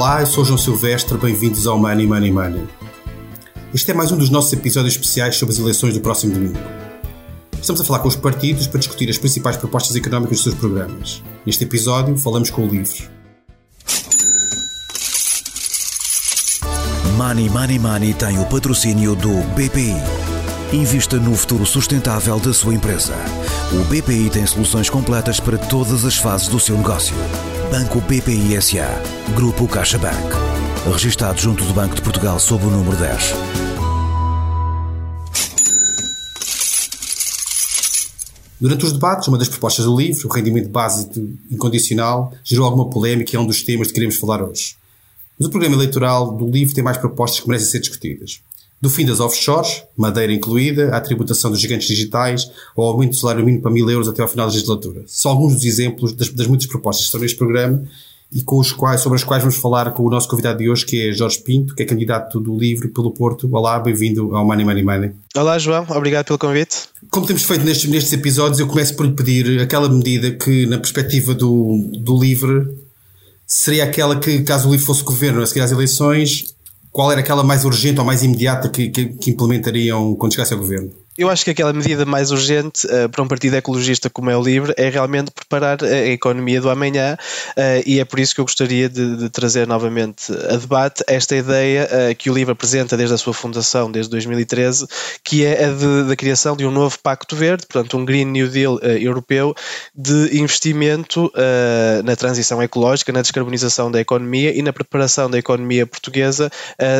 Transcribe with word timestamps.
Olá, 0.00 0.22
eu 0.22 0.26
sou 0.26 0.46
João 0.46 0.56
Silvestre, 0.56 1.18
bem-vindos 1.18 1.66
ao 1.66 1.78
Money 1.78 2.06
Money 2.06 2.32
Money. 2.32 2.66
Este 3.74 3.90
é 3.90 3.94
mais 3.94 4.10
um 4.10 4.16
dos 4.16 4.30
nossos 4.30 4.50
episódios 4.50 4.94
especiais 4.94 5.36
sobre 5.36 5.52
as 5.52 5.60
eleições 5.60 5.92
do 5.92 6.00
próximo 6.00 6.32
domingo. 6.32 6.58
Estamos 7.60 7.82
a 7.82 7.84
falar 7.84 7.98
com 7.98 8.08
os 8.08 8.16
partidos 8.16 8.66
para 8.66 8.78
discutir 8.78 9.10
as 9.10 9.18
principais 9.18 9.58
propostas 9.58 9.94
económicas 9.94 10.38
dos 10.38 10.44
seus 10.44 10.54
programas. 10.54 11.22
Neste 11.44 11.64
episódio, 11.64 12.16
falamos 12.16 12.48
com 12.48 12.66
o 12.66 12.70
LIVRE. 12.70 13.10
Money 17.18 17.50
Money 17.50 17.78
Money 17.78 18.14
tem 18.14 18.38
o 18.38 18.46
patrocínio 18.46 19.14
do 19.14 19.34
BPI. 19.54 19.96
Invista 20.72 21.18
no 21.18 21.36
futuro 21.36 21.66
sustentável 21.66 22.40
da 22.40 22.54
sua 22.54 22.72
empresa. 22.72 23.12
O 23.70 23.84
BPI 23.84 24.30
tem 24.30 24.46
soluções 24.46 24.88
completas 24.88 25.40
para 25.40 25.58
todas 25.58 26.06
as 26.06 26.16
fases 26.16 26.48
do 26.48 26.58
seu 26.58 26.74
negócio. 26.78 27.14
Banco 27.70 28.00
BPI 28.00 28.60
SA. 28.60 29.00
Grupo 29.36 29.68
CaixaBank. 29.68 30.34
Registrado 30.92 31.40
junto 31.40 31.64
do 31.64 31.72
Banco 31.72 31.94
de 31.94 32.02
Portugal 32.02 32.40
sob 32.40 32.66
o 32.66 32.68
número 32.68 32.96
10. 32.96 33.32
Durante 38.60 38.84
os 38.84 38.92
debates, 38.92 39.28
uma 39.28 39.38
das 39.38 39.48
propostas 39.48 39.84
do 39.84 39.96
livro, 39.96 40.28
o 40.28 40.32
rendimento 40.32 40.68
básico 40.68 41.14
incondicional, 41.48 42.32
gerou 42.42 42.66
alguma 42.66 42.90
polémica 42.90 43.30
e 43.32 43.36
é 43.36 43.40
um 43.40 43.46
dos 43.46 43.62
temas 43.62 43.86
que 43.86 43.94
queremos 43.94 44.16
falar 44.16 44.42
hoje. 44.42 44.74
Mas 45.38 45.46
o 45.46 45.50
programa 45.50 45.76
eleitoral 45.76 46.32
do 46.32 46.50
livro 46.50 46.74
tem 46.74 46.82
mais 46.82 46.98
propostas 46.98 47.38
que 47.38 47.46
merecem 47.46 47.70
ser 47.70 47.78
discutidas. 47.78 48.42
Do 48.80 48.88
fim 48.88 49.04
das 49.04 49.20
offshores, 49.20 49.82
madeira 49.94 50.32
incluída, 50.32 50.96
à 50.96 51.00
tributação 51.02 51.50
dos 51.50 51.60
gigantes 51.60 51.86
digitais, 51.86 52.50
ao 52.74 52.84
aumento 52.84 53.10
do 53.10 53.16
salário 53.16 53.44
mínimo 53.44 53.62
para 53.62 53.70
mil 53.70 53.90
euros 53.90 54.08
até 54.08 54.22
ao 54.22 54.28
final 54.28 54.46
da 54.46 54.52
legislatura. 54.54 55.02
São 55.06 55.32
alguns 55.32 55.54
dos 55.54 55.64
exemplos 55.64 56.14
das, 56.14 56.30
das 56.30 56.46
muitas 56.46 56.66
propostas 56.66 57.02
que 57.02 57.08
estão 57.08 57.20
neste 57.20 57.36
programa 57.36 57.84
e 58.32 58.40
com 58.40 58.58
os 58.58 58.72
quais, 58.72 59.02
sobre 59.02 59.16
as 59.16 59.24
quais 59.24 59.42
vamos 59.42 59.58
falar 59.58 59.90
com 59.90 60.04
o 60.04 60.08
nosso 60.08 60.28
convidado 60.28 60.60
de 60.60 60.70
hoje, 60.70 60.86
que 60.86 61.10
é 61.10 61.12
Jorge 61.12 61.40
Pinto, 61.40 61.74
que 61.74 61.82
é 61.82 61.86
candidato 61.86 62.40
do 62.40 62.56
LIVRE 62.56 62.88
pelo 62.88 63.10
Porto. 63.10 63.48
Olá, 63.52 63.78
bem-vindo 63.78 64.34
ao 64.34 64.46
Money 64.46 64.64
Money 64.64 64.82
Money. 64.82 65.10
Olá, 65.36 65.58
João, 65.58 65.84
obrigado 65.90 66.26
pelo 66.26 66.38
convite. 66.38 66.88
Como 67.10 67.26
temos 67.26 67.42
feito 67.42 67.64
nestes, 67.64 67.90
nestes 67.90 68.12
episódios, 68.14 68.60
eu 68.60 68.66
começo 68.66 68.96
por 68.96 69.04
lhe 69.04 69.12
pedir 69.12 69.60
aquela 69.60 69.90
medida 69.90 70.30
que, 70.30 70.64
na 70.64 70.78
perspectiva 70.78 71.34
do, 71.34 71.90
do 71.98 72.18
LIVRE, 72.18 72.66
seria 73.46 73.84
aquela 73.84 74.18
que, 74.18 74.42
caso 74.42 74.68
o 74.68 74.72
LIVRE 74.72 74.86
fosse 74.86 75.02
governo 75.02 75.42
a 75.42 75.46
seguir 75.46 75.60
às 75.60 75.72
eleições, 75.72 76.54
qual 76.92 77.10
era 77.12 77.20
aquela 77.20 77.42
mais 77.44 77.64
urgente 77.64 78.00
ou 78.00 78.04
mais 78.04 78.22
imediata 78.22 78.68
que, 78.68 78.88
que, 78.88 79.06
que 79.06 79.30
implementariam 79.30 80.14
quando 80.14 80.32
chegasse 80.32 80.52
ao 80.52 80.58
governo? 80.60 80.90
Eu 81.20 81.28
acho 81.28 81.44
que 81.44 81.50
aquela 81.50 81.74
medida 81.74 82.06
mais 82.06 82.30
urgente 82.30 82.86
uh, 82.86 83.06
para 83.10 83.22
um 83.22 83.28
partido 83.28 83.54
ecologista 83.54 84.08
como 84.08 84.30
é 84.30 84.36
o 84.38 84.42
LIVRE 84.42 84.72
é 84.78 84.88
realmente 84.88 85.30
preparar 85.30 85.84
a 85.84 86.06
economia 86.06 86.62
do 86.62 86.70
amanhã 86.70 87.18
uh, 87.58 87.82
e 87.84 88.00
é 88.00 88.06
por 88.06 88.18
isso 88.18 88.34
que 88.34 88.40
eu 88.40 88.44
gostaria 88.46 88.88
de, 88.88 89.16
de 89.16 89.28
trazer 89.28 89.66
novamente 89.66 90.32
a 90.32 90.56
debate 90.56 91.04
esta 91.06 91.36
ideia 91.36 91.86
uh, 91.92 92.16
que 92.16 92.30
o 92.30 92.32
LIVRE 92.32 92.52
apresenta 92.52 92.96
desde 92.96 93.14
a 93.14 93.18
sua 93.18 93.34
fundação, 93.34 93.92
desde 93.92 94.10
2013, 94.12 94.86
que 95.22 95.44
é 95.44 95.66
a 95.66 96.04
da 96.08 96.16
criação 96.16 96.56
de 96.56 96.64
um 96.64 96.70
novo 96.70 96.98
Pacto 96.98 97.36
Verde, 97.36 97.66
portanto 97.66 97.98
um 97.98 98.04
Green 98.06 98.24
New 98.24 98.48
Deal 98.48 98.78
europeu 98.78 99.54
de 99.94 100.38
investimento 100.38 101.30
na 102.04 102.16
transição 102.16 102.62
ecológica, 102.62 103.12
na 103.12 103.20
descarbonização 103.20 103.90
da 103.90 104.00
economia 104.00 104.56
e 104.56 104.62
na 104.62 104.72
preparação 104.72 105.30
da 105.30 105.38
economia 105.38 105.86
portuguesa 105.86 106.50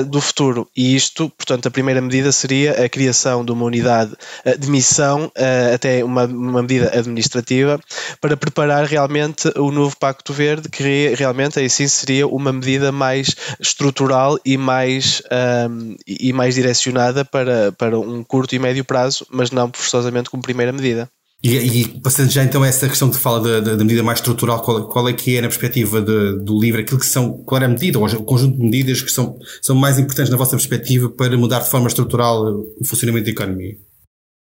do 0.06 0.20
futuro. 0.20 0.68
E 0.76 0.94
isto, 0.94 1.30
portanto, 1.30 1.66
a 1.68 1.70
primeira 1.70 2.00
medida 2.00 2.32
seria 2.32 2.84
a 2.84 2.88
criação 2.88 3.44
de 3.44 3.52
uma 3.52 3.64
unidade 3.64 4.09
de 4.58 4.70
missão, 4.70 5.30
eh, 5.34 5.72
até 5.74 6.04
uma, 6.04 6.24
uma 6.24 6.62
medida 6.62 6.90
administrativa, 6.96 7.80
para 8.20 8.36
preparar 8.36 8.84
realmente 8.84 9.48
o 9.56 9.70
novo 9.70 9.96
Pacto 9.96 10.32
Verde, 10.32 10.68
que 10.68 11.14
realmente 11.14 11.58
aí 11.58 11.68
sim 11.68 11.88
seria 11.88 12.26
uma 12.26 12.52
medida 12.52 12.92
mais 12.92 13.34
estrutural 13.58 14.38
e 14.44 14.56
mais, 14.56 15.22
um, 15.30 15.90
ehm, 15.90 15.96
e 16.06 16.32
mais 16.32 16.54
direcionada 16.54 17.24
para, 17.24 17.72
para 17.72 17.98
um 17.98 18.22
curto 18.24 18.54
e 18.54 18.58
médio 18.58 18.84
prazo, 18.84 19.26
mas 19.30 19.50
não 19.50 19.70
forçosamente 19.72 20.30
como 20.30 20.42
primeira 20.42 20.72
medida. 20.72 21.08
E, 21.42 21.56
e, 21.56 21.88
passando 22.00 22.30
já 22.30 22.44
então 22.44 22.62
a 22.62 22.68
essa 22.68 22.86
questão 22.86 23.10
que 23.10 23.16
fala 23.16 23.62
da, 23.62 23.74
da 23.74 23.82
medida 23.82 24.02
mais 24.02 24.18
estrutural, 24.18 24.60
qual, 24.60 24.88
qual, 24.88 25.08
é 25.08 25.12
que 25.14 25.38
é 25.38 25.40
na 25.40 25.48
perspectiva 25.48 26.02
de, 26.02 26.38
do 26.44 26.60
livro, 26.60 26.82
aquilo 26.82 27.00
que 27.00 27.06
são, 27.06 27.32
qual 27.44 27.62
é 27.62 27.64
a 27.64 27.68
medida, 27.68 27.98
ou 27.98 28.04
o 28.04 28.24
conjunto 28.24 28.58
de 28.58 28.62
medidas 28.62 29.00
que 29.00 29.10
são, 29.10 29.38
são 29.62 29.74
mais 29.74 29.98
importantes 29.98 30.30
na 30.30 30.36
vossa 30.36 30.50
perspectiva 30.50 31.08
para 31.08 31.36
mudar 31.38 31.60
de 31.60 31.70
forma 31.70 31.88
estrutural 31.88 32.44
o 32.78 32.84
funcionamento 32.84 33.24
da 33.24 33.30
economia? 33.30 33.74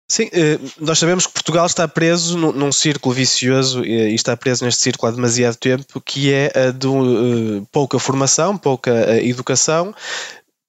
Sim, 0.08 0.30
eh, 0.34 0.60
nós 0.80 1.00
sabemos 1.00 1.26
que 1.26 1.34
Portugal 1.34 1.66
está 1.66 1.88
preso 1.88 2.38
num 2.38 2.72
círculo 2.72 3.16
vicioso 3.16 3.84
e 3.84 4.14
está 4.14 4.38
preso 4.38 4.64
neste 4.64 4.82
círculo 4.82 5.12
há 5.12 5.16
demasiado 5.16 5.56
tempo, 5.56 6.00
que 6.00 6.32
é 6.32 6.52
a 6.56 6.72
de 6.72 6.88
eh, 6.88 7.66
pouca 7.72 7.98
formação, 7.98 8.56
pouca 8.56 8.92
eh, 8.92 9.26
educação, 9.26 9.96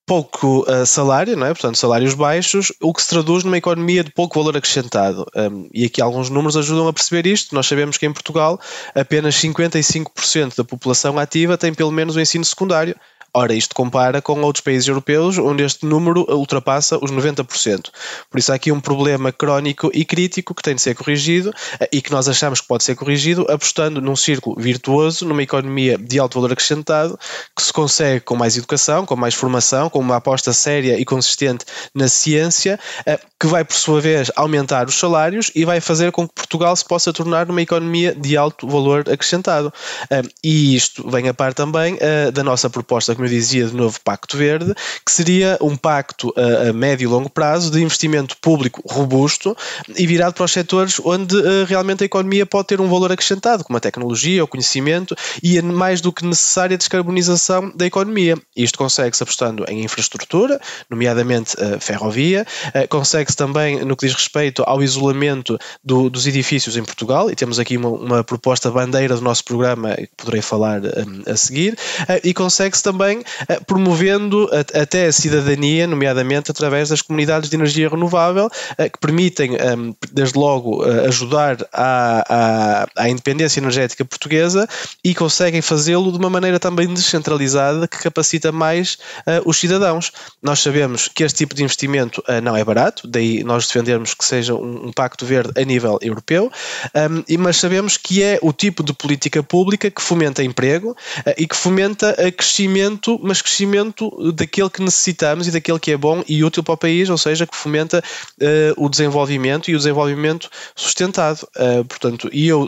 pouco 0.06 0.64
salário, 0.86 1.36
não 1.36 1.48
é? 1.48 1.52
portanto 1.52 1.76
salários 1.76 2.14
baixos, 2.14 2.72
o 2.80 2.94
que 2.94 3.02
se 3.02 3.08
traduz 3.08 3.42
numa 3.42 3.58
economia 3.58 4.04
de 4.04 4.12
pouco 4.12 4.38
valor 4.38 4.56
acrescentado. 4.56 5.26
e 5.74 5.84
aqui 5.84 6.00
alguns 6.00 6.30
números 6.30 6.56
ajudam 6.56 6.86
a 6.86 6.92
perceber 6.92 7.26
isto. 7.26 7.54
Nós 7.56 7.66
sabemos 7.66 7.98
que 7.98 8.06
em 8.06 8.12
Portugal 8.12 8.58
apenas 8.94 9.34
55% 9.34 10.56
da 10.56 10.64
população 10.64 11.18
ativa 11.18 11.58
tem 11.58 11.74
pelo 11.74 11.90
menos 11.90 12.14
o 12.14 12.20
ensino 12.20 12.44
secundário 12.44 12.94
Ora, 13.38 13.52
isto 13.52 13.74
compara 13.74 14.22
com 14.22 14.40
outros 14.40 14.62
países 14.62 14.88
europeus 14.88 15.36
onde 15.36 15.62
este 15.62 15.84
número 15.84 16.24
ultrapassa 16.26 16.96
os 16.96 17.12
90%. 17.12 17.90
Por 18.30 18.38
isso 18.38 18.50
há 18.50 18.54
aqui 18.54 18.72
um 18.72 18.80
problema 18.80 19.30
crónico 19.30 19.90
e 19.92 20.06
crítico 20.06 20.54
que 20.54 20.62
tem 20.62 20.74
de 20.74 20.80
ser 20.80 20.94
corrigido 20.94 21.52
eh, 21.78 21.86
e 21.92 22.00
que 22.00 22.10
nós 22.10 22.30
achamos 22.30 22.62
que 22.62 22.66
pode 22.66 22.82
ser 22.82 22.94
corrigido 22.94 23.44
apostando 23.50 24.00
num 24.00 24.16
círculo 24.16 24.56
virtuoso, 24.58 25.26
numa 25.26 25.42
economia 25.42 25.98
de 25.98 26.18
alto 26.18 26.36
valor 26.36 26.50
acrescentado, 26.50 27.18
que 27.54 27.62
se 27.62 27.70
consegue 27.70 28.20
com 28.20 28.36
mais 28.36 28.56
educação, 28.56 29.04
com 29.04 29.14
mais 29.16 29.34
formação, 29.34 29.90
com 29.90 29.98
uma 29.98 30.16
aposta 30.16 30.54
séria 30.54 30.98
e 30.98 31.04
consistente 31.04 31.66
na 31.94 32.08
ciência, 32.08 32.80
eh, 33.04 33.20
que 33.38 33.46
vai, 33.46 33.66
por 33.66 33.74
sua 33.74 34.00
vez, 34.00 34.32
aumentar 34.34 34.86
os 34.86 34.98
salários 34.98 35.50
e 35.54 35.66
vai 35.66 35.78
fazer 35.78 36.10
com 36.10 36.26
que 36.26 36.32
Portugal 36.34 36.74
se 36.74 36.86
possa 36.86 37.12
tornar 37.12 37.50
uma 37.50 37.60
economia 37.60 38.14
de 38.14 38.34
alto 38.34 38.66
valor 38.66 39.00
acrescentado. 39.00 39.70
Eh, 40.08 40.22
e 40.42 40.74
isto 40.74 41.06
vem 41.10 41.28
a 41.28 41.34
par 41.34 41.52
também 41.52 41.98
da 42.32 42.42
nossa 42.42 42.70
proposta, 42.70 43.14
eu 43.26 43.30
dizia, 43.30 43.66
de 43.66 43.74
novo 43.74 44.00
Pacto 44.02 44.36
Verde, 44.36 44.74
que 45.04 45.12
seria 45.12 45.58
um 45.60 45.76
pacto 45.76 46.32
a, 46.36 46.70
a 46.70 46.72
médio 46.72 47.04
e 47.04 47.08
longo 47.08 47.28
prazo 47.28 47.70
de 47.70 47.82
investimento 47.82 48.36
público 48.38 48.82
robusto 48.86 49.56
e 49.96 50.06
virado 50.06 50.34
para 50.34 50.44
os 50.44 50.52
setores 50.52 51.00
onde 51.04 51.36
uh, 51.36 51.64
realmente 51.66 52.02
a 52.02 52.06
economia 52.06 52.46
pode 52.46 52.68
ter 52.68 52.80
um 52.80 52.88
valor 52.88 53.12
acrescentado, 53.12 53.64
como 53.64 53.76
a 53.76 53.80
tecnologia, 53.80 54.44
o 54.44 54.48
conhecimento 54.48 55.16
e 55.42 55.58
a 55.58 55.62
mais 55.62 56.00
do 56.00 56.12
que 56.12 56.24
necessária 56.24 56.76
descarbonização 56.76 57.70
da 57.74 57.86
economia. 57.86 58.36
Isto 58.56 58.78
consegue-se 58.78 59.22
apostando 59.22 59.64
em 59.68 59.84
infraestrutura, 59.84 60.60
nomeadamente 60.88 61.56
uh, 61.56 61.80
ferrovia, 61.80 62.46
uh, 62.68 62.88
consegue-se 62.88 63.36
também 63.36 63.84
no 63.84 63.96
que 63.96 64.06
diz 64.06 64.14
respeito 64.14 64.62
ao 64.66 64.82
isolamento 64.82 65.58
do, 65.84 66.08
dos 66.08 66.26
edifícios 66.26 66.76
em 66.76 66.84
Portugal, 66.84 67.30
e 67.30 67.34
temos 67.34 67.58
aqui 67.58 67.76
uma, 67.76 67.88
uma 67.88 68.24
proposta 68.24 68.70
bandeira 68.70 69.14
do 69.14 69.22
nosso 69.22 69.44
programa 69.44 69.94
que 69.94 70.08
poderei 70.16 70.42
falar 70.42 70.80
um, 70.82 71.30
a 71.30 71.36
seguir, 71.36 71.76
e 72.22 72.32
consegue-se 72.32 72.82
também 72.82 73.15
também 73.16 73.24
eh, 73.48 73.60
promovendo 73.66 74.48
até 74.74 75.06
a 75.06 75.12
cidadania, 75.12 75.86
nomeadamente 75.86 76.50
através 76.50 76.88
das 76.88 77.02
comunidades 77.02 77.48
de 77.48 77.56
energia 77.56 77.88
renovável, 77.88 78.50
eh, 78.78 78.88
que 78.88 78.98
permitem, 78.98 79.56
ehm, 79.56 79.92
desde 80.12 80.38
logo, 80.38 80.84
eh, 80.84 81.06
ajudar 81.06 81.56
à, 81.72 82.24
à, 82.28 82.86
à 82.96 83.08
independência 83.08 83.60
energética 83.60 84.04
portuguesa 84.04 84.68
e 85.04 85.14
conseguem 85.14 85.62
fazê-lo 85.62 86.10
de 86.10 86.18
uma 86.18 86.30
maneira 86.30 86.58
também 86.58 86.92
descentralizada 86.92 87.86
que 87.88 87.98
capacita 87.98 88.50
mais 88.52 88.98
os 89.44 89.58
cidadãos. 89.58 90.12
Nós 90.42 90.60
sabemos 90.60 91.08
que 91.08 91.24
este 91.24 91.38
tipo 91.38 91.54
de 91.54 91.62
investimento 91.62 92.22
não 92.42 92.56
é 92.56 92.64
barato, 92.64 93.06
daí 93.06 93.42
nós 93.44 93.66
defendermos 93.66 94.14
que 94.14 94.24
seja 94.24 94.54
um, 94.54 94.92
pacto 94.92 95.24
verde 95.24 95.52
a 95.60 95.64
nível 95.64 95.98
europeu, 96.00 96.50
ehm, 96.94 97.22
mas 97.38 97.56
sabemos 97.56 97.96
que 97.96 98.22
é 98.22 98.38
o 98.42 98.52
tipo 98.52 98.82
de 98.82 98.92
política 98.92 99.42
pública 99.42 99.90
que 99.90 100.02
fomenta 100.02 100.42
emprego 100.42 100.96
e 101.36 101.46
que 101.46 101.56
fomenta 101.56 102.14
crescimento 102.32 103.05
crescimento, 103.06 103.20
mas 103.22 103.42
crescimento 103.42 104.32
daquele 104.32 104.70
que 104.70 104.82
necessitamos 104.82 105.46
e 105.46 105.50
daquele 105.50 105.78
que 105.78 105.92
é 105.92 105.96
bom 105.96 106.24
e 106.28 106.42
útil 106.42 106.62
para 106.62 106.74
o 106.74 106.76
país, 106.76 107.08
ou 107.08 107.18
seja, 107.18 107.46
que 107.46 107.56
fomenta 107.56 108.02
uh, 108.40 108.84
o 108.84 108.88
desenvolvimento 108.88 109.70
e 109.70 109.74
o 109.74 109.78
desenvolvimento 109.78 110.50
sustentado. 110.74 111.46
Uh, 111.56 111.84
portanto, 111.84 112.28
e 112.32 112.48
eu 112.48 112.66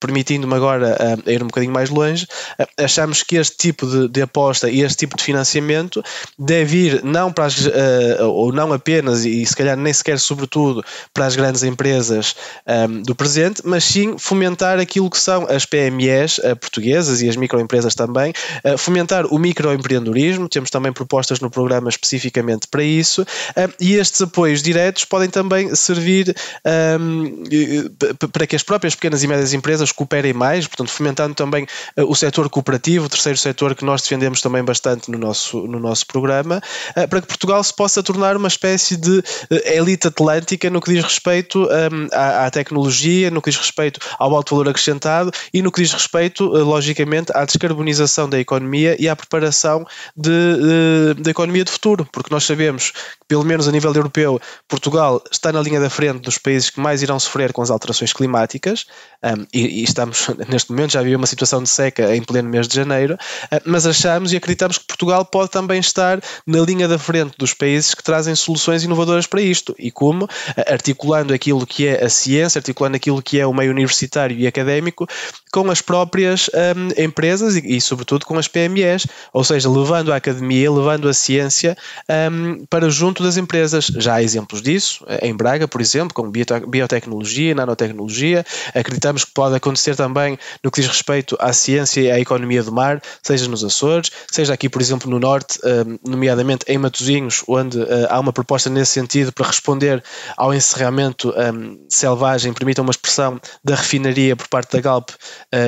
permitindo-me 0.00 0.54
agora 0.54 0.96
uh, 0.98 1.30
ir 1.30 1.42
um 1.42 1.46
bocadinho 1.46 1.72
mais 1.72 1.90
longe, 1.90 2.26
uh, 2.58 2.66
achamos 2.78 3.22
que 3.22 3.36
este 3.36 3.56
tipo 3.56 3.86
de, 3.86 4.08
de, 4.08 4.22
aposta 4.22 4.70
e 4.70 4.80
este 4.80 4.98
tipo 4.98 5.16
de 5.16 5.22
financiamento 5.22 6.02
deve 6.38 6.76
ir 6.76 7.04
não 7.04 7.30
para 7.30 7.44
as, 7.44 7.66
uh, 7.66 8.24
ou 8.24 8.52
não 8.52 8.72
apenas, 8.72 9.24
e 9.26 9.44
se 9.44 9.54
calhar 9.54 9.76
nem 9.76 9.92
sequer 9.92 10.18
sobretudo, 10.18 10.82
para 11.12 11.26
as 11.26 11.36
grandes 11.36 11.62
empresas 11.62 12.34
um, 12.66 13.02
do 13.02 13.14
presente, 13.14 13.62
mas 13.64 13.84
sim 13.84 14.16
fomentar 14.16 14.78
aquilo 14.78 15.10
que 15.10 15.18
são 15.18 15.46
as 15.48 15.66
PMEs 15.66 16.40
portuguesas 16.60 17.20
e 17.20 17.28
as 17.28 17.36
microempresas 17.36 17.94
também, 17.94 18.32
fomentar 18.78 19.26
o 19.26 19.38
microempreendedorismo, 19.38 20.48
temos 20.48 20.70
também 20.70 20.92
propostas 20.92 21.40
no 21.40 21.50
programa 21.50 21.90
especificamente 21.90 22.66
para 22.68 22.82
isso, 22.82 23.26
e 23.78 23.94
estes 23.94 24.22
apoios 24.22 24.62
diretos 24.62 25.04
podem 25.04 25.28
também 25.28 25.74
servir 25.74 26.34
um, 26.98 27.44
para 28.32 28.46
que 28.46 28.56
as 28.56 28.62
próprias 28.62 28.94
pequenas 28.94 29.22
e 29.22 29.26
médias 29.26 29.52
empresas 29.52 29.89
empresas 29.90 29.92
cooperem 29.92 30.32
mais, 30.32 30.66
portanto, 30.66 30.90
fomentando 30.90 31.34
também 31.34 31.64
uh, 31.98 32.04
o 32.10 32.14
setor 32.14 32.48
cooperativo, 32.48 33.06
o 33.06 33.08
terceiro 33.08 33.38
setor 33.38 33.74
que 33.74 33.84
nós 33.84 34.02
defendemos 34.02 34.40
também 34.40 34.64
bastante 34.64 35.10
no 35.10 35.18
nosso, 35.18 35.66
no 35.66 35.78
nosso 35.78 36.06
programa, 36.06 36.62
uh, 36.96 37.08
para 37.08 37.20
que 37.20 37.26
Portugal 37.26 37.62
se 37.62 37.74
possa 37.74 38.02
tornar 38.02 38.36
uma 38.36 38.48
espécie 38.48 38.96
de 38.96 39.18
uh, 39.18 39.22
elite 39.64 40.08
atlântica 40.08 40.70
no 40.70 40.80
que 40.80 40.92
diz 40.92 41.04
respeito 41.04 41.64
um, 41.64 42.08
à, 42.12 42.46
à, 42.46 42.50
tecnologia, 42.50 43.30
no 43.30 43.42
que 43.42 43.50
diz 43.50 43.58
respeito 43.58 44.00
ao 44.18 44.34
alto 44.34 44.54
valor 44.54 44.70
acrescentado 44.70 45.30
e 45.52 45.62
no 45.62 45.70
que 45.70 45.82
diz 45.82 45.92
respeito, 45.92 46.44
logicamente, 46.46 47.32
à 47.34 47.44
descarbonização 47.44 48.28
da 48.28 48.38
economia 48.38 48.96
e 48.98 49.08
à 49.08 49.16
preparação 49.16 49.84
da 50.16 51.30
economia 51.30 51.64
de 51.64 51.70
futuro, 51.70 52.06
porque 52.12 52.32
nós 52.32 52.44
sabemos 52.44 52.90
que, 52.90 53.26
pelo 53.28 53.44
menos 53.44 53.68
a 53.68 53.72
nível 53.72 53.92
europeu, 53.92 54.40
Portugal 54.68 55.22
está 55.30 55.52
na 55.52 55.60
linha 55.60 55.80
da 55.80 55.90
frente 55.90 56.20
dos 56.20 56.38
países 56.38 56.70
que 56.70 56.80
mais 56.80 57.02
irão 57.02 57.18
sofrer 57.18 57.52
com 57.52 57.62
as 57.62 57.70
alterações 57.70 58.12
climáticas 58.12 58.86
um, 59.22 59.46
e, 59.52 59.79
e, 59.80 59.84
estamos, 59.84 60.28
neste 60.48 60.70
momento, 60.70 60.92
já 60.92 61.00
havia 61.00 61.16
uma 61.16 61.26
situação 61.26 61.62
de 61.62 61.68
seca 61.68 62.14
em 62.14 62.22
pleno 62.22 62.48
mês 62.48 62.68
de 62.68 62.74
janeiro, 62.74 63.14
uh, 63.14 63.60
mas 63.64 63.86
achamos 63.86 64.32
e 64.32 64.36
acreditamos 64.36 64.78
que 64.78 64.86
Portugal 64.86 65.24
pode 65.24 65.50
também 65.50 65.80
estar 65.80 66.20
na 66.46 66.60
linha 66.60 66.86
da 66.86 66.98
frente 66.98 67.34
dos 67.38 67.54
países 67.54 67.94
que 67.94 68.02
trazem 68.02 68.34
soluções 68.34 68.84
inovadoras 68.84 69.26
para 69.26 69.40
isto. 69.40 69.74
E 69.78 69.90
como? 69.90 70.24
Uh, 70.24 70.28
articulando 70.66 71.32
aquilo 71.32 71.66
que 71.66 71.86
é 71.86 72.04
a 72.04 72.08
ciência, 72.08 72.58
articulando 72.58 72.96
aquilo 72.96 73.22
que 73.22 73.38
é 73.40 73.46
o 73.46 73.52
meio 73.52 73.70
universitário 73.70 74.36
e 74.36 74.46
académico 74.46 75.08
com 75.52 75.68
as 75.70 75.82
próprias 75.82 76.48
um, 76.54 77.02
empresas 77.02 77.56
e, 77.56 77.76
e, 77.76 77.80
sobretudo, 77.80 78.24
com 78.24 78.38
as 78.38 78.46
PMEs, 78.46 79.06
ou 79.32 79.42
seja, 79.42 79.68
levando 79.68 80.12
a 80.12 80.16
academia, 80.16 80.70
levando 80.70 81.08
a 81.08 81.14
ciência 81.14 81.76
um, 82.30 82.64
para 82.66 82.88
junto 82.88 83.22
das 83.22 83.36
empresas. 83.36 83.86
Já 83.86 84.14
há 84.14 84.22
exemplos 84.22 84.62
disso, 84.62 85.04
em 85.22 85.34
Braga, 85.34 85.66
por 85.66 85.80
exemplo, 85.80 86.14
com 86.14 86.30
biotecnologia, 86.30 87.54
nanotecnologia. 87.54 88.44
Acreditamos 88.74 89.24
que 89.24 89.32
pode 89.32 89.56
acontecer 89.56 89.69
também 89.96 90.38
no 90.62 90.70
que 90.70 90.80
diz 90.80 90.90
respeito 90.90 91.36
à 91.38 91.52
ciência 91.52 92.00
e 92.00 92.10
à 92.10 92.18
economia 92.18 92.62
do 92.62 92.72
mar, 92.72 93.00
seja 93.22 93.48
nos 93.48 93.62
Açores, 93.62 94.10
seja 94.30 94.54
aqui, 94.54 94.68
por 94.68 94.80
exemplo, 94.80 95.10
no 95.10 95.18
Norte, 95.18 95.58
um, 95.64 96.10
nomeadamente 96.10 96.64
em 96.66 96.78
Matosinhos, 96.78 97.42
onde 97.46 97.78
uh, 97.78 98.06
há 98.08 98.18
uma 98.18 98.32
proposta 98.32 98.68
nesse 98.70 98.92
sentido 98.92 99.32
para 99.32 99.46
responder 99.46 100.02
ao 100.36 100.52
encerramento 100.52 101.30
hum, 101.30 101.84
selvagem, 101.88 102.52
permita 102.52 102.82
uma 102.82 102.90
expressão, 102.90 103.40
da 103.62 103.74
refinaria 103.74 104.34
por 104.36 104.48
parte 104.48 104.72
da 104.72 104.80
Galp 104.80 105.10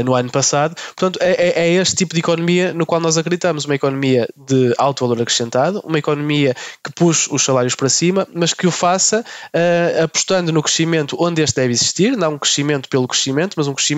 no 0.05 0.15
ano 0.15 0.31
passado. 0.31 0.75
Portanto, 0.97 1.19
é, 1.21 1.33
é, 1.33 1.69
é, 1.69 1.75
este 1.75 1.97
tipo 1.97 2.15
de 2.15 2.21
economia 2.21 2.73
no 2.73 2.87
qual 2.87 3.01
nós 3.01 3.17
acreditamos, 3.17 3.65
uma 3.65 3.75
economia 3.75 4.29
de 4.37 4.75
alto 4.79 5.05
valor 5.05 5.21
acrescentado, 5.21 5.81
uma 5.85 5.99
economia 5.99 6.55
que 6.85 6.93
puxe 6.93 7.29
os 7.31 7.43
salários 7.45 7.75
para 7.75 7.89
cima, 7.89 8.27
mas 8.35 8.55
que 8.55 8.67
o 8.67 8.71
faça 8.71 9.25
apostando 10.03 10.53
no 10.53 10.63
crescimento 10.63 11.17
onde 11.19 11.43
este 11.43 11.57
deve 11.57 11.73
existir, 11.73 12.17
não 12.17 12.33
um 12.35 12.39
crescimento 12.39 12.89
pelo 12.89 13.07
crescimento, 13.07 13.55
mas 13.57 13.69
um 13.69 13.75
crescimento, 13.75 13.92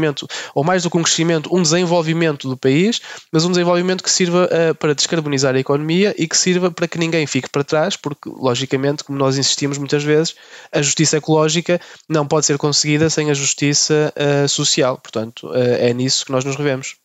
ou 0.54 0.64
mais 0.64 0.82
do 0.82 0.90
que 0.90 0.96
um 0.96 1.02
crescimento, 1.02 1.54
um 1.54 1.62
desenvolvimento 1.62 2.48
do 2.48 2.56
país, 2.56 3.00
mas 3.32 3.44
um 3.44 3.50
desenvolvimento 3.50 4.02
que 4.02 4.10
sirva 4.10 4.46
uh, 4.46 4.74
para 4.74 4.94
descarbonizar 4.94 5.54
a 5.54 5.58
economia 5.58 6.14
e 6.18 6.26
que 6.26 6.36
sirva 6.36 6.70
para 6.70 6.88
que 6.88 6.98
ninguém 6.98 7.26
fique 7.26 7.48
para 7.48 7.64
trás, 7.64 7.96
porque, 7.96 8.28
logicamente, 8.28 9.04
como 9.04 9.18
nós 9.18 9.38
insistimos 9.38 9.78
muitas 9.78 10.02
vezes, 10.02 10.34
a 10.72 10.82
justiça 10.82 11.16
ecológica 11.16 11.80
não 12.08 12.26
pode 12.26 12.46
ser 12.46 12.58
conseguida 12.58 13.08
sem 13.10 13.30
a 13.30 13.34
justiça 13.34 14.12
uh, 14.16 14.48
social. 14.48 14.98
Portanto, 14.98 15.50
é 15.54 15.92
nisso 15.92 16.24
que 16.24 16.32
nós 16.32 16.44
nos 16.44 16.56
revemos. 16.56 17.03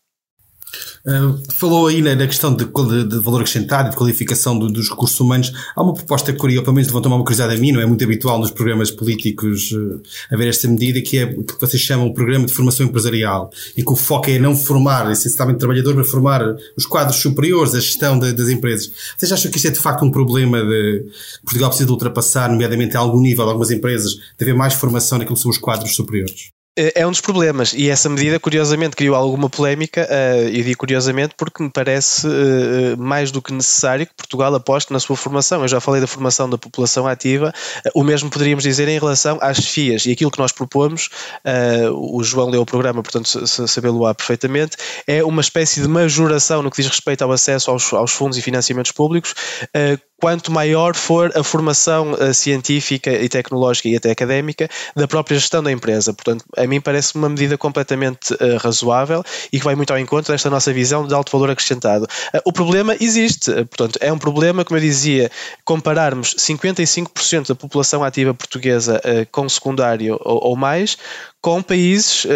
Falou 1.56 1.88
aí 1.88 2.02
na, 2.02 2.16
na 2.16 2.28
questão 2.28 2.54
de, 2.54 2.66
de, 2.66 3.20
valor 3.20 3.42
acrescentado 3.42 3.88
e 3.88 3.92
de 3.92 3.98
qualificação 3.98 4.58
do, 4.58 4.68
dos 4.68 4.90
recursos 4.90 5.20
humanos. 5.20 5.52
Há 5.76 5.82
uma 5.82 5.94
proposta 5.94 6.32
curiosa, 6.34 6.64
pelo 6.64 6.76
menos 6.76 6.88
levantou 6.90 7.12
uma 7.12 7.24
curiosidade 7.24 7.56
a 7.56 7.58
mim, 7.58 7.72
não 7.72 7.82
é 7.82 7.86
muito 7.86 8.04
habitual 8.04 8.38
nos 8.40 8.52
programas 8.52 8.92
políticos 8.92 9.72
uh, 9.72 10.02
haver 10.32 10.50
esta 10.50 10.68
medida, 10.68 11.02
que 11.02 11.18
é 11.18 11.24
o 11.24 11.44
que 11.44 11.60
vocês 11.60 11.82
chamam 11.82 12.08
o 12.08 12.14
programa 12.14 12.46
de 12.46 12.54
formação 12.54 12.86
empresarial 12.86 13.50
e 13.76 13.84
que 13.84 13.92
o 13.92 13.96
foco 13.96 14.30
é 14.30 14.38
não 14.38 14.56
formar 14.56 15.10
essencialmente 15.12 15.58
o 15.58 15.60
trabalhador, 15.60 15.96
mas 15.96 16.10
formar 16.10 16.42
os 16.78 16.86
quadros 16.86 17.18
superiores, 17.18 17.74
a 17.74 17.80
gestão 17.80 18.20
de, 18.20 18.34
das 18.34 18.50
empresas. 18.50 18.92
Vocês 19.18 19.32
acham 19.32 19.50
que 19.50 19.58
isto 19.58 19.68
é 19.68 19.72
de 19.72 19.80
facto 19.80 20.04
um 20.06 20.12
problema 20.12 20.62
de 20.62 21.06
Portugal 21.44 21.70
precisa 21.70 21.88
de 21.88 21.92
ultrapassar, 21.92 22.50
nomeadamente 22.50 22.96
a 22.98 23.00
algum 23.00 23.22
nível, 23.22 23.48
algumas 23.48 23.72
empresas, 23.72 24.14
de 24.14 24.22
haver 24.42 24.56
mais 24.56 24.74
formação 24.74 25.18
naquilo 25.18 25.36
que 25.36 25.42
são 25.42 25.52
os 25.52 25.58
quadros 25.58 25.96
superiores? 25.96 26.59
É 26.96 27.06
um 27.06 27.12
dos 27.12 27.22
problemas. 27.22 27.74
E 27.74 27.90
essa 27.90 28.08
medida 28.08 28.40
curiosamente 28.40 28.96
criou 28.96 29.16
alguma 29.16 29.50
polémica 29.50 30.08
uh, 30.10 30.48
e 30.48 30.64
digo 30.64 30.78
curiosamente 30.78 31.34
porque 31.36 31.62
me 31.62 31.70
parece 31.70 32.26
uh, 32.28 32.98
mais 32.98 33.32
do 33.32 33.42
que 33.42 33.52
necessário 33.52 34.06
que 34.08 34.14
Portugal 34.14 34.54
aposte 34.56 34.94
na 34.94 35.00
sua 35.00 35.16
formação. 35.16 35.62
Eu 35.62 35.68
já 35.68 35.80
falei 35.80 36.00
da 36.00 36.08
formação 36.08 36.50
da 36.50 36.58
população 36.58 37.08
ativa, 37.08 37.54
uh, 37.86 37.92
o 37.94 38.04
mesmo 38.04 38.30
poderíamos 38.30 38.64
dizer 38.64 38.88
em 38.88 38.98
relação 38.98 39.38
às 39.42 39.58
FIAs. 39.66 40.06
E 40.06 40.12
aquilo 40.12 40.32
que 40.32 40.40
nós 40.40 40.52
propomos, 40.52 41.10
o 41.94 42.24
João 42.24 42.50
leu 42.50 42.62
o 42.62 42.66
programa, 42.66 43.02
portanto 43.02 43.28
sabê-lo-á 43.48 44.14
perfeitamente, 44.14 44.78
é 45.08 45.24
uma 45.24 45.42
espécie 45.42 45.82
de 45.82 45.88
majoração 45.88 46.62
no 46.62 46.70
que 46.70 46.82
diz 46.82 46.90
respeito 46.90 47.24
ao 47.24 47.32
acesso 47.32 47.72
aos, 47.72 47.92
aos 47.94 48.12
fundos 48.12 48.38
e 48.38 48.42
financiamentos 48.42 48.92
públicos 48.92 49.34
quanto 50.20 50.52
maior 50.52 50.96
for 50.96 51.32
a 51.36 51.44
formação 51.44 52.12
uh, 52.12 52.34
científica 52.34 53.12
e 53.12 53.30
tecnológica 53.30 53.88
e 53.88 53.96
até 53.96 54.12
académica 54.12 54.70
da 54.96 55.08
própria 55.08 55.38
gestão 55.38 55.64
da 55.64 55.72
empresa. 55.72 56.14
Portanto, 56.14 56.46
a 56.58 56.68
mim 56.68 56.82
parece 56.82 57.16
uma 57.16 57.30
medida 57.30 57.58
completamente 57.58 58.34
uh, 58.34 58.58
razoável 58.58 59.24
e 59.52 59.58
que 59.58 59.66
vai 59.66 59.76
muito 59.76 59.92
ao 59.92 60.00
encontro 60.00 60.32
desta 60.32 60.50
nossa 60.50 60.74
visão 60.74 61.08
de 61.08 61.14
alto 61.14 61.32
valor 61.32 61.50
acrescentado. 61.50 62.06
Uh, 62.34 62.42
o 62.46 62.52
problema 62.52 62.96
existe, 63.00 63.52
portanto, 63.66 63.98
é 64.02 64.12
um 64.12 64.18
problema, 64.18 64.66
como 64.66 64.78
eu 64.78 64.82
dizia, 64.82 65.32
compararmos 65.64 66.36
55% 66.36 67.48
da 67.48 67.56
população 67.56 68.04
ativa 68.04 68.34
portuguesa 68.34 69.02
com 69.32 69.48
secundário 69.48 70.18
ou, 70.22 70.50
ou 70.50 70.56
mais 70.56 70.98
com 71.42 71.62
países, 71.62 72.28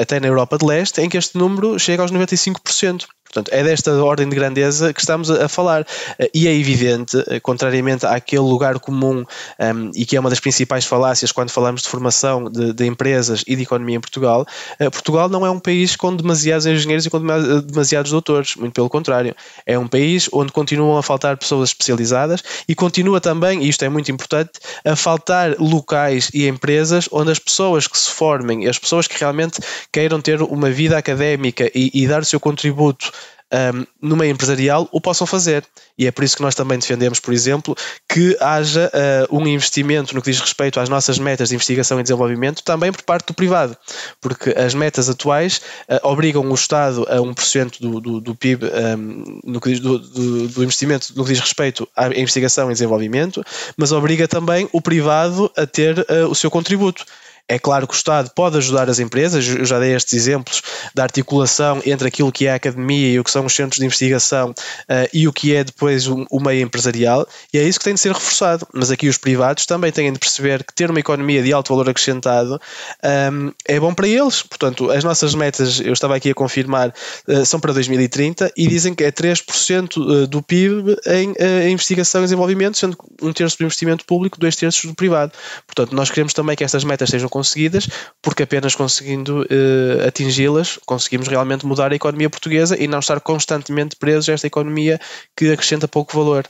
até 0.00 0.20
na 0.20 0.28
Europa 0.28 0.56
de 0.56 0.64
Leste, 0.64 1.00
em 1.00 1.08
que 1.08 1.16
este 1.16 1.36
número 1.36 1.78
chega 1.78 2.02
aos 2.02 2.12
95%. 2.12 3.06
Portanto, 3.26 3.50
é 3.52 3.62
desta 3.62 3.92
ordem 4.02 4.28
de 4.28 4.34
grandeza 4.34 4.92
que 4.92 5.00
estamos 5.00 5.30
a, 5.30 5.48
falar. 5.48 5.86
Eh, 6.18 6.30
e 6.34 6.48
é 6.48 6.54
evidente, 6.54 7.22
eh, 7.28 7.40
contrariamente 7.40 8.06
àquele 8.06 8.42
lugar 8.42 8.78
comum 8.78 9.18
um, 9.18 9.24
ehm, 9.58 9.90
e 9.94 10.04
que 10.04 10.16
é 10.16 10.20
uma 10.20 10.30
das 10.30 10.40
principais 10.40 10.84
falácias 10.84 11.32
quando 11.32 11.50
falamos 11.50 11.82
de 11.82 11.88
formação 11.88 12.50
de, 12.50 12.72
de 12.72 12.86
empresas 12.86 13.44
e 13.46 13.56
de 13.56 13.62
economia 13.62 13.96
em 13.96 14.00
Portugal, 14.00 14.46
uh, 14.80 14.90
Portugal 14.90 15.28
não 15.28 15.44
é 15.44 15.50
um 15.50 15.58
país 15.58 15.96
com 15.96 16.14
demasiados 16.14 16.66
engenheiros 16.66 17.06
e 17.06 17.10
com 17.10 17.20
demasiados 17.20 18.10
doutores, 18.10 18.56
muito 18.56 18.72
pelo 18.72 18.88
contrário. 18.88 19.34
É 19.64 19.78
um 19.78 19.86
país 19.86 20.28
onde 20.32 20.52
continuam 20.52 20.96
a 20.96 21.02
faltar 21.02 21.36
pessoas 21.36 21.70
especializadas 21.70 22.42
e 22.68 22.74
continua 22.74 23.20
também, 23.20 23.62
e 23.62 23.68
isto 23.68 23.84
é 23.84 23.88
muito 23.88 24.10
importante, 24.10 24.52
a 24.84 24.96
faltar 24.96 25.56
locais 25.58 26.30
e 26.32 26.46
empresas 26.46 27.08
onde 27.10 27.30
as 27.30 27.38
pessoas 27.38 27.86
que 27.86 27.98
se 27.98 28.10
formem, 28.10 28.66
as 28.66 28.78
pessoas 28.78 29.06
que 29.06 29.18
realmente 29.18 29.60
queiram 29.92 30.20
ter 30.20 30.42
uma 30.42 30.70
vida 30.70 30.96
académica 30.96 31.70
e, 31.74 31.90
e 31.92 32.06
dar 32.06 32.22
o 32.22 32.24
seu 32.24 32.40
contributo 32.40 33.12
um, 33.52 33.86
no 34.00 34.16
meio 34.16 34.32
empresarial 34.32 34.88
o 34.92 35.00
possam 35.00 35.26
fazer. 35.26 35.64
E 35.98 36.06
é 36.06 36.10
por 36.10 36.24
isso 36.24 36.36
que 36.36 36.42
nós 36.42 36.54
também 36.54 36.78
defendemos, 36.78 37.20
por 37.20 37.32
exemplo, 37.32 37.76
que 38.08 38.36
haja 38.40 38.90
uh, 39.30 39.36
um 39.36 39.46
investimento 39.46 40.14
no 40.14 40.20
que 40.20 40.30
diz 40.30 40.40
respeito 40.40 40.80
às 40.80 40.88
nossas 40.88 41.18
metas 41.18 41.48
de 41.48 41.54
investigação 41.54 41.98
e 41.98 42.02
desenvolvimento 42.02 42.62
também 42.62 42.92
por 42.92 43.02
parte 43.02 43.28
do 43.28 43.34
privado, 43.34 43.76
porque 44.20 44.50
as 44.50 44.74
metas 44.74 45.08
atuais 45.08 45.60
uh, 45.88 46.06
obrigam 46.08 46.50
o 46.50 46.54
Estado 46.54 47.06
a 47.08 47.16
1% 47.16 47.80
do, 47.80 48.00
do, 48.00 48.20
do 48.20 48.34
PIB 48.34 48.66
um, 48.66 49.40
no 49.44 49.60
que 49.60 49.70
diz, 49.70 49.80
do, 49.80 49.98
do, 49.98 50.48
do, 50.48 50.62
investimento 50.62 51.12
no 51.16 51.24
que 51.24 51.32
diz 51.32 51.40
respeito 51.40 51.88
à 51.96 52.08
investigação 52.08 52.70
e 52.70 52.72
desenvolvimento, 52.72 53.42
mas 53.76 53.92
obriga 53.92 54.26
também 54.28 54.68
o 54.72 54.80
privado 54.80 55.50
a 55.56 55.66
ter 55.66 55.98
uh, 55.98 56.28
o 56.28 56.34
seu 56.34 56.50
contributo. 56.50 57.04
É 57.48 57.60
claro 57.60 57.86
que 57.86 57.94
o 57.94 57.96
Estado 57.96 58.30
pode 58.34 58.56
ajudar 58.58 58.90
as 58.90 58.98
empresas, 58.98 59.46
eu 59.46 59.64
já 59.64 59.78
dei 59.78 59.94
estes 59.94 60.14
exemplos 60.14 60.62
da 60.92 61.04
articulação 61.04 61.80
entre 61.86 62.08
aquilo 62.08 62.32
que 62.32 62.46
é 62.46 62.52
a 62.52 62.56
academia 62.56 63.12
e 63.12 63.20
o 63.20 63.24
que 63.24 63.30
são 63.30 63.46
os 63.46 63.54
centros 63.54 63.78
de 63.78 63.84
investigação 63.84 64.50
uh, 64.50 65.08
e 65.12 65.28
o 65.28 65.32
que 65.32 65.54
é 65.54 65.62
depois 65.62 66.08
o, 66.08 66.26
o, 66.28 66.40
meio 66.40 66.62
empresarial, 66.62 67.26
e 67.54 67.58
é 67.58 67.62
isso 67.62 67.78
que 67.78 67.84
tem 67.84 67.94
de 67.94 68.00
ser 68.00 68.12
reforçado. 68.12 68.66
Mas 68.74 68.90
aqui 68.90 69.08
os 69.08 69.16
privados 69.16 69.64
também 69.64 69.92
têm 69.92 70.12
de 70.12 70.18
perceber 70.18 70.64
que 70.64 70.74
ter 70.74 70.90
uma 70.90 70.98
economia 70.98 71.40
de 71.40 71.52
alto 71.52 71.68
valor 71.68 71.88
acrescentado 71.88 72.54
um, 72.54 73.08
ehm, 73.08 73.50
é 73.66 73.78
bom 73.78 73.94
para 73.94 74.08
eles. 74.08 74.42
Portanto, 74.42 74.90
as 74.90 75.04
nossas 75.04 75.34
metas, 75.34 75.78
eu 75.78 75.92
estava 75.92 76.16
aqui 76.16 76.30
a 76.30 76.34
confirmar, 76.34 76.92
uh, 77.28 77.46
são 77.46 77.60
para 77.60 77.72
2030 77.72 78.52
e 78.56 78.66
dizem 78.66 78.92
que 78.92 79.04
é 79.04 79.12
3% 79.12 80.22
eh, 80.22 80.26
do 80.26 80.42
PIB 80.42 80.96
em, 81.06 81.30
uh, 81.30 81.68
investigação 81.68 82.22
e 82.22 82.24
desenvolvimento, 82.24 82.76
sendo 82.76 82.96
um 83.22 83.32
terço 83.32 83.56
do 83.58 83.64
investimento 83.64 84.04
público, 84.04 84.38
dois 84.40 84.56
terços 84.56 84.84
do 84.84 84.94
privado. 84.94 85.32
Portanto, 85.64 85.94
nós 85.94 86.10
queremos 86.10 86.32
também 86.32 86.56
que 86.56 86.64
estas 86.64 86.82
metas 86.82 87.08
sejam 87.08 87.28
conseguidas, 87.36 87.88
porque 88.22 88.44
apenas 88.44 88.74
conseguindo 88.74 89.42
uh, 89.42 90.08
atingi-las 90.08 90.78
conseguimos 90.86 91.28
realmente 91.28 91.66
mudar 91.66 91.92
a 91.92 91.94
economia 91.94 92.30
portuguesa 92.30 92.74
e 92.82 92.88
não 92.88 93.00
estar 93.00 93.20
constantemente 93.20 93.96
presos 93.96 94.28
a 94.28 94.32
esta 94.32 94.46
economia 94.46 94.98
que 95.36 95.50
acrescenta 95.50 95.86
pouco 95.86 96.16
valor. 96.16 96.44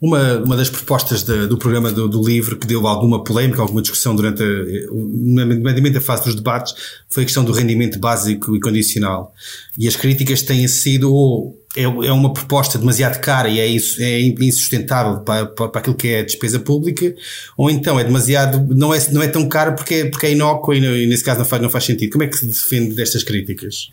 Uma, 0.00 0.38
uma 0.38 0.56
das 0.56 0.70
propostas 0.70 1.22
de, 1.22 1.46
do 1.46 1.58
programa 1.58 1.92
do, 1.92 2.08
do, 2.08 2.26
livro 2.26 2.56
que 2.58 2.66
deu 2.66 2.86
alguma 2.86 3.22
polémica, 3.22 3.60
alguma 3.60 3.82
discussão 3.82 4.16
durante 4.16 4.42
a, 4.42 5.98
a 5.98 6.00
fase 6.00 6.24
dos 6.24 6.34
debates 6.34 6.74
foi 7.10 7.22
a 7.22 7.26
questão 7.26 7.44
do 7.44 7.52
rendimento 7.52 7.98
básico 7.98 8.56
e 8.56 8.60
condicional. 8.60 9.32
E 9.76 9.86
as 9.86 9.94
críticas 9.94 10.40
têm 10.40 10.66
sido 10.66 11.12
ou 11.12 11.54
é, 11.78 11.82
é 11.82 12.12
uma 12.12 12.32
proposta 12.32 12.78
demasiado 12.78 13.20
cara 13.20 13.48
e 13.48 13.60
é, 13.60 13.66
isso, 13.66 14.02
é 14.02 14.20
insustentável 14.20 15.20
para, 15.20 15.46
para, 15.46 15.68
para 15.68 15.80
aquilo 15.80 15.94
que 15.96 16.08
é 16.08 16.20
a 16.20 16.24
despesa 16.24 16.58
pública, 16.58 17.14
ou 17.56 17.70
então 17.70 17.98
é 17.98 18.04
demasiado, 18.04 18.74
não 18.74 18.92
é, 18.92 18.98
não 19.10 19.22
é 19.22 19.28
tão 19.28 19.48
caro 19.48 19.74
porque 19.74 19.94
é, 19.94 20.04
porque 20.06 20.26
é 20.26 20.32
inócuo 20.32 20.74
e, 20.74 21.06
nesse 21.06 21.24
caso 21.24 21.38
não 21.38 21.46
faz, 21.46 21.62
não 21.62 21.70
faz 21.70 21.84
sentido. 21.84 22.10
Como 22.10 22.24
é 22.24 22.26
que 22.26 22.36
se 22.36 22.46
defende 22.46 22.94
destas 22.94 23.22
críticas? 23.22 23.90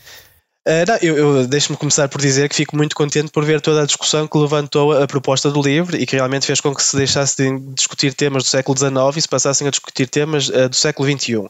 Uh, 0.67 0.97
eu, 0.99 1.15
eu 1.15 1.47
deixo-me 1.47 1.77
começar 1.77 2.07
por 2.09 2.19
dizer 2.19 2.49
que 2.49 2.55
fico 2.55 2.75
muito 2.75 2.95
contente 2.95 3.29
por 3.29 3.45
ver 3.45 3.61
toda 3.61 3.83
a 3.83 3.85
discussão 3.85 4.27
que 4.27 4.35
levantou 4.35 4.93
a 4.93 5.05
proposta 5.05 5.51
do 5.51 5.61
livro 5.61 5.95
e 5.95 6.07
que 6.07 6.15
realmente 6.15 6.47
fez 6.47 6.59
com 6.59 6.73
que 6.73 6.81
se 6.81 6.97
deixasse 6.97 7.37
de 7.37 7.59
discutir 7.75 8.15
temas 8.15 8.41
do 8.41 8.49
século 8.49 8.75
XIX 8.75 9.15
e 9.15 9.21
se 9.21 9.27
passassem 9.27 9.67
a 9.67 9.69
discutir 9.69 10.09
temas 10.09 10.49
uh, 10.49 10.67
do 10.67 10.75
século 10.75 11.07
XXI. 11.07 11.35
Uh, 11.35 11.49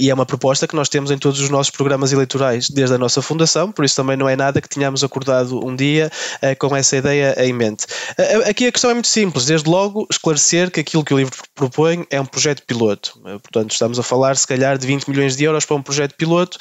e 0.00 0.10
é 0.10 0.14
uma 0.14 0.26
proposta 0.26 0.66
que 0.66 0.74
nós 0.74 0.88
temos 0.88 1.12
em 1.12 1.18
todos 1.18 1.40
os 1.40 1.48
nossos 1.50 1.70
programas 1.70 2.12
eleitorais 2.12 2.68
desde 2.68 2.96
a 2.96 2.98
nossa 2.98 3.22
fundação, 3.22 3.70
por 3.70 3.84
isso 3.84 3.94
também 3.94 4.16
não 4.16 4.28
é 4.28 4.34
nada 4.34 4.60
que 4.60 4.68
tenhamos 4.68 5.04
acordado 5.04 5.64
um 5.64 5.76
dia 5.76 6.10
com 6.58 6.74
essa 6.74 6.96
ideia 6.96 7.34
em 7.38 7.52
mente. 7.52 7.86
aqui 8.48 8.66
a 8.66 8.72
questão 8.72 8.90
é 8.90 8.94
muito 8.94 9.08
simples, 9.08 9.44
desde 9.44 9.68
logo 9.68 10.06
esclarecer 10.10 10.70
que 10.70 10.80
aquilo 10.80 11.04
que 11.04 11.14
o 11.14 11.18
livro 11.18 11.34
propõe 11.54 12.04
é 12.10 12.20
um 12.20 12.26
projeto 12.26 12.62
piloto. 12.64 13.20
portanto, 13.22 13.70
estamos 13.70 13.98
a 13.98 14.02
falar 14.02 14.36
se 14.36 14.46
calhar 14.46 14.78
de 14.78 14.86
20 14.86 15.08
milhões 15.08 15.36
de 15.36 15.44
euros 15.44 15.64
para 15.64 15.76
um 15.76 15.82
projeto 15.82 16.14
piloto 16.14 16.58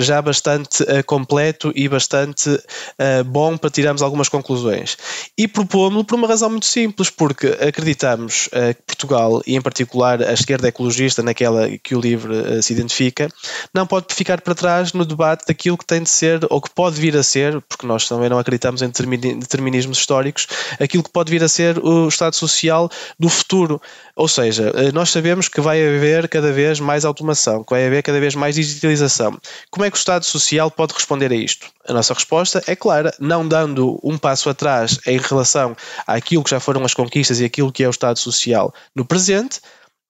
já 0.00 0.20
bastante 0.22 0.84
complexo 1.04 1.33
completo 1.34 1.72
e 1.74 1.88
bastante 1.88 2.48
uh, 2.48 3.24
bom 3.26 3.56
para 3.56 3.68
tirarmos 3.68 4.02
algumas 4.02 4.28
conclusões. 4.28 4.96
E 5.36 5.48
propomos-lo 5.48 6.04
por 6.04 6.14
uma 6.14 6.28
razão 6.28 6.48
muito 6.48 6.66
simples, 6.66 7.10
porque 7.10 7.48
acreditamos 7.60 8.46
uh, 8.46 8.74
que 8.74 8.82
Portugal, 8.86 9.42
e 9.46 9.56
em 9.56 9.60
particular 9.60 10.22
a 10.22 10.32
esquerda 10.32 10.68
ecologista, 10.68 11.22
naquela 11.22 11.68
que 11.78 11.94
o 11.94 12.00
livro 12.00 12.32
uh, 12.32 12.62
se 12.62 12.72
identifica, 12.72 13.28
não 13.74 13.86
pode 13.86 14.14
ficar 14.14 14.40
para 14.40 14.54
trás 14.54 14.92
no 14.92 15.04
debate 15.04 15.44
daquilo 15.46 15.76
que 15.76 15.84
tem 15.84 16.02
de 16.02 16.10
ser, 16.10 16.40
ou 16.48 16.60
que 16.60 16.70
pode 16.70 17.00
vir 17.00 17.16
a 17.16 17.22
ser, 17.22 17.60
porque 17.62 17.86
nós 17.86 18.08
também 18.08 18.28
não 18.28 18.38
acreditamos 18.38 18.80
em 18.82 18.88
determinismos 18.88 19.98
históricos, 19.98 20.46
aquilo 20.80 21.02
que 21.02 21.10
pode 21.10 21.30
vir 21.30 21.42
a 21.42 21.48
ser 21.48 21.78
o 21.78 22.06
Estado 22.08 22.36
Social 22.36 22.88
do 23.18 23.28
futuro. 23.28 23.80
Ou 24.16 24.28
seja, 24.28 24.72
nós 24.92 25.10
sabemos 25.10 25.48
que 25.48 25.60
vai 25.60 25.80
haver 25.80 26.28
cada 26.28 26.52
vez 26.52 26.78
mais 26.78 27.04
automação, 27.04 27.64
que 27.64 27.70
vai 27.70 27.86
haver 27.86 28.02
cada 28.02 28.20
vez 28.20 28.34
mais 28.34 28.54
digitalização. 28.54 29.36
Como 29.70 29.84
é 29.84 29.90
que 29.90 29.96
o 29.96 29.98
Estado 29.98 30.24
Social 30.24 30.70
pode 30.70 30.94
responder 30.94 31.14
responder 31.14 31.32
a 31.32 31.36
isto? 31.36 31.66
A 31.86 31.92
nossa 31.92 32.14
resposta 32.14 32.62
é 32.66 32.74
clara, 32.74 33.14
não 33.18 33.46
dando 33.46 33.98
um 34.02 34.18
passo 34.18 34.48
atrás 34.50 34.98
em 35.06 35.18
relação 35.18 35.76
àquilo 36.06 36.42
que 36.42 36.50
já 36.50 36.60
foram 36.60 36.84
as 36.84 36.94
conquistas 36.94 37.40
e 37.40 37.44
aquilo 37.44 37.72
que 37.72 37.84
é 37.84 37.86
o 37.86 37.90
Estado 37.90 38.18
Social 38.18 38.74
no 38.94 39.04
presente, 39.04 39.60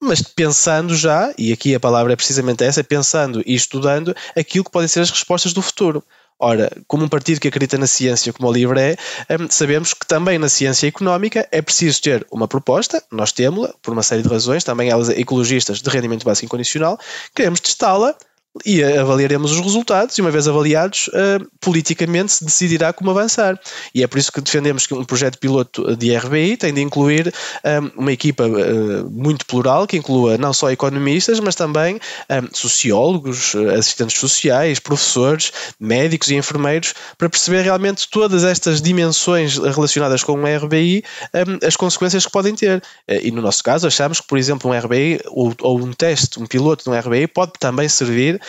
mas 0.01 0.23
pensando 0.23 0.95
já, 0.95 1.33
e 1.39 1.53
aqui 1.53 1.75
a 1.75 1.81
palavra 1.81 2.13
é 2.13 2.17
precisamente 2.17 2.65
essa, 2.65 2.83
pensando 2.85 3.43
e 3.47 3.55
estudando 3.55 4.15
aquilo 4.37 4.65
que 4.65 4.71
podem 4.71 4.89
ser 4.89 5.01
as 5.01 5.11
respostas 5.11 5.53
do 5.53 5.63
futuro. 5.63 6.03
Ora, 6.39 6.71
como 6.89 7.05
um 7.05 7.09
partido 7.09 7.41
que 7.41 7.49
acredita 7.49 7.79
na 7.79 7.87
ciência 7.87 8.33
como 8.33 8.49
o 8.49 8.53
LIVRE 8.53 8.81
é, 8.81 8.97
hum, 9.31 9.47
sabemos 9.49 9.95
que 9.95 10.07
também 10.07 10.39
na 10.39 10.49
ciência 10.49 10.89
económica 10.89 11.49
é 11.53 11.63
preciso 11.63 12.03
ter 12.03 12.27
uma 12.31 12.49
proposta, 12.49 13.03
nós 13.11 13.31
temos-la, 13.33 13.73
por 13.81 13.93
uma 13.93 14.03
série 14.03 14.23
de 14.23 14.29
razões, 14.29 14.65
também 14.65 14.91
elas 14.91 15.09
ecologistas 15.09 15.81
de 15.81 15.89
rendimento 15.89 16.25
básico 16.25 16.47
incondicional, 16.47 16.99
queremos 17.35 17.61
testá-la 17.61 18.17
e 18.65 18.83
avaliaremos 18.85 19.53
os 19.53 19.61
resultados 19.61 20.17
e 20.17 20.21
uma 20.21 20.31
vez 20.31 20.47
avaliados 20.47 21.09
uh, 21.09 21.45
politicamente 21.61 22.33
se 22.33 22.45
decidirá 22.45 22.93
como 22.93 23.11
avançar. 23.11 23.59
E 23.95 24.03
é 24.03 24.07
por 24.07 24.19
isso 24.19 24.31
que 24.31 24.41
defendemos 24.41 24.87
que 24.87 24.95
um 24.95 25.05
projeto 25.05 25.39
piloto 25.39 25.97
de 25.97 26.17
RBI 26.17 26.57
tem 26.57 26.73
de 26.73 26.81
incluir 26.81 27.29
um, 27.29 27.33
eh, 27.65 27.93
uma 27.97 28.13
equipa 28.13 28.45
uh, 28.47 29.11
muito 29.11 29.45
plural 29.47 29.87
que 29.87 29.97
inclua 29.97 30.39
não 30.39 30.53
só 30.53 30.71
economistas 30.71 31.41
mas 31.41 31.55
também 31.55 31.97
um, 31.97 32.49
sociólogos, 32.53 33.55
assistentes 33.77 34.19
sociais, 34.19 34.79
professores, 34.79 35.53
médicos 35.81 36.29
e 36.31 36.37
enfermeiros 36.37 36.95
para 37.19 37.29
perceber 37.29 37.63
realmente 37.63 38.09
todas 38.09 38.45
estas 38.45 38.81
dimensões 38.81 39.59
relacionadas 39.59 40.23
com 40.23 40.33
o 40.33 40.45
RBI 40.45 41.03
um, 41.35 41.67
as 41.67 41.77
consequências 41.77 42.25
que 42.25 42.33
podem 42.33 42.55
ter. 42.55 42.83
E 43.09 43.31
no 43.31 43.43
nosso 43.43 43.63
caso 43.63 43.87
achamos 43.87 44.21
que 44.21 44.27
por 44.27 44.39
exemplo 44.39 44.71
um 44.71 44.79
RBI 44.79 45.21
ou, 45.27 45.55
ou 45.61 45.81
um 45.81 45.93
teste, 45.93 46.41
um 46.41 46.47
piloto 46.47 46.85
de 46.85 46.91
um 46.91 46.99
RBI 46.99 47.27
pode 47.27 47.53
também 47.59 47.89
servir 47.89 48.41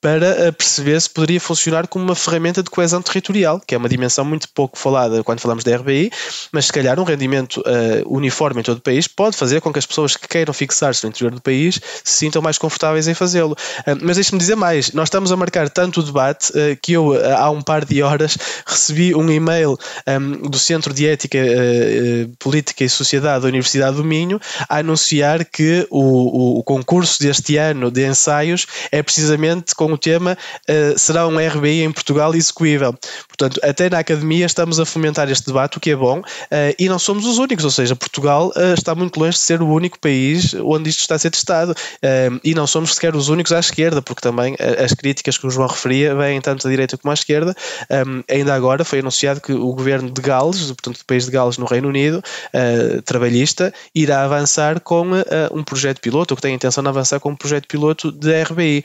para 0.00 0.48
uh, 0.48 0.52
perceber 0.52 1.00
se 1.00 1.10
poderia 1.10 1.40
funcionar 1.40 1.86
como 1.86 2.04
uma 2.04 2.14
ferramenta 2.14 2.62
de 2.62 2.70
coesão 2.70 3.02
territorial, 3.02 3.60
que 3.60 3.74
é 3.74 3.78
uma 3.78 3.88
dimensão 3.88 4.24
muito 4.24 4.48
pouco 4.54 4.78
falada 4.78 5.22
quando 5.22 5.40
falamos 5.40 5.64
de 5.64 5.74
RBI, 5.74 6.10
mas 6.52 6.66
se 6.66 6.72
calhar 6.72 6.98
um 6.98 7.04
rendimento 7.04 7.60
uh, 7.60 8.14
uniforme 8.14 8.60
em 8.60 8.64
todo 8.64 8.78
o 8.78 8.82
país 8.82 9.06
pode 9.06 9.36
fazer 9.36 9.60
com 9.60 9.72
que 9.72 9.78
as 9.78 9.86
pessoas 9.86 10.16
que 10.16 10.28
queiram 10.28 10.52
fixar-se 10.52 11.04
no 11.04 11.10
interior 11.10 11.32
do 11.32 11.40
país 11.40 11.80
se 12.04 12.18
sintam 12.18 12.42
mais 12.42 12.58
confortáveis 12.58 13.08
em 13.08 13.14
fazê-lo. 13.14 13.56
mas 14.02 14.16
deixe-me 14.16 14.38
dizer 14.38 14.56
mais, 14.56 14.92
nós 14.92 15.08
estamos 15.08 15.32
a 15.32 15.36
marcar 15.36 15.68
tanto 15.68 16.00
o 16.00 16.02
debate 16.02 16.52
que 16.82 16.92
eu, 16.92 17.12
há 17.36 17.50
um 17.50 17.62
par 17.62 17.84
de 17.84 18.02
horas, 18.02 18.36
recebi 18.66 19.14
um 19.14 19.28
e-mail 19.30 19.78
um, 20.06 20.48
do 20.48 20.58
Centro 20.58 20.92
de 20.92 21.06
Ética 21.06 21.38
Política 22.38 22.84
e 22.84 22.88
Sociedade 22.88 23.42
da 23.42 23.48
Universidade 23.48 23.96
do 23.96 24.04
Minho 24.04 24.40
a 24.68 24.78
anunciar 24.78 25.44
que 25.44 25.86
o, 25.90 26.00
o, 26.00 26.58
o 26.58 26.62
concurso 26.62 27.20
deste 27.20 27.56
ano 27.56 27.90
de 27.90 28.06
ensaios 28.06 28.66
é 28.90 29.02
preciso 29.02 29.19
precisamente 29.20 29.74
com 29.74 29.92
o 29.92 29.98
tema 29.98 30.36
uh, 30.68 30.98
será 30.98 31.26
um 31.26 31.36
RBI 31.36 31.82
em 31.82 31.92
Portugal 31.92 32.34
execuível. 32.34 32.94
Portanto, 33.28 33.60
até 33.62 33.90
na 33.90 33.98
academia 33.98 34.46
estamos 34.46 34.80
a 34.80 34.86
fomentar 34.86 35.30
este 35.30 35.46
debate, 35.46 35.76
o 35.76 35.80
que 35.80 35.90
é 35.90 35.96
bom, 35.96 36.20
uh, 36.20 36.24
e 36.78 36.88
não 36.88 36.98
somos 36.98 37.26
os 37.26 37.36
únicos, 37.36 37.64
ou 37.64 37.70
seja, 37.70 37.94
Portugal 37.94 38.50
uh, 38.56 38.74
está 38.74 38.94
muito 38.94 39.20
longe 39.20 39.32
de 39.32 39.42
ser 39.42 39.60
o 39.60 39.68
único 39.68 39.98
país 39.98 40.54
onde 40.54 40.88
isto 40.88 41.00
está 41.00 41.16
a 41.16 41.18
ser 41.18 41.30
testado, 41.30 41.74
e 42.42 42.54
não 42.54 42.66
somos 42.66 42.94
sequer 42.94 43.14
os 43.14 43.28
únicos 43.28 43.52
à 43.52 43.58
esquerda, 43.58 44.00
porque 44.00 44.20
também 44.20 44.56
as 44.82 44.92
críticas 44.94 45.36
que 45.36 45.46
o 45.46 45.50
João 45.50 45.68
referia 45.68 46.14
vêm 46.14 46.40
tanto 46.40 46.66
à 46.66 46.70
direita 46.70 46.96
como 46.96 47.10
à 47.10 47.14
esquerda. 47.14 47.54
Um, 47.90 48.22
ainda 48.28 48.54
agora 48.54 48.84
foi 48.84 49.00
anunciado 49.00 49.40
que 49.40 49.52
o 49.52 49.72
governo 49.72 50.10
de 50.10 50.20
Gales, 50.20 50.66
portanto, 50.66 50.98
do 50.98 51.04
país 51.04 51.26
de 51.26 51.30
Gales 51.30 51.58
no 51.58 51.66
Reino 51.66 51.88
Unido, 51.88 52.22
trabalhista, 53.04 53.72
irá 53.94 54.24
avançar 54.24 54.80
com 54.80 55.06
um 55.52 55.62
projeto 55.62 56.00
piloto, 56.00 56.32
ou 56.32 56.36
que 56.36 56.42
tem 56.42 56.52
a 56.52 56.54
intenção 56.54 56.82
de 56.82 56.88
avançar 56.88 57.20
com 57.20 57.30
um 57.30 57.36
projeto 57.36 57.66
piloto 57.66 58.12
de 58.12 58.42
RBI. 58.42 58.84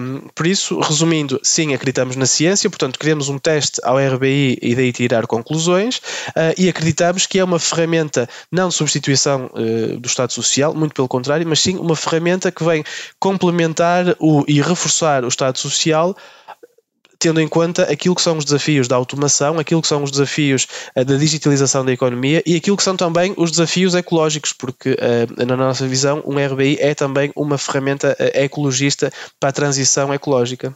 Um, 0.00 0.28
por 0.34 0.46
isso, 0.46 0.78
resumindo, 0.80 1.40
sim, 1.42 1.74
acreditamos 1.74 2.16
na 2.16 2.26
ciência, 2.26 2.68
portanto, 2.68 2.98
queremos 2.98 3.28
um 3.28 3.38
teste 3.38 3.80
ao 3.82 3.96
RBI 3.98 4.58
e 4.60 4.74
daí 4.74 4.92
tirar 4.92 5.26
conclusões, 5.26 5.98
uh, 5.98 6.54
e 6.56 6.68
acreditamos 6.68 7.26
que 7.26 7.38
é 7.38 7.44
uma 7.44 7.58
ferramenta 7.58 8.28
não 8.50 8.68
de 8.68 8.74
substituição 8.74 9.50
uh, 9.52 9.98
do 9.98 10.06
Estado 10.06 10.32
Social, 10.32 10.74
muito 10.74 10.94
pelo 10.94 11.08
contrário, 11.08 11.46
mas 11.46 11.60
sim 11.60 11.76
uma 11.76 11.96
ferramenta 11.96 12.50
que 12.50 12.64
vem 12.64 12.84
complementar 13.18 14.16
o, 14.18 14.44
e 14.46 14.60
reforçar 14.60 15.24
o 15.24 15.28
Estado 15.28 15.58
Social 15.58 16.16
tendo 17.26 17.40
em 17.40 17.48
conta 17.48 17.82
aquilo 17.90 18.14
que 18.14 18.22
são 18.22 18.38
os 18.38 18.44
desafios 18.44 18.86
da 18.86 18.94
automação, 18.94 19.58
aquilo 19.58 19.82
que 19.82 19.88
são 19.88 20.04
os 20.04 20.12
desafios 20.12 20.68
uh, 20.96 21.04
da 21.04 21.16
digitalização 21.16 21.84
da 21.84 21.92
economia 21.92 22.40
e 22.46 22.54
aquilo 22.54 22.76
que 22.76 22.84
são 22.84 22.96
também 22.96 23.34
os 23.36 23.50
desafios 23.50 23.96
ecológicos, 23.96 24.52
porque 24.52 24.92
uh, 24.92 25.44
na 25.44 25.56
nossa 25.56 25.88
visão 25.88 26.22
um 26.24 26.36
RBI 26.38 26.78
é 26.80 26.94
também 26.94 27.32
uma 27.34 27.58
ferramenta 27.58 28.16
uh, 28.20 28.38
ecologista 28.38 29.12
para 29.40 29.48
a 29.48 29.52
transição 29.52 30.14
ecológica. 30.14 30.72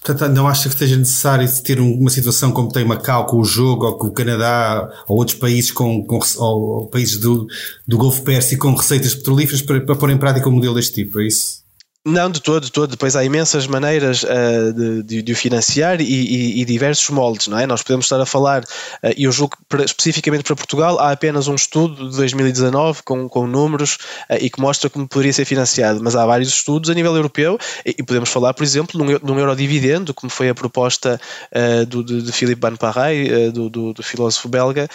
Portanto, 0.00 0.32
não 0.32 0.46
acha 0.46 0.68
que 0.68 0.78
seja 0.78 0.96
necessário 0.96 1.48
ter 1.62 1.80
uma 1.80 2.08
situação 2.08 2.52
como 2.52 2.70
tem 2.70 2.84
Macau 2.84 3.26
com 3.26 3.38
o 3.38 3.44
jogo, 3.44 3.84
ou 3.84 3.98
com 3.98 4.06
o 4.06 4.12
Canadá, 4.12 4.88
ou 5.08 5.18
outros 5.18 5.36
países 5.36 5.72
com, 5.72 6.04
com 6.04 6.20
ou 6.36 6.86
países 6.86 7.18
do, 7.18 7.48
do 7.86 7.98
Golfo 7.98 8.22
Pérsico 8.22 8.62
com 8.62 8.76
receitas 8.76 9.16
petrolíferas 9.16 9.60
para, 9.60 9.80
para 9.80 9.96
pôr 9.96 10.10
em 10.10 10.16
prática 10.16 10.48
um 10.48 10.52
modelo 10.52 10.76
deste 10.76 11.02
tipo, 11.02 11.20
é 11.20 11.26
isso? 11.26 11.66
Não, 12.06 12.30
de 12.30 12.40
todo, 12.40 12.64
de 12.64 12.72
todo. 12.72 12.90
Depois 12.90 13.16
há 13.16 13.24
imensas 13.24 13.66
maneiras 13.66 14.22
uh, 14.22 14.72
de, 14.72 15.02
de, 15.02 15.22
de, 15.22 15.32
o 15.32 15.36
financiar 15.36 16.00
e, 16.00 16.04
e, 16.04 16.62
e, 16.62 16.64
diversos 16.64 17.10
moldes, 17.10 17.48
não 17.48 17.58
é? 17.58 17.66
Nós 17.66 17.82
podemos 17.82 18.06
estar 18.06 18.20
a 18.20 18.24
falar, 18.24 18.62
uh, 18.62 19.12
e 19.16 19.24
eu 19.24 19.32
julgo 19.32 19.56
que 19.56 19.64
para, 19.68 19.84
especificamente 19.84 20.44
para 20.44 20.56
Portugal, 20.56 20.98
há 21.00 21.10
apenas 21.10 21.48
um 21.48 21.54
estudo 21.54 22.08
de 22.08 22.16
2019 22.16 23.02
com, 23.02 23.28
com 23.28 23.46
números 23.46 23.98
uh, 24.30 24.36
e 24.40 24.48
que 24.48 24.60
mostra 24.60 24.88
como 24.88 25.06
poderia 25.06 25.32
ser 25.32 25.44
financiado, 25.44 26.00
mas 26.02 26.16
há 26.16 26.24
vários 26.24 26.48
estudos 26.48 26.88
a 26.88 26.94
nível 26.94 27.14
europeu 27.14 27.58
e, 27.84 27.96
e 27.98 28.02
podemos 28.02 28.30
falar, 28.30 28.54
por 28.54 28.62
exemplo, 28.62 28.98
num, 29.04 29.38
eurodividendo, 29.38 30.14
como 30.14 30.30
foi 30.30 30.48
a 30.48 30.54
proposta 30.54 31.20
do, 31.88 32.02
de, 32.02 32.22
de 32.22 32.32
Philippe 32.32 32.60
Van 32.60 32.76
Parray, 32.76 33.50
do, 33.50 33.68
do, 33.68 33.92
do, 33.92 34.02
filósofo 34.02 34.48
belga, 34.48 34.88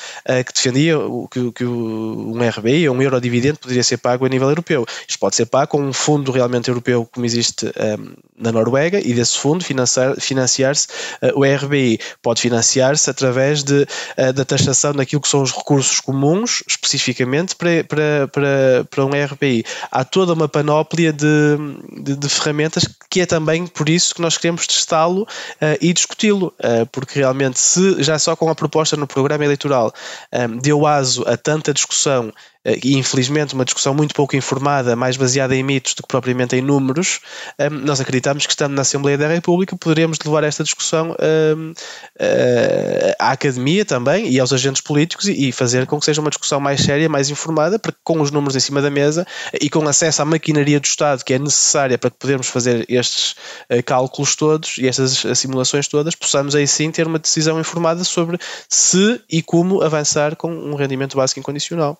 que 0.45 0.53
defendia 0.53 0.95
que, 1.29 1.51
que 1.51 1.65
um 1.65 2.37
RBI, 2.47 2.89
um 2.89 3.01
eurodividendo, 3.01 3.59
poderia 3.59 3.83
ser 3.83 3.97
pago 3.97 4.25
a 4.25 4.29
nível 4.29 4.49
europeu. 4.49 4.85
Isto 5.07 5.19
pode 5.19 5.35
ser 5.35 5.45
pago 5.45 5.71
com 5.71 5.81
um 5.81 5.93
fundo 5.93 6.31
realmente 6.31 6.69
europeu 6.69 7.02
como 7.05 7.25
existe 7.25 7.65
um, 7.67 8.13
na 8.37 8.51
Noruega 8.51 8.99
e 8.99 9.13
desse 9.13 9.37
fundo 9.37 9.63
financiar-se 9.63 10.87
uh, 11.21 11.39
o 11.39 11.43
RBI. 11.43 11.99
Pode 12.21 12.41
financiar-se 12.41 13.09
através 13.09 13.63
de, 13.63 13.87
uh, 14.17 14.33
da 14.33 14.45
taxação 14.45 14.93
daquilo 14.93 15.21
que 15.21 15.27
são 15.27 15.41
os 15.41 15.51
recursos 15.51 15.99
comuns, 15.99 16.63
especificamente 16.67 17.55
para, 17.55 17.83
para, 17.83 18.27
para, 18.31 18.85
para 18.89 19.05
um 19.05 19.09
RBI. 19.09 19.63
Há 19.91 20.03
toda 20.03 20.33
uma 20.33 20.47
panóplia 20.47 21.13
de, 21.13 21.57
de, 22.01 22.15
de, 22.15 22.29
ferramentas 22.29 22.87
que 23.09 23.21
é 23.21 23.25
também 23.25 23.67
por 23.67 23.89
isso 23.89 24.15
que 24.15 24.21
nós 24.21 24.37
queremos 24.37 24.65
testá-lo 24.67 25.23
uh, 25.23 25.77
e 25.81 25.93
discuti-lo, 25.93 26.53
porque 26.91 27.19
realmente 27.19 27.59
se 27.59 28.01
já 28.01 28.17
só 28.17 28.35
com 28.35 28.49
a 28.49 28.55
proposta 28.55 28.95
no 28.97 29.07
programa 29.07 29.45
eleitoral 29.45 29.93
um, 30.31 30.57
deu 30.57 30.85
aso 30.85 31.23
a 31.27 31.37
tanta 31.37 31.73
discussão 31.73 32.33
e 32.65 32.97
infelizmente 32.97 33.53
uma 33.53 33.65
discussão 33.65 33.93
muito 33.93 34.15
pouco 34.15 34.35
informada, 34.35 34.95
mais 34.95 35.17
baseada 35.17 35.55
em 35.55 35.63
mitos 35.63 35.93
do 35.93 36.01
que 36.01 36.07
propriamente 36.07 36.55
em 36.55 36.61
números, 36.61 37.19
um, 37.59 37.69
nós 37.79 37.99
acreditamos 37.99 38.45
que 38.45 38.53
estando 38.53 38.73
na 38.73 38.81
Assembleia 38.81 39.17
da 39.17 39.27
República 39.27 39.75
poderemos 39.75 40.17
levar 40.23 40.43
esta 40.43 40.63
discussão 40.63 41.15
um, 41.57 41.71
uh, 41.71 43.15
à 43.19 43.31
academia 43.31 43.83
também 43.83 44.29
e 44.29 44.39
aos 44.39 44.53
agentes 44.53 44.81
políticos 44.81 45.27
e, 45.27 45.51
fazer 45.51 45.85
com 45.85 45.99
que 45.99 46.05
seja 46.05 46.21
uma 46.21 46.29
discussão 46.29 46.59
mais 46.59 46.81
séria, 46.81 47.09
mais 47.09 47.29
informada, 47.29 47.77
porque 47.77 47.97
com 48.03 48.21
os 48.21 48.31
números 48.31 48.55
em 48.55 48.59
cima 48.59 48.81
da 48.81 48.89
mesa 48.89 49.25
e 49.61 49.69
com 49.69 49.87
acesso 49.87 50.21
à 50.21 50.25
maquinaria 50.25 50.79
do 50.79 50.85
Estado 50.85 51.23
que 51.23 51.33
é 51.33 51.39
necessária 51.39 51.97
para 51.97 52.09
podermos 52.09 52.47
fazer 52.47 52.85
estes 52.87 53.31
uh, 53.69 53.83
cálculos 53.85 54.35
todos 54.35 54.77
e 54.77 54.87
estas 54.87 55.23
simulações 55.37 55.87
todas, 55.87 56.15
possamos 56.15 56.55
aí 56.55 56.67
sim 56.67 56.91
ter 56.91 57.07
uma 57.07 57.19
decisão 57.19 57.59
informada 57.59 58.03
sobre 58.03 58.37
se 58.69 59.21
e 59.29 59.41
como 59.41 59.81
avançar 59.81 60.35
com 60.35 60.51
um 60.51 60.75
rendimento 60.75 61.17
básico 61.17 61.39
incondicional. 61.39 61.99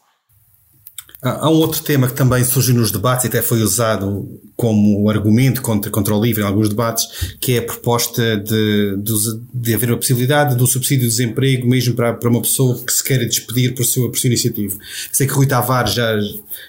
Há 1.24 1.50
um 1.50 1.54
outro 1.54 1.82
tema 1.82 2.08
que 2.08 2.14
também 2.14 2.44
surgiu 2.44 2.76
nos 2.76 2.92
debates 2.92 3.24
e 3.24 3.28
até 3.28 3.42
foi 3.42 3.62
usado 3.62 4.28
como 4.58 5.10
argumento 5.10 5.62
contra, 5.62 5.90
contra 5.90 6.14
o 6.14 6.22
livro 6.22 6.42
em 6.42 6.46
alguns 6.46 6.68
debates, 6.68 7.36
que 7.40 7.54
é 7.54 7.60
a 7.60 7.62
proposta 7.62 8.38
de, 8.38 8.98
de, 8.98 9.14
de 9.54 9.74
haver 9.74 9.92
a 9.92 9.96
possibilidade 9.96 10.56
do 10.56 10.68
subsídio 10.68 11.06
de 11.06 11.08
desemprego 11.08 11.66
mesmo 11.66 11.96
para, 11.96 12.14
para 12.14 12.30
uma 12.30 12.42
pessoa 12.42 12.78
que 12.78 12.92
se 12.92 13.02
queira 13.02 13.26
despedir 13.26 13.74
por 13.74 13.86
sua, 13.86 14.10
por 14.10 14.18
sua 14.18 14.28
iniciativa. 14.28 14.78
Sei 15.14 15.26
que 15.26 15.34
Rui 15.34 15.48
Tavares 15.48 15.94
já, 15.94 16.14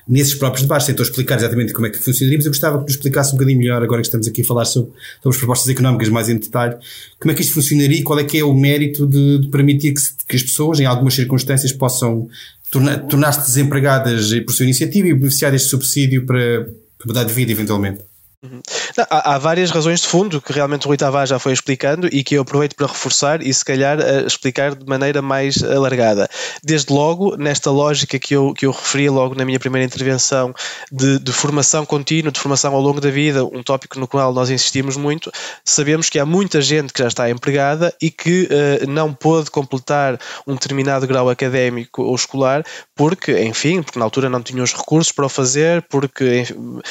nesses 0.08 0.34
próprios 0.34 0.62
debates, 0.62 0.86
tentou 0.86 1.04
explicar 1.04 1.36
exatamente 1.36 1.72
como 1.72 1.88
é 1.88 1.90
que 1.90 1.98
funcionaria, 1.98 2.38
mas 2.38 2.46
eu 2.46 2.52
gostava 2.52 2.78
que 2.78 2.84
nos 2.84 2.92
explicasse 2.92 3.30
um 3.30 3.36
bocadinho 3.36 3.58
melhor, 3.58 3.82
agora 3.82 4.00
que 4.00 4.06
estamos 4.06 4.28
aqui 4.28 4.42
a 4.42 4.44
falar 4.44 4.66
sobre, 4.66 4.92
sobre 5.20 5.36
as 5.36 5.38
propostas 5.38 5.68
económicas 5.68 6.08
mais 6.08 6.28
em 6.28 6.36
detalhe, 6.36 6.76
como 7.18 7.32
é 7.32 7.34
que 7.34 7.42
isto 7.42 7.54
funcionaria 7.54 7.98
e 7.98 8.02
qual 8.04 8.20
é 8.20 8.24
que 8.24 8.38
é 8.38 8.44
o 8.44 8.54
mérito 8.54 9.04
de, 9.04 9.40
de 9.40 9.48
permitir 9.48 9.94
que, 9.94 10.00
que 10.28 10.36
as 10.36 10.42
pessoas, 10.44 10.78
em 10.78 10.86
algumas 10.86 11.14
circunstâncias, 11.14 11.72
possam 11.72 12.28
tornar-se 13.08 13.40
desempregadas 13.40 14.32
por 14.44 14.52
sua 14.52 14.64
iniciativa 14.64 15.08
e 15.08 15.14
beneficiar 15.14 15.52
deste 15.52 15.68
subsídio 15.68 16.26
para, 16.26 16.64
para 16.98 17.06
mudar 17.06 17.24
de 17.24 17.32
vida 17.32 17.52
eventualmente. 17.52 18.04
Uhum. 18.44 18.60
Não, 18.94 19.06
há, 19.08 19.34
há, 19.34 19.38
várias 19.38 19.70
razões 19.70 20.02
de 20.02 20.06
fundo 20.06 20.38
que 20.38 20.52
realmente 20.52 20.84
o 20.84 20.88
Rui 20.88 20.98
Tavares 20.98 21.30
já 21.30 21.38
foi 21.38 21.54
explicando 21.54 22.06
e 22.12 22.22
que 22.22 22.34
eu 22.34 22.42
aproveito 22.42 22.76
para 22.76 22.86
reforçar 22.86 23.40
e 23.40 23.52
se 23.54 23.64
calhar 23.64 23.98
uh, 23.98 24.26
explicar 24.26 24.74
de 24.74 24.84
maneira 24.84 25.22
mais 25.22 25.62
alargada. 25.64 26.28
Desde 26.62 26.92
logo, 26.92 27.38
nesta 27.38 27.70
lógica 27.70 28.18
que 28.18 28.36
eu, 28.36 28.52
que 28.52 28.66
eu 28.66 28.70
referi 28.70 29.08
logo 29.08 29.34
na 29.34 29.46
minha 29.46 29.58
primeira 29.58 29.86
intervenção 29.86 30.54
de, 30.92 31.18
de 31.18 31.32
formação 31.32 31.86
contínua, 31.86 32.30
de 32.30 32.38
formação 32.38 32.74
ao 32.74 32.82
longo 32.82 33.00
da 33.00 33.10
vida, 33.10 33.46
um 33.46 33.62
tópico 33.62 33.98
no 33.98 34.06
qual 34.06 34.30
nós 34.34 34.50
insistimos 34.50 34.94
muito, 34.94 35.32
sabemos 35.64 36.10
que 36.10 36.18
há 36.18 36.26
muita 36.26 36.60
gente 36.60 36.92
que 36.92 37.00
já 37.00 37.08
está 37.08 37.30
empregada 37.30 37.94
e 37.98 38.10
que 38.10 38.46
uh, 38.50 38.86
não 38.86 39.14
pôde 39.14 39.50
completar 39.50 40.20
um 40.46 40.52
determinado 40.52 41.06
grau 41.06 41.30
académico 41.30 42.02
ou 42.02 42.14
escolar 42.14 42.62
porque, 42.94 43.42
enfim, 43.42 43.82
porque 43.82 43.98
na 43.98 44.04
altura 44.04 44.28
não 44.28 44.42
tinha 44.42 44.62
os 44.62 44.74
recursos 44.74 45.12
para 45.12 45.24
o 45.24 45.30
fazer, 45.30 45.80
porque 45.88 46.40
enfim, 46.40 46.82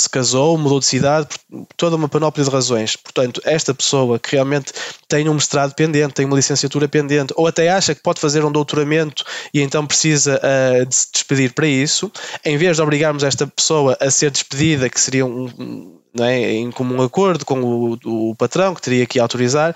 se 0.00 0.08
casou, 0.08 0.56
mudou 0.58 0.78
de 0.78 0.86
cidade, 0.86 1.28
por 1.50 1.66
toda 1.76 1.96
uma 1.96 2.08
panóplia 2.08 2.44
de 2.44 2.50
razões. 2.50 2.96
Portanto, 2.96 3.40
esta 3.44 3.74
pessoa 3.74 4.18
que 4.18 4.32
realmente 4.32 4.72
tem 5.08 5.28
um 5.28 5.34
mestrado 5.34 5.74
pendente, 5.74 6.14
tem 6.14 6.26
uma 6.26 6.36
licenciatura 6.36 6.88
pendente, 6.88 7.32
ou 7.36 7.46
até 7.46 7.68
acha 7.70 7.94
que 7.94 8.02
pode 8.02 8.20
fazer 8.20 8.44
um 8.44 8.52
doutoramento 8.52 9.24
e 9.52 9.60
então 9.60 9.86
precisa 9.86 10.40
uh, 10.40 10.86
de 10.86 10.94
se 10.94 11.08
despedir 11.12 11.52
para 11.52 11.66
isso, 11.66 12.10
em 12.44 12.56
vez 12.56 12.76
de 12.76 12.82
obrigarmos 12.82 13.22
esta 13.22 13.46
pessoa 13.46 13.96
a 14.00 14.10
ser 14.10 14.30
despedida, 14.30 14.88
que 14.88 15.00
seria 15.00 15.24
um, 15.24 15.96
é, 16.20 16.52
em 16.52 16.70
comum 16.70 17.02
acordo 17.02 17.44
com 17.44 17.60
o, 17.62 18.30
o, 18.30 18.34
patrão 18.34 18.74
que 18.74 18.82
teria 18.82 19.06
que 19.06 19.18
autorizar, 19.18 19.74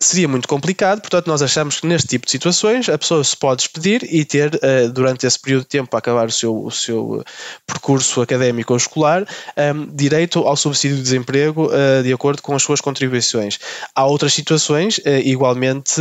seria 0.00 0.28
muito 0.28 0.46
complicado, 0.46 1.00
portanto, 1.00 1.26
nós 1.26 1.42
achamos 1.42 1.80
que 1.80 1.86
neste 1.86 2.06
tipo 2.06 2.24
de 2.24 2.30
situações 2.30 2.88
a 2.88 2.96
pessoa 2.96 3.24
se 3.24 3.36
pode 3.36 3.62
despedir 3.62 4.04
e 4.04 4.24
ter, 4.24 4.54
uh, 4.54 4.88
durante 4.92 5.26
esse 5.26 5.38
período 5.38 5.62
de 5.62 5.68
tempo, 5.68 5.90
para 5.90 5.98
acabar 5.98 6.28
o 6.28 6.30
seu, 6.30 6.64
o 6.64 6.70
seu 6.70 7.24
percurso 7.66 8.22
académico 8.22 8.72
ou 8.72 8.76
escolar, 8.76 9.26
ehm, 9.56 9.88
direito 9.92 10.38
ao 10.40 10.56
subsídio 10.56 10.98
de 10.98 11.02
desemprego 11.02 11.66
uh, 11.66 12.02
de 12.02 12.12
acordo 12.12 12.40
com 12.40 12.54
as 12.54 12.62
suas 12.62 12.80
contribuições. 12.80 13.58
Há 13.92 14.06
outras 14.06 14.32
situações 14.32 15.00
igualmente 15.24 16.00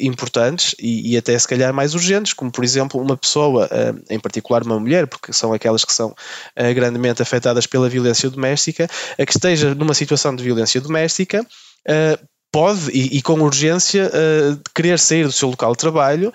importantes 0.00 0.74
e, 0.78 1.16
até 1.16 1.38
se 1.38 1.46
calhar 1.46 1.72
mais 1.74 1.94
urgentes, 1.94 2.32
como 2.32 2.50
por 2.50 2.64
exemplo 2.64 3.00
uma 3.00 3.16
pessoa, 3.16 3.68
em 4.08 4.18
particular 4.18 4.62
uma 4.62 4.78
mulher, 4.78 5.06
porque 5.06 5.32
são 5.32 5.52
aquelas 5.52 5.84
que 5.84 5.92
são 5.92 6.14
grandemente 6.74 7.22
afetadas 7.22 7.66
pela 7.66 7.88
violência 7.88 8.30
doméstica, 8.30 8.88
que 9.16 9.32
esteja 9.32 9.74
numa 9.74 9.94
situação 9.94 10.34
de 10.34 10.42
violência 10.42 10.80
doméstica, 10.80 11.44
Uh, 11.88 12.29
pode 12.52 12.90
e, 12.90 13.18
e, 13.18 13.22
com 13.22 13.40
urgência 13.40 14.10
uh, 14.10 14.60
querer 14.74 14.98
sair 14.98 15.24
do 15.24 15.32
seu 15.32 15.50
local 15.50 15.72
de 15.72 15.78
trabalho 15.78 16.32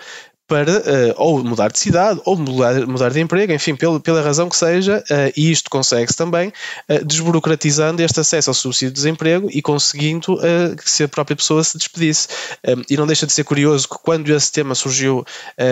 para 0.47 0.71
uh, 0.71 1.13
ou 1.17 1.43
mudar 1.43 1.71
de 1.71 1.79
cidade 1.79 2.21
ou 2.23 2.36
mudar, 2.36 2.86
mudar 2.86 3.10
de 3.10 3.19
emprego, 3.19 3.51
enfim, 3.51 3.75
pelo, 3.75 3.99
pela 3.99 4.21
razão 4.21 4.47
que 4.47 4.55
seja, 4.55 5.03
uh, 5.10 5.34
e 5.36 5.51
isto 5.51 5.69
consegue-se 5.69 6.15
também 6.15 6.49
uh, 6.89 7.03
desburocratizando 7.03 8.01
este 8.01 8.19
acesso 8.19 8.49
ao 8.49 8.53
subsídio 8.53 8.89
de 8.89 8.95
desemprego 8.95 9.49
e 9.51 9.62
conseguindo 9.62 10.38
que 10.77 10.89
se 10.89 11.03
a 11.03 11.08
própria 11.08 11.36
pessoa 11.36 11.63
se 11.63 11.77
despedisse. 11.77 12.27
e 12.89 12.97
não 12.97 13.08
deixa 13.08 13.25
de 13.25 13.34
ser 13.34 13.43
curioso 13.43 13.88
que 13.88 13.95
quando 14.03 14.29
esse 14.29 14.51
tema 14.51 14.75
surgiu 14.75 15.25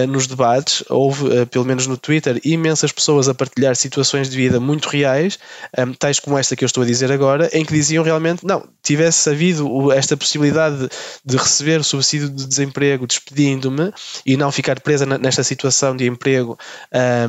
nos 0.08 0.28
debates, 0.28 0.84
houve, 0.90 1.46
pelo 1.48 1.66
menos 1.66 1.88
no 1.88 1.98
Twitter, 1.98 2.40
imensas 2.44 2.92
pessoas 2.92 3.28
a 3.28 3.34
partilhar 3.34 3.76
situações 3.76 4.30
de 4.30 4.38
vida 4.38 4.60
muito 4.60 4.88
reais, 4.90 5.38
um, 5.78 5.94
tais 5.94 6.20
como 6.20 6.38
esta 6.38 6.56
que 6.56 6.64
eu 6.64 6.68
estou 6.68 6.84
a 6.84 6.86
dizer 6.86 7.12
agora, 7.12 7.50
em 7.54 7.66
que 7.66 7.74
diziam 7.74 8.04
realmente, 8.04 8.46
não, 8.46 8.68
tivesse 8.82 9.30
havido 9.30 9.92
esta 9.92 10.18
possibilidade 10.18 10.90
de, 11.24 11.38
receber 11.38 11.80
o 11.80 11.84
subsídio 11.84 12.30
de 12.30 12.46
desemprego 12.46 13.08
despedindo-me 13.08 13.92
e 14.26 14.38
não 14.38 14.52
ficar 14.64 14.80
presa 14.80 15.06
nesta 15.06 15.44
situação 15.44 15.96
de 15.96 16.08
emprego 16.08 16.58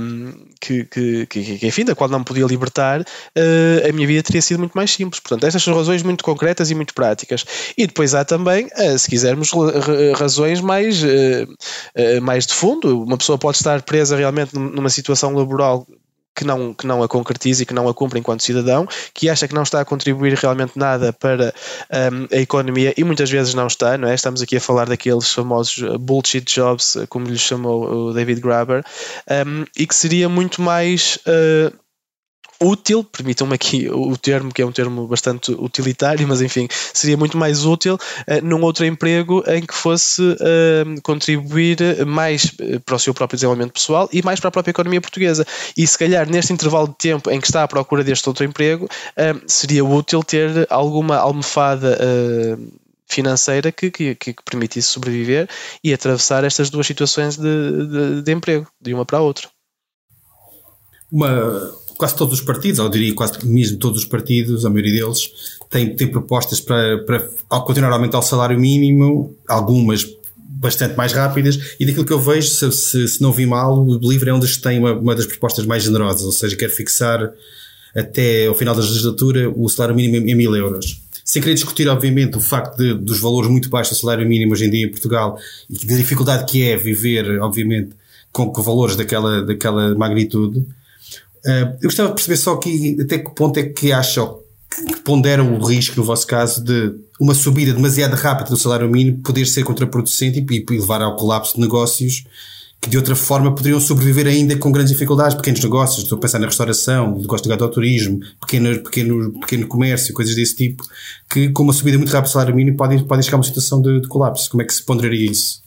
um, 0.00 0.32
que, 0.60 0.84
que, 0.84 1.26
que, 1.26 1.66
enfim, 1.66 1.84
da 1.84 1.94
qual 1.94 2.08
não 2.08 2.20
me 2.20 2.24
podia 2.24 2.46
libertar, 2.46 3.00
uh, 3.00 3.88
a 3.88 3.92
minha 3.92 4.06
vida 4.06 4.22
teria 4.22 4.40
sido 4.40 4.60
muito 4.60 4.74
mais 4.74 4.92
simples. 4.92 5.20
Portanto, 5.20 5.44
estas 5.44 5.62
são 5.62 5.74
razões 5.74 6.02
muito 6.04 6.22
concretas 6.22 6.70
e 6.70 6.74
muito 6.74 6.94
práticas. 6.94 7.44
E 7.76 7.86
depois 7.86 8.14
há 8.14 8.24
também, 8.24 8.66
uh, 8.66 8.98
se 8.98 9.10
quisermos, 9.10 9.50
razões 10.16 10.60
mais, 10.60 11.02
uh, 11.02 12.22
mais 12.22 12.46
de 12.46 12.54
fundo. 12.54 13.02
Uma 13.02 13.18
pessoa 13.18 13.36
pode 13.36 13.56
estar 13.56 13.82
presa 13.82 14.16
realmente 14.16 14.54
numa 14.54 14.90
situação 14.90 15.34
laboral 15.34 15.86
que 16.34 16.44
não, 16.44 16.74
que 16.74 16.86
não 16.86 17.02
a 17.02 17.08
concretiza 17.08 17.62
e 17.62 17.66
que 17.66 17.74
não 17.74 17.88
a 17.88 17.94
cumpre 17.94 18.18
enquanto 18.18 18.42
cidadão, 18.42 18.86
que 19.12 19.28
acha 19.28 19.46
que 19.46 19.54
não 19.54 19.62
está 19.62 19.80
a 19.80 19.84
contribuir 19.84 20.34
realmente 20.34 20.72
nada 20.76 21.12
para 21.12 21.54
um, 22.12 22.36
a 22.36 22.40
economia 22.40 22.92
e 22.96 23.04
muitas 23.04 23.30
vezes 23.30 23.54
não 23.54 23.66
está, 23.66 23.96
não 23.96 24.08
é? 24.08 24.14
Estamos 24.14 24.42
aqui 24.42 24.56
a 24.56 24.60
falar 24.60 24.86
daqueles 24.86 25.32
famosos 25.32 25.78
uh, 25.78 25.98
bullshit 25.98 26.44
jobs, 26.44 26.96
uh, 26.96 27.06
como 27.08 27.26
lhe 27.26 27.38
chamou 27.38 28.08
o 28.08 28.12
David 28.12 28.40
Graber, 28.40 28.84
um, 29.46 29.64
e 29.76 29.86
que 29.86 29.94
seria 29.94 30.28
muito 30.28 30.60
mais 30.60 31.18
uh, 31.26 31.83
útil, 32.60 33.04
permitam-me 33.04 33.54
aqui 33.54 33.88
o 33.88 34.16
termo, 34.16 34.52
que 34.52 34.62
é 34.62 34.66
um 34.66 34.72
termo 34.72 35.06
bastante 35.06 35.52
utilitário, 35.52 36.26
mas 36.26 36.40
enfim, 36.40 36.68
seria 36.92 37.16
muito 37.16 37.36
mais 37.36 37.64
útil 37.64 37.94
uh, 37.94 38.44
num 38.44 38.62
outro 38.62 38.84
emprego 38.84 39.42
em 39.46 39.64
que 39.64 39.74
fosse 39.74 40.22
uh, 40.22 41.02
contribuir 41.02 42.04
mais 42.06 42.52
eh, 42.60 42.78
para 42.78 42.96
o 42.96 42.98
seu 42.98 43.12
próprio 43.14 43.36
desenvolvimento 43.36 43.72
pessoal 43.72 44.08
e 44.12 44.22
mais 44.22 44.40
para 44.40 44.48
a 44.48 44.52
própria 44.52 44.70
economia 44.70 45.00
portuguesa. 45.00 45.46
E 45.76 45.86
se 45.86 45.98
calhar 45.98 46.28
neste 46.28 46.52
intervalo 46.52 46.88
de 46.88 46.96
tempo 46.96 47.30
em 47.30 47.40
que 47.40 47.46
está 47.46 47.62
à 47.62 47.68
procura 47.68 48.04
deste 48.04 48.28
outro 48.28 48.44
emprego, 48.44 48.84
uh, 48.86 49.42
seria 49.46 49.84
útil 49.84 50.22
ter 50.22 50.66
alguma 50.70 51.16
almofada 51.16 51.98
financeira 53.06 53.70
que, 53.70 53.90
que, 53.90 54.14
que, 54.14 54.34
permitisse 54.44 54.88
sobreviver 54.88 55.48
e 55.82 55.92
atravessar 55.92 56.42
estas 56.44 56.70
duas 56.70 56.86
situações 56.86 57.36
de, 57.36 57.86
de, 57.86 58.22
de 58.22 58.32
emprego, 58.32 58.66
de 58.80 58.94
uma 58.94 59.04
para 59.04 59.18
a 59.18 59.20
outra. 59.20 59.48
Uma, 61.12 61.72
quase 62.04 62.16
todos 62.16 62.38
os 62.38 62.44
partidos, 62.44 62.78
ou 62.78 62.88
diria 62.90 63.14
quase 63.14 63.46
mesmo 63.46 63.78
todos 63.78 64.00
os 64.00 64.04
partidos, 64.04 64.66
a 64.66 64.70
maioria 64.70 65.02
deles, 65.02 65.30
têm, 65.70 65.96
propostas 66.08 66.60
para, 66.60 66.98
para 66.98 67.20
continuar 67.60 67.90
a 67.90 67.94
aumentar 67.94 68.18
o 68.18 68.22
salário 68.22 68.60
mínimo, 68.60 69.34
algumas 69.48 70.06
bastante 70.36 70.96
mais 70.96 71.12
rápidas, 71.12 71.76
e 71.80 71.86
daquilo 71.86 72.04
que 72.04 72.12
eu 72.12 72.20
vejo, 72.20 72.48
se, 72.48 72.70
se, 72.72 73.08
se 73.08 73.22
não 73.22 73.32
vi 73.32 73.46
mal, 73.46 73.82
o 73.82 73.98
Livre 73.98 74.30
é 74.30 74.38
que 74.38 74.58
tem 74.58 74.78
uma, 74.78 74.92
uma 74.92 75.14
das 75.14 75.26
propostas 75.26 75.64
mais 75.64 75.82
generosas, 75.82 76.22
ou 76.24 76.32
seja, 76.32 76.56
quer 76.56 76.68
fixar 76.68 77.32
até 77.96 78.46
ao 78.46 78.54
final 78.54 78.74
da 78.74 78.82
legislatura 78.82 79.50
o 79.54 79.66
salário 79.68 79.94
mínimo 79.94 80.28
em 80.28 80.34
mil 80.34 80.54
euros. 80.54 81.00
Sem 81.24 81.40
querer 81.40 81.54
discutir, 81.54 81.88
obviamente, 81.88 82.36
o 82.36 82.40
facto 82.40 82.76
de, 82.76 82.92
dos 82.92 83.18
valores 83.18 83.48
muito 83.50 83.70
baixos 83.70 83.96
do 83.96 84.00
salário 84.00 84.28
mínimo 84.28 84.52
hoje 84.52 84.66
em 84.66 84.70
dia 84.70 84.84
em 84.84 84.90
Portugal 84.90 85.38
e 85.70 85.86
da 85.86 85.96
dificuldade 85.96 86.44
que 86.50 86.62
é 86.62 86.76
viver, 86.76 87.40
obviamente, 87.40 87.92
com, 88.30 88.50
com 88.50 88.62
valores 88.62 88.94
daquela, 88.94 89.42
daquela 89.42 89.94
magnitude, 89.94 90.66
eu 91.44 91.85
gostava 91.85 92.09
de 92.09 92.14
perceber 92.14 92.37
só 92.37 92.54
aqui 92.54 92.96
até 93.00 93.18
que 93.18 93.35
ponto 93.35 93.59
é 93.59 93.64
que 93.64 93.92
acham 93.92 94.40
que 94.88 95.00
ponderam 95.02 95.54
o 95.54 95.64
risco, 95.64 95.96
no 95.96 96.04
vosso 96.04 96.26
caso, 96.26 96.62
de 96.64 96.94
uma 97.20 97.35
subida 97.35 97.72
demasiado 97.72 98.14
rápida 98.14 98.50
do 98.50 98.57
salário 98.57 98.90
mínimo 98.90 99.22
poder 99.22 99.46
ser 99.46 99.62
contraproducente 99.62 100.44
e, 100.50 100.57
e 100.57 100.78
levar 100.78 101.00
ao 101.02 101.16
colapso 101.16 101.54
de 101.54 101.61
negócios 101.61 102.24
que 102.85 102.90
de 102.90 102.98
outra 102.98 103.16
forma 103.16 103.54
poderiam 103.54 103.80
sobreviver 103.80 104.26
ainda 104.26 104.59
com 104.59 104.70
grandes 104.70 104.92
dificuldades, 104.92 105.35
pequenos 105.35 105.62
negócios, 105.62 106.02
estou 106.02 106.18
a 106.18 106.20
pensar 106.20 106.38
na 106.38 106.46
restauração, 106.46 107.18
negócio 107.18 107.44
ligado 107.44 107.64
ao 107.64 107.70
turismo, 107.70 108.20
pequeno, 108.38 108.78
pequeno, 108.83 109.33
pequeno 109.40 109.66
comércio, 109.66 110.12
coisas 110.12 110.35
desse 110.35 110.54
tipo, 110.54 110.85
que 111.30 111.48
com 111.48 111.62
uma 111.62 111.72
subida 111.72 111.96
muito 111.96 112.11
rápida 112.11 112.28
do 112.28 112.33
salário 112.33 112.54
mínimo 112.54 112.76
podem, 112.76 113.02
podem 113.02 113.22
chegar 113.22 113.37
a 113.37 113.38
uma 113.38 113.44
situação 113.44 113.80
de, 113.80 114.02
de 114.02 114.09
colapso. 114.09 114.50
Como 114.50 114.62
é 114.62 114.66
que 114.66 114.74
se 114.74 114.83
ponderaria 114.83 115.30
isso? 115.30 115.63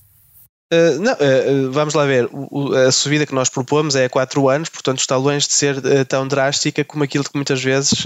Uh, 0.69 0.99
não, 0.99 1.13
uh, 1.13 1.71
vamos 1.71 1.93
lá 1.93 2.05
ver. 2.05 2.27
O, 2.33 2.73
a 2.73 2.91
subida 2.91 3.25
que 3.25 3.33
nós 3.33 3.47
propomos 3.47 3.95
é 3.95 4.03
a 4.03 4.09
4 4.09 4.49
anos, 4.49 4.67
portanto 4.67 4.99
está 4.99 5.15
longe 5.15 5.47
de 5.47 5.53
ser 5.53 5.77
uh, 5.77 6.03
tão 6.05 6.27
drástica 6.27 6.83
como 6.83 7.05
aquilo 7.05 7.23
que 7.23 7.35
muitas 7.35 7.63
vezes 7.63 8.05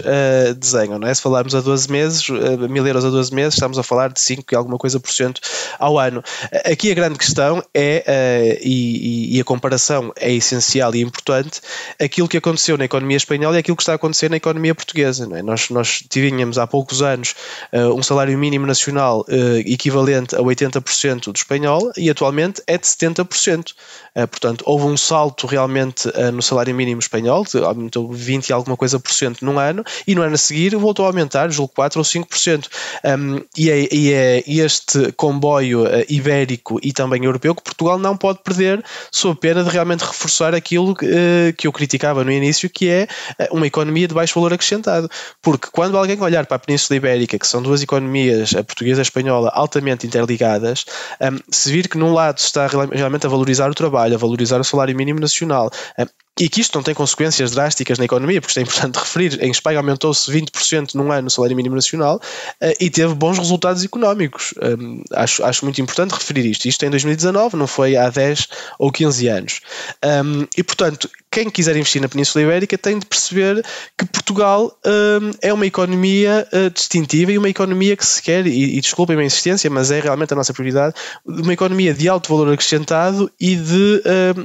desenham. 0.58 1.00
Não 1.00 1.08
é? 1.08 1.13
Se 1.13 1.21
falarmos 1.21 1.56
a 1.56 1.62
12 1.62 1.91
meses, 1.91 2.30
mil 2.69 2.86
euros 2.86 3.04
a 3.04 3.10
12 3.10 3.34
meses, 3.34 3.56
estamos 3.56 3.80
a 3.80 3.84
falar 3.84 4.12
de 4.12 4.19
5 4.19 4.43
e 4.52 4.56
alguma 4.56 4.78
coisa 4.78 5.00
por 5.00 5.12
cento 5.12 5.41
ao 5.80 5.97
ano. 5.97 6.24
Aqui 6.65 6.91
a 6.91 6.93
grande 6.93 7.17
questão 7.17 7.63
é, 7.74 8.60
e, 8.62 9.38
e, 9.38 9.41
a 9.41 9.43
comparação 9.43 10.12
é 10.15 10.32
essencial 10.32 10.93
e 10.95 11.02
importante, 11.02 11.62
aquilo 12.00 12.28
que 12.28 12.38
aconteceu 12.38 12.78
na 12.78 12.86
economia 12.86 13.17
espanhola 13.17 13.56
e 13.56 13.60
aquilo 13.60 13.76
que 13.76 13.84
está 13.84 13.93
a 13.93 13.95
acontecer 13.95 14.30
na 14.30 14.38
economia 14.38 14.76
portuguesa. 14.76 15.26
Não 15.26 15.38
é? 15.38 15.41
Nós, 15.41 15.69
nós 15.69 16.04
tínhamos 16.10 16.58
há 16.58 16.67
poucos 16.67 17.02
anos 17.02 17.36
um 17.74 18.04
salário 18.04 18.38
mínimo 18.38 18.65
nacional 18.65 19.26
equivalente 19.65 20.36
a 20.36 20.39
80% 20.39 21.32
do 21.32 21.36
espanhol 21.36 21.91
e 21.97 22.10
atualmente 22.10 22.51
é 22.68 22.78
de 22.78 22.86
70%. 22.86 23.74
Eh, 24.14 24.28
portanto, 24.28 24.64
houve 24.68 24.86
um 24.86 24.98
salto 24.98 25.48
realmente 25.48 26.10
eh, 26.14 26.32
no 26.32 26.42
salário 26.42 26.76
mínimo 26.76 27.00
espanhol, 27.00 27.46
aumentou 27.64 28.12
20 28.12 28.50
e 28.50 28.54
alguma 28.54 28.76
coisa 28.76 29.00
por 29.00 29.12
cento 29.12 29.46
num 29.46 29.58
ano, 29.58 29.86
e 30.06 30.14
no 30.14 30.22
ano 30.22 30.36
a 30.36 30.38
seguir 30.38 30.76
voltou 30.76 31.06
a 31.06 31.10
aumentar, 31.10 31.50
julgo 31.50 31.72
4 31.74 32.00
ou 32.00 32.04
5%. 32.04 32.68
Um, 33.06 33.42
e, 33.58 33.70
é, 33.70 33.88
e 33.94 34.14
é 34.14 34.44
este 34.46 35.14
comboio 35.14 35.86
uh, 35.86 36.06
ibérico 36.10 36.80
e 36.84 36.92
também 36.92 37.24
europeu 37.24 37.56
que 37.56 37.64
Portugal 37.64 37.98
não 37.98 38.18
pode 38.18 38.40
perder, 38.44 38.84
sob 39.12 39.40
pena 39.40 39.64
de 39.64 39.70
realmente 39.70 40.02
reforçar 40.02 40.54
aquilo 40.54 40.92
uh, 40.92 41.54
que 41.58 41.68
eu 41.68 41.72
criticava 41.72 42.24
no 42.24 42.32
início, 42.32 42.70
que 42.70 42.90
é 42.90 43.08
uma 43.52 43.68
economia 43.68 44.08
de 44.08 44.14
baixo 44.14 44.36
valor 44.36 44.54
acrescentado. 44.54 45.10
Porque 45.42 45.70
quando 45.72 45.98
alguém 45.98 46.20
olhar 46.22 46.46
para 46.46 46.58
a 46.58 46.60
Península 46.60 46.98
Ibérica, 46.98 47.40
que 47.40 47.48
são 47.48 47.62
duas 47.62 47.82
economias, 47.82 48.54
a 48.54 48.64
portuguesa 48.64 49.00
e 49.00 49.02
a 49.02 49.04
espanhola, 49.04 49.50
altamente 49.54 50.06
interligadas, 50.06 50.86
um, 51.22 51.40
se 51.50 51.72
vir 51.72 51.88
que 51.88 51.98
num 51.98 52.14
lado 52.14 52.41
se 52.42 52.48
está 52.48 52.68
realmente 52.68 53.28
a 53.28 53.30
valorizar 53.30 53.70
o 53.70 53.74
trabalho, 53.74 54.16
a 54.16 54.18
valorizar 54.18 54.60
o 54.60 54.64
salário 54.64 54.96
mínimo 54.96 55.20
nacional, 55.20 55.70
eh, 55.98 56.06
e 56.39 56.48
que 56.48 56.62
isto 56.62 56.76
não 56.76 56.84
tem 56.84 56.94
consequências 56.94 57.52
drásticas 57.52 58.00
na 58.00 58.06
economia, 58.06 58.39
porque 58.39 58.52
isto 58.52 58.60
é 58.60 58.63
importante 58.63 58.98
referir, 58.98 59.44
em 59.44 59.52
Espanha 59.52 59.80
aumentou-se 59.80 60.32
20% 60.32 60.96
num 60.96 61.12
ano 61.12 61.28
o 61.28 61.32
salário 61.32 61.56
mínimo 61.56 61.76
nacional 61.76 62.22
uh, 62.62 62.74
e 62.80 62.89
teve 62.89 63.13
bons 63.13 63.38
resultados 63.38 63.84
económicos. 63.84 64.54
Um, 64.62 65.04
acho, 65.13 65.44
acho 65.44 65.65
muito 65.65 65.82
importante 65.82 66.13
referir 66.13 66.46
isto. 66.46 66.67
Isto 66.67 66.86
em 66.86 66.89
2019, 66.89 67.58
não 67.58 67.67
foi 67.67 67.98
há 67.98 68.10
10 68.10 68.48
ou 68.80 68.91
15 68.91 69.28
anos. 69.28 69.62
Um, 70.04 70.48
e, 70.58 70.63
portanto, 70.63 71.10
quem 71.30 71.50
quiser 71.50 71.76
investir 71.76 72.02
na 72.02 72.10
Península 72.10 72.44
Ibérica 72.44 72.78
tem 72.78 72.98
de 72.98 73.06
perceber 73.06 73.63
que 73.98 74.06
Portugal 74.06 74.78
um, 74.86 75.32
é 75.41 75.54
uma 75.54 75.65
economia 75.65 76.48
uh, 76.52 76.70
distintiva 76.70 77.32
e 77.32 77.38
uma 77.38 77.50
economia 77.50 77.96
que 77.96 78.06
se 78.06 78.22
quer, 78.22 78.48
e, 78.48 78.78
e 78.78 78.82
desculpem 78.82 79.17
a 79.17 79.24
insistência, 79.24 79.70
mas 79.70 79.91
é 79.91 80.00
realmente 80.00 80.34
a 80.34 80.36
nossa 80.36 80.54
prioridade, 80.54 80.96
uma 81.26 81.54
economia 81.54 81.94
de 81.94 82.08
alto 82.08 82.30
valor 82.30 82.54
acrescentado 82.54 83.32
e, 83.39 83.56
de, 83.56 84.02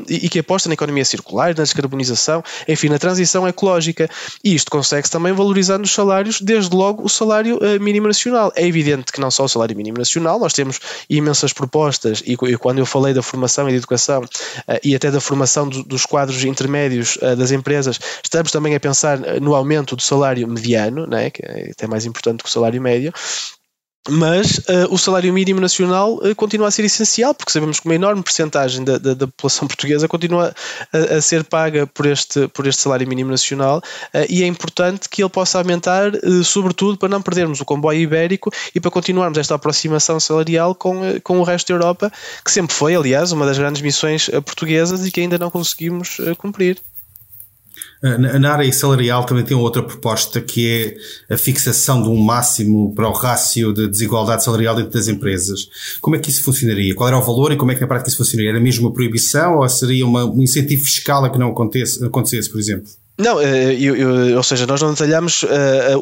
e, 0.08 0.28
que 0.28 0.38
aposta 0.38 0.68
na 0.68 0.74
economia 0.74 1.04
circular, 1.04 1.54
na 1.56 1.64
descarbonização, 1.76 2.42
enfim, 2.66 2.88
na 2.88 2.98
transição 2.98 3.46
ecológica. 3.46 4.08
E 4.42 4.54
isto 4.54 4.70
consegue-se 4.70 5.10
também 5.10 5.32
valorizando 5.32 5.84
os 5.84 5.92
salários, 5.92 6.40
desde 6.40 6.74
logo 6.74 7.04
o 7.04 7.08
salário 7.08 7.58
uh, 7.58 7.80
mínimo 7.80 8.06
nacional. 8.06 8.52
É 8.56 8.66
evidente 8.66 9.12
que 9.12 9.20
não 9.20 9.30
só 9.30 9.44
o 9.44 9.48
salário 9.48 9.76
mínimo 9.76 9.98
nacional, 9.98 10.38
nós 10.38 10.52
temos 10.52 10.80
imensas 11.08 11.52
propostas, 11.52 12.22
e, 12.26 12.32
e 12.32 12.56
quando 12.56 12.78
eu 12.78 12.86
falei 12.86 13.12
da 13.12 13.22
formação 13.22 13.68
e 13.68 13.72
da 13.72 13.78
educação, 13.78 14.22
uh, 14.22 14.80
e 14.82 14.94
até 14.94 15.10
da 15.10 15.20
formação 15.20 15.68
do, 15.68 15.82
dos 15.82 16.06
quadros 16.06 16.42
intermédios, 16.44 16.76
médios 16.76 17.16
uh, 17.16 17.36
das 17.36 17.50
empresas, 17.50 17.98
estamos 18.22 18.50
também 18.50 18.74
a 18.74 18.80
pensar 18.80 19.18
no 19.40 19.54
aumento 19.54 19.96
do 19.96 20.02
salário 20.02 20.46
mediano, 20.46 21.06
né, 21.06 21.30
que 21.30 21.42
é 21.44 21.70
até 21.70 21.86
mais 21.86 22.04
importante 22.04 22.42
que 22.42 22.48
o 22.48 22.52
salário 22.52 22.80
médio, 22.80 23.12
mas 24.08 24.58
uh, 24.58 24.86
o 24.90 24.98
salário 24.98 25.32
mínimo 25.32 25.60
nacional 25.60 26.14
uh, 26.14 26.34
continua 26.34 26.68
a 26.68 26.70
ser 26.70 26.84
essencial, 26.84 27.34
porque 27.34 27.52
sabemos 27.52 27.80
que 27.80 27.86
uma 27.86 27.94
enorme 27.94 28.22
percentagem 28.22 28.84
da, 28.84 28.98
da, 28.98 29.14
da 29.14 29.26
população 29.26 29.66
portuguesa 29.68 30.08
continua 30.08 30.54
a, 30.92 31.16
a, 31.16 31.20
ser 31.20 31.44
paga 31.44 31.86
por 31.86 32.06
este, 32.06 32.48
por 32.48 32.66
este 32.66 32.82
salário 32.82 33.06
mínimo 33.08 33.30
nacional 33.30 33.78
uh, 33.78 34.26
e 34.28 34.42
é 34.42 34.46
importante 34.46 35.08
que 35.08 35.22
ele 35.22 35.30
possa 35.30 35.58
aumentar, 35.58 36.12
sobretudo 36.44 36.98
para 36.98 37.08
não 37.08 37.22
perdermos 37.22 37.60
o 37.60 37.64
comboio 37.64 38.00
ibérico 38.00 38.50
e 38.74 38.80
para 38.80 38.90
continuarmos 38.90 39.38
esta 39.38 39.54
aproximação 39.54 40.20
salarial 40.20 40.74
com, 40.74 41.00
com 41.22 41.38
o 41.38 41.42
resto 41.42 41.68
da 41.68 41.74
Europa, 41.74 42.12
que 42.44 42.50
sempre 42.50 42.74
foi, 42.74 42.94
aliás, 42.94 43.32
uma 43.32 43.46
das 43.46 43.58
grandes 43.58 43.82
missões 43.82 44.28
portuguesas 44.44 45.06
e 45.06 45.10
que 45.10 45.20
ainda 45.20 45.38
não 45.38 45.50
conseguimos 45.50 46.18
cumprir. 46.38 46.78
Na 48.02 48.52
área 48.52 48.72
salarial 48.72 49.24
também 49.24 49.44
tem 49.44 49.56
outra 49.56 49.82
proposta 49.82 50.40
que 50.40 50.96
é 51.28 51.34
a 51.34 51.36
fixação 51.36 52.02
de 52.02 52.08
um 52.08 52.16
máximo 52.16 52.94
para 52.94 53.08
o 53.08 53.12
rácio 53.12 53.72
de 53.72 53.88
desigualdade 53.88 54.44
salarial 54.44 54.76
dentro 54.76 54.92
das 54.92 55.08
empresas. 55.08 55.68
Como 56.00 56.14
é 56.14 56.18
que 56.18 56.30
isso 56.30 56.44
funcionaria? 56.44 56.94
Qual 56.94 57.08
era 57.08 57.18
o 57.18 57.22
valor 57.22 57.52
e 57.52 57.56
como 57.56 57.72
é 57.72 57.74
que 57.74 57.80
na 57.80 57.86
prática 57.86 58.08
isso 58.08 58.18
funcionaria? 58.18 58.50
Era 58.50 58.60
mesmo 58.60 58.86
uma 58.86 58.94
proibição 58.94 59.58
ou 59.58 59.68
seria 59.68 60.06
uma, 60.06 60.24
um 60.24 60.42
incentivo 60.42 60.84
fiscal 60.84 61.24
a 61.24 61.30
que 61.30 61.38
não 61.38 61.50
acontecesse, 61.50 62.04
acontecesse, 62.04 62.50
por 62.50 62.58
exemplo? 62.58 62.90
Não, 63.18 63.40
eh, 63.40 63.74
eu, 63.80 63.96
eu, 63.96 64.36
ou 64.36 64.42
seja, 64.42 64.66
nós 64.66 64.82
não 64.82 64.92
detalhamos 64.92 65.42
uh, 65.42 65.48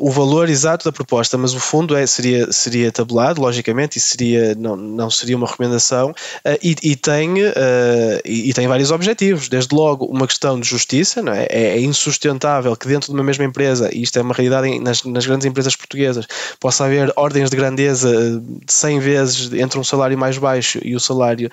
o 0.00 0.10
valor 0.10 0.48
exato 0.48 0.84
da 0.84 0.90
proposta, 0.90 1.38
mas 1.38 1.54
o 1.54 1.60
fundo 1.60 1.94
é, 1.94 2.04
seria, 2.06 2.50
seria 2.50 2.90
tabulado, 2.90 3.40
logicamente, 3.40 3.98
e 3.98 4.00
seria, 4.00 4.54
não, 4.56 4.74
não 4.74 5.08
seria 5.08 5.36
uma 5.36 5.46
recomendação, 5.46 6.10
uh, 6.10 6.58
e, 6.60 6.74
e, 6.82 6.96
tem, 6.96 7.44
uh, 7.44 8.20
e, 8.24 8.50
e, 8.50 8.52
tem 8.52 8.66
vários 8.66 8.90
objetivos. 8.90 9.48
Desde 9.48 9.72
logo, 9.72 10.06
uma 10.06 10.26
questão 10.26 10.58
de 10.58 10.68
justiça, 10.68 11.22
não 11.22 11.32
é? 11.32 11.44
é? 11.44 11.74
É, 11.74 11.80
insustentável 11.80 12.76
que 12.76 12.88
dentro 12.88 13.08
de 13.08 13.14
uma 13.14 13.22
mesma 13.22 13.44
empresa, 13.44 13.94
e 13.94 14.02
isto 14.02 14.18
é 14.18 14.22
uma 14.22 14.34
realidade 14.34 14.80
nas, 14.80 15.04
nas 15.04 15.24
grandes 15.24 15.46
empresas 15.46 15.76
portuguesas, 15.76 16.26
possa 16.58 16.84
haver 16.84 17.12
ordens 17.14 17.48
de 17.48 17.56
grandeza 17.56 18.10
de 18.40 18.72
100 18.72 18.98
vezes 18.98 19.52
entre 19.52 19.78
um 19.78 19.84
salário 19.84 20.18
mais 20.18 20.36
baixo 20.36 20.80
e 20.82 20.96
o 20.96 21.00
salário 21.00 21.50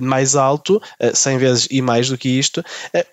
mais 0.00 0.36
alto, 0.36 0.80
100 1.12 1.38
vezes 1.38 1.68
e 1.70 1.82
mais 1.82 2.08
do 2.08 2.16
que 2.16 2.28
isto, 2.28 2.64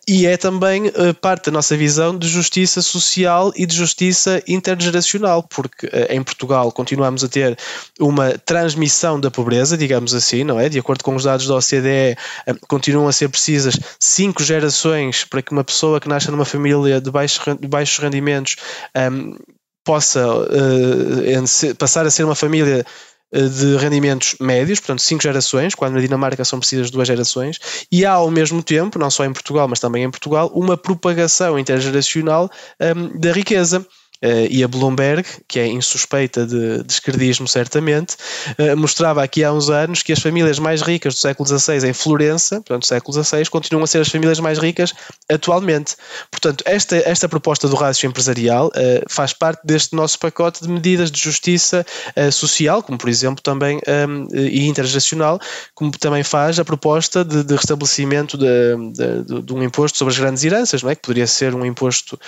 e 0.07 0.25
é 0.25 0.37
também 0.37 0.91
parte 1.21 1.45
da 1.45 1.51
nossa 1.51 1.72
essa 1.73 1.77
visão 1.77 2.17
de 2.17 2.27
justiça 2.27 2.81
social 2.81 3.51
e 3.55 3.65
de 3.65 3.75
justiça 3.75 4.41
intergeracional, 4.47 5.43
porque 5.43 5.87
eh, 5.91 6.15
em 6.15 6.23
Portugal 6.23 6.71
continuamos 6.71 7.23
a 7.23 7.27
ter 7.27 7.57
uma 7.99 8.37
transmissão 8.37 9.19
da 9.19 9.31
pobreza, 9.31 9.75
digamos 9.77 10.13
assim, 10.13 10.43
não 10.43 10.59
é? 10.59 10.69
De 10.69 10.77
acordo 10.77 11.03
com 11.03 11.15
os 11.15 11.23
dados 11.23 11.47
da 11.47 11.55
OCDE, 11.55 12.15
eh, 12.45 12.53
continuam 12.67 13.07
a 13.07 13.11
ser 13.11 13.29
precisas 13.29 13.79
cinco 13.99 14.43
gerações 14.43 15.23
para 15.23 15.41
que 15.41 15.51
uma 15.51 15.63
pessoa 15.63 15.99
que 15.99 16.07
nasce 16.07 16.29
numa 16.29 16.45
família 16.45 17.01
de 17.01 17.09
baixos, 17.09 17.43
de 17.59 17.67
baixos 17.67 17.97
rendimentos 17.97 18.55
um, 18.95 18.99
ehm, 18.99 19.37
possa 19.83 20.25
uh, 20.27 21.75
passar 21.77 22.05
a 22.05 22.11
ser 22.11 22.23
uma 22.23 22.35
família 22.35 22.79
eh, 22.79 22.85
de 23.33 23.77
rendimentos 23.77 24.35
médios, 24.39 24.79
portanto, 24.79 25.01
cinco 25.01 25.23
gerações, 25.23 25.73
quando 25.73 25.95
na 25.95 26.01
Dinamarca 26.01 26.45
são 26.45 26.59
precisas 26.59 26.91
duas 26.91 27.07
gerações, 27.07 27.59
e 27.91 28.05
há 28.05 28.13
ao 28.13 28.29
mesmo 28.29 28.61
tempo, 28.61 28.99
não 28.99 29.09
só 29.09 29.25
em 29.25 29.33
Portugal, 29.33 29.67
mas 29.67 29.79
também 29.79 30.03
em 30.03 30.11
Portugal, 30.11 30.51
uma 30.53 30.77
propagação 30.77 31.57
intergeracional 31.57 32.49
um, 32.79 32.85
ehm, 32.85 33.19
da 33.19 33.31
riqueza. 33.31 33.85
Uh, 34.23 34.47
e 34.49 34.63
a 34.63 34.69
Bloomberg, 34.69 35.25
que 35.49 35.59
é 35.59 35.67
insuspeita 35.67 36.45
de, 36.45 36.81
de 36.81 36.93
esquerdismo 36.93 37.45
certamente, 37.45 38.15
uh, 38.57 38.77
mostrava 38.77 39.21
aqui 39.21 39.43
há 39.43 39.51
uns 39.51 39.69
anos 39.69 40.01
que 40.01 40.13
as 40.13 40.19
famílias 40.19 40.59
mais 40.59 40.81
ricas 40.81 41.15
do 41.15 41.19
século 41.19 41.45
XVI 41.45 41.85
em 41.89 41.91
Florença, 41.91 42.61
portanto 42.61 42.85
século 42.85 43.21
XVI, 43.21 43.49
continuam 43.49 43.83
a 43.83 43.87
ser 43.87 43.99
as 43.99 44.07
famílias 44.07 44.39
mais 44.39 44.57
ricas 44.59 44.93
atualmente. 45.29 45.97
Portanto, 46.31 46.63
esta, 46.65 46.95
esta 46.95 47.27
proposta 47.27 47.67
do 47.67 47.75
rácio 47.75 48.07
empresarial 48.07 48.67
uh, 48.67 49.03
faz 49.09 49.33
parte 49.33 49.59
deste 49.65 49.93
nosso 49.93 50.17
pacote 50.17 50.63
de 50.63 50.69
medidas 50.69 51.11
de 51.11 51.19
justiça 51.19 51.85
social, 52.31 52.81
como 52.81 52.97
por 52.97 53.09
exemplo 53.09 53.41
também 53.41 53.79
um, 54.07 54.27
e 54.33 54.67
intergeracional, 54.67 55.39
como 55.75 55.91
também 55.91 56.23
faz 56.23 56.59
a 56.59 56.65
proposta 56.65 57.25
de, 57.25 57.43
de 57.43 57.55
restabelecimento 57.55 58.37
de, 58.37 59.25
de, 59.25 59.41
de, 59.41 59.53
um 59.53 59.61
imposto 59.63 59.97
sobre 59.97 60.13
as 60.13 60.19
grandes 60.19 60.43
heranças, 60.43 60.81
não 60.81 60.89
é? 60.89 60.95
que 60.95 61.01
poderia 61.01 61.27
ser 61.27 61.53
um 61.53 61.65
imposto 61.65 62.19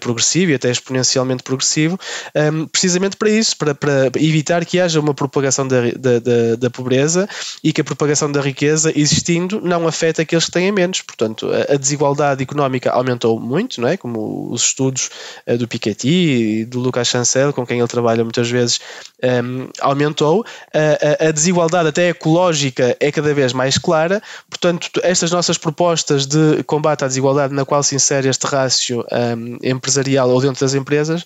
progressivo 0.00 0.52
e 0.52 0.54
até 0.54 0.70
exponencialmente 0.70 1.39
progressivo, 1.42 1.98
um, 2.34 2.66
precisamente 2.66 3.16
para 3.16 3.30
isso, 3.30 3.56
para, 3.56 3.74
para, 3.74 4.10
evitar 4.16 4.64
que 4.64 4.80
haja 4.80 5.00
uma 5.00 5.14
propagação 5.14 5.66
da, 5.66 5.90
da, 5.96 6.18
da, 6.18 6.56
da, 6.58 6.70
pobreza 6.70 7.28
e 7.62 7.72
que 7.72 7.80
a 7.80 7.84
propagação 7.84 8.30
da 8.30 8.40
riqueza 8.40 8.92
existindo 8.94 9.60
não 9.60 9.86
afeta 9.86 10.22
aqueles 10.22 10.46
que 10.46 10.52
têm 10.52 10.72
menos. 10.72 11.02
Portanto, 11.02 11.50
a, 11.50 11.74
a 11.74 11.76
desigualdade 11.76 12.42
económica 12.42 12.90
aumentou 12.90 13.38
muito, 13.38 13.80
não 13.80 13.88
é? 13.88 13.96
como 13.96 14.50
os 14.50 14.62
estudos 14.62 15.10
uh, 15.46 15.56
do 15.56 15.68
Piketty 15.68 16.08
e 16.08 16.64
do 16.64 16.80
Lucas 16.80 17.08
Chancel, 17.08 17.52
com 17.52 17.66
quem 17.66 17.78
ele 17.78 17.88
trabalha 17.88 18.24
muitas 18.24 18.50
vezes, 18.50 18.80
um, 19.22 19.68
aumentou. 19.80 20.44
A, 20.72 21.28
a, 21.28 21.30
desigualdade 21.30 21.88
até 21.88 22.08
ecológica 22.08 22.96
é 22.98 23.12
cada 23.12 23.32
vez 23.34 23.52
mais 23.52 23.78
clara. 23.78 24.22
Portanto, 24.48 24.88
estas 25.02 25.30
nossas 25.30 25.58
propostas 25.58 26.26
de 26.26 26.62
combate 26.64 27.04
à 27.04 27.08
desigualdade 27.08 27.54
na 27.54 27.64
qual 27.64 27.82
se 27.82 27.94
insere 27.94 28.28
este 28.28 28.46
rácio 28.46 29.04
um, 29.10 29.58
empresarial 29.62 30.30
ou 30.30 30.40
dentro 30.40 30.60
das 30.60 30.74
empresas 30.74 31.24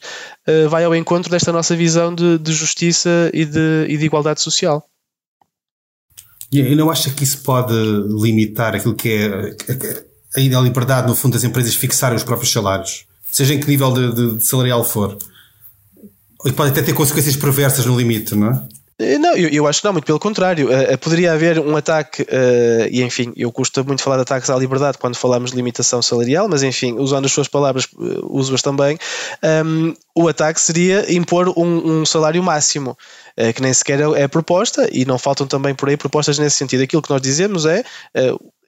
uh, 0.48 0.68
vai 0.68 0.84
ao 0.84 0.94
encontro 0.94 1.30
desta 1.30 1.52
nossa 1.52 1.76
visão 1.76 2.14
de, 2.14 2.38
de 2.38 2.52
justiça 2.52 3.30
e 3.32 3.44
de, 3.44 3.86
e 3.88 3.96
de 3.96 4.04
igualdade 4.04 4.40
social. 4.40 4.84
E 6.52 6.74
não 6.76 6.90
acha 6.90 7.10
que 7.10 7.24
isso 7.24 7.38
pode 7.42 7.74
limitar 7.74 8.76
aquilo 8.76 8.94
que 8.94 9.08
é 9.08 10.56
a 10.56 10.60
liberdade, 10.60 11.08
no 11.08 11.16
fundo, 11.16 11.32
das 11.32 11.44
empresas 11.44 11.74
fixarem 11.74 12.16
os 12.16 12.22
próprios 12.22 12.52
salários, 12.52 13.06
seja 13.30 13.54
em 13.54 13.60
que 13.60 13.66
nível 13.66 13.92
de, 13.92 14.14
de, 14.14 14.36
de 14.36 14.44
salarial 14.44 14.84
for? 14.84 15.18
E 16.44 16.52
pode 16.52 16.70
até 16.70 16.82
ter 16.82 16.92
consequências 16.92 17.36
perversas 17.36 17.86
no 17.86 17.98
limite, 17.98 18.34
não 18.34 18.50
é? 18.50 18.68
Eh, 18.98 19.18
não, 19.18 19.36
eu, 19.36 19.48
eu, 19.48 19.66
acho 19.66 19.80
que 19.80 19.86
não, 19.86 19.92
muito 19.92 20.04
pelo 20.04 20.20
contrário. 20.20 20.68
Uh, 20.68 20.98
poderia 20.98 21.32
haver 21.32 21.58
um 21.58 21.76
ataque, 21.76 22.22
uh, 22.22 22.88
e 22.90 23.02
enfim, 23.02 23.32
eu 23.36 23.50
custa 23.50 23.82
muito 23.82 24.02
falar 24.02 24.16
de 24.16 24.22
ataques 24.22 24.50
à 24.50 24.56
liberdade 24.56 24.98
quando 24.98 25.16
falamos 25.16 25.50
de 25.50 25.56
limitação 25.56 26.00
salarial, 26.00 26.48
mas 26.48 26.62
enfim, 26.62 26.94
usando 26.98 27.24
as 27.24 27.32
suas 27.32 27.48
palavras, 27.48 27.86
uh, 27.94 28.26
uso-as 28.30 28.62
também. 28.62 28.98
Um, 29.64 29.94
o 30.14 30.28
ataque 30.28 30.60
seria 30.60 31.12
impor 31.12 31.48
um, 31.56 32.00
um 32.00 32.06
salário 32.06 32.42
máximo, 32.42 32.96
que 33.54 33.60
nem 33.60 33.74
sequer 33.74 33.98
é, 33.98 34.22
é 34.22 34.28
proposta, 34.28 34.88
e 34.92 35.04
não 35.04 35.18
faltam 35.18 35.44
também 35.44 35.74
por 35.74 35.88
aí 35.88 35.96
propostas 35.96 36.38
nesse 36.38 36.56
sentido. 36.56 36.84
Aquilo 36.84 37.02
que 37.02 37.10
nós 37.10 37.20
dizemos 37.20 37.66
é 37.66 37.82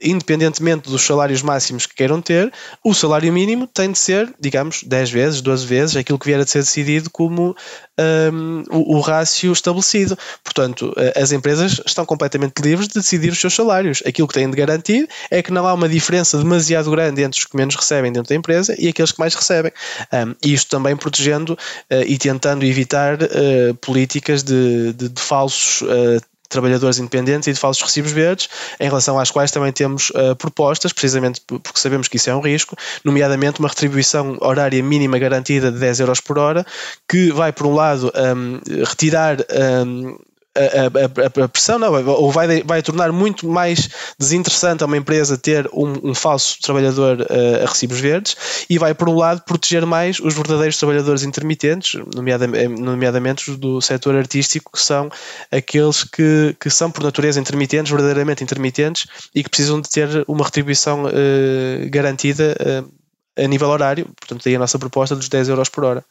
independentemente 0.00 0.88
dos 0.88 1.02
salários 1.02 1.42
máximos 1.42 1.86
que 1.86 1.94
queiram 1.94 2.20
ter, 2.20 2.52
o 2.84 2.94
salário 2.94 3.32
mínimo 3.32 3.66
tem 3.66 3.92
de 3.92 3.98
ser, 3.98 4.32
digamos, 4.38 4.82
10 4.82 5.10
vezes, 5.10 5.40
12 5.40 5.66
vezes 5.66 5.96
aquilo 5.96 6.18
que 6.18 6.26
vier 6.26 6.40
a 6.40 6.46
ser 6.46 6.60
decidido 6.60 7.10
como 7.10 7.56
um, 7.98 8.62
o, 8.70 8.96
o 8.96 9.00
rácio 9.00 9.52
estabelecido. 9.52 10.16
Portanto, 10.44 10.94
as 11.16 11.32
empresas 11.32 11.80
estão 11.86 12.04
completamente 12.04 12.60
livres 12.60 12.88
de 12.88 12.94
decidir 12.94 13.32
os 13.32 13.40
seus 13.40 13.54
salários. 13.54 14.02
Aquilo 14.06 14.28
que 14.28 14.34
têm 14.34 14.50
de 14.50 14.56
garantir 14.56 15.08
é 15.30 15.42
que 15.42 15.52
não 15.52 15.66
há 15.66 15.74
uma 15.74 15.88
diferença 15.88 16.38
demasiado 16.38 16.90
grande 16.90 17.22
entre 17.22 17.38
os 17.38 17.46
que 17.46 17.56
menos 17.56 17.74
recebem 17.74 18.12
dentro 18.12 18.28
da 18.28 18.34
empresa 18.34 18.74
e 18.78 18.88
aqueles 18.88 19.12
que 19.12 19.18
mais 19.18 19.34
recebem. 19.34 19.72
Um, 20.12 20.34
isto 20.44 20.70
também 20.70 20.96
protegendo 20.96 21.54
uh, 21.54 22.02
e 22.06 22.18
tentando 22.18 22.64
evitar 22.64 23.18
uh, 23.22 23.74
políticas 23.80 24.42
de, 24.42 24.92
de, 24.92 25.08
de 25.08 25.20
falsos 25.20 25.82
uh, 25.82 26.20
trabalhadores 26.48 26.98
independentes 26.98 27.46
e 27.48 27.52
de 27.52 27.58
falsos 27.58 27.82
recibos 27.82 28.12
verdes, 28.12 28.48
em 28.80 28.84
relação 28.84 29.18
às 29.18 29.30
quais 29.30 29.50
também 29.50 29.72
temos 29.72 30.10
uh, 30.10 30.34
propostas, 30.36 30.92
precisamente 30.92 31.40
porque 31.46 31.78
sabemos 31.78 32.08
que 32.08 32.16
isso 32.16 32.30
é 32.30 32.34
um 32.34 32.40
risco, 32.40 32.76
nomeadamente 33.04 33.60
uma 33.60 33.68
retribuição 33.68 34.36
horária 34.40 34.82
mínima 34.82 35.18
garantida 35.18 35.70
de 35.70 35.78
10 35.78 36.00
euros 36.00 36.20
por 36.20 36.38
hora, 36.38 36.64
que 37.08 37.30
vai, 37.32 37.52
por 37.52 37.66
um 37.66 37.74
lado, 37.74 38.12
um, 38.14 38.60
retirar 38.84 39.38
um, 39.86 40.16
a, 40.56 41.42
a, 41.42 41.44
a, 41.44 41.48
pressão, 41.48 41.78
não, 41.78 41.92
ou 42.06 42.30
vai, 42.30 42.62
vai 42.62 42.82
tornar 42.82 43.12
muito 43.12 43.48
mais 43.48 43.88
desinteressante 44.18 44.82
a 44.82 44.86
uma 44.86 44.96
empresa 44.96 45.36
ter 45.36 45.68
um, 45.72 46.10
um 46.10 46.14
falso 46.14 46.58
trabalhador 46.60 47.20
uh, 47.20 47.64
a 47.64 47.66
recibos 47.68 48.00
verdes 48.00 48.36
e 48.68 48.78
vai, 48.78 48.94
por 48.94 49.08
um 49.08 49.14
lado, 49.14 49.42
proteger 49.42 49.84
mais 49.84 50.18
os 50.20 50.34
verdadeiros 50.34 50.78
trabalhadores 50.78 51.22
intermitentes, 51.22 52.00
nomeadamente, 52.14 52.68
nomeadamente 52.68 53.50
do 53.52 53.80
setor 53.80 54.16
artístico, 54.16 54.72
que 54.72 54.80
são 54.80 55.10
aqueles 55.50 56.04
que, 56.04 56.56
que 56.58 56.70
são, 56.70 56.90
por 56.90 57.02
natureza, 57.02 57.40
intermitentes, 57.40 57.90
verdadeiramente 57.90 58.42
intermitentes 58.42 59.06
e 59.34 59.42
que 59.42 59.50
precisam 59.50 59.80
de 59.80 59.88
ter 59.88 60.24
uma 60.26 60.44
retribuição 60.44 61.04
uh, 61.04 61.90
garantida 61.90 62.56
uh, 62.60 63.42
a 63.42 63.46
nível 63.46 63.68
horário. 63.68 64.06
Portanto, 64.18 64.42
daí 64.44 64.56
a 64.56 64.58
nossa 64.58 64.78
proposta 64.78 65.14
dos 65.14 65.28
10 65.28 65.48
euros 65.48 65.68
por 65.68 65.84
hora. 65.84 66.04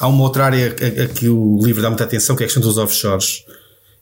Há 0.00 0.08
uma 0.08 0.22
outra 0.22 0.46
área 0.46 0.74
a, 0.80 1.04
a, 1.04 1.08
que 1.08 1.28
o 1.28 1.60
livro 1.62 1.82
dá 1.82 1.90
muita 1.90 2.04
atenção, 2.04 2.34
que 2.34 2.42
é 2.42 2.46
a 2.46 2.48
questão 2.48 2.62
dos 2.62 2.78
offshores. 2.78 3.44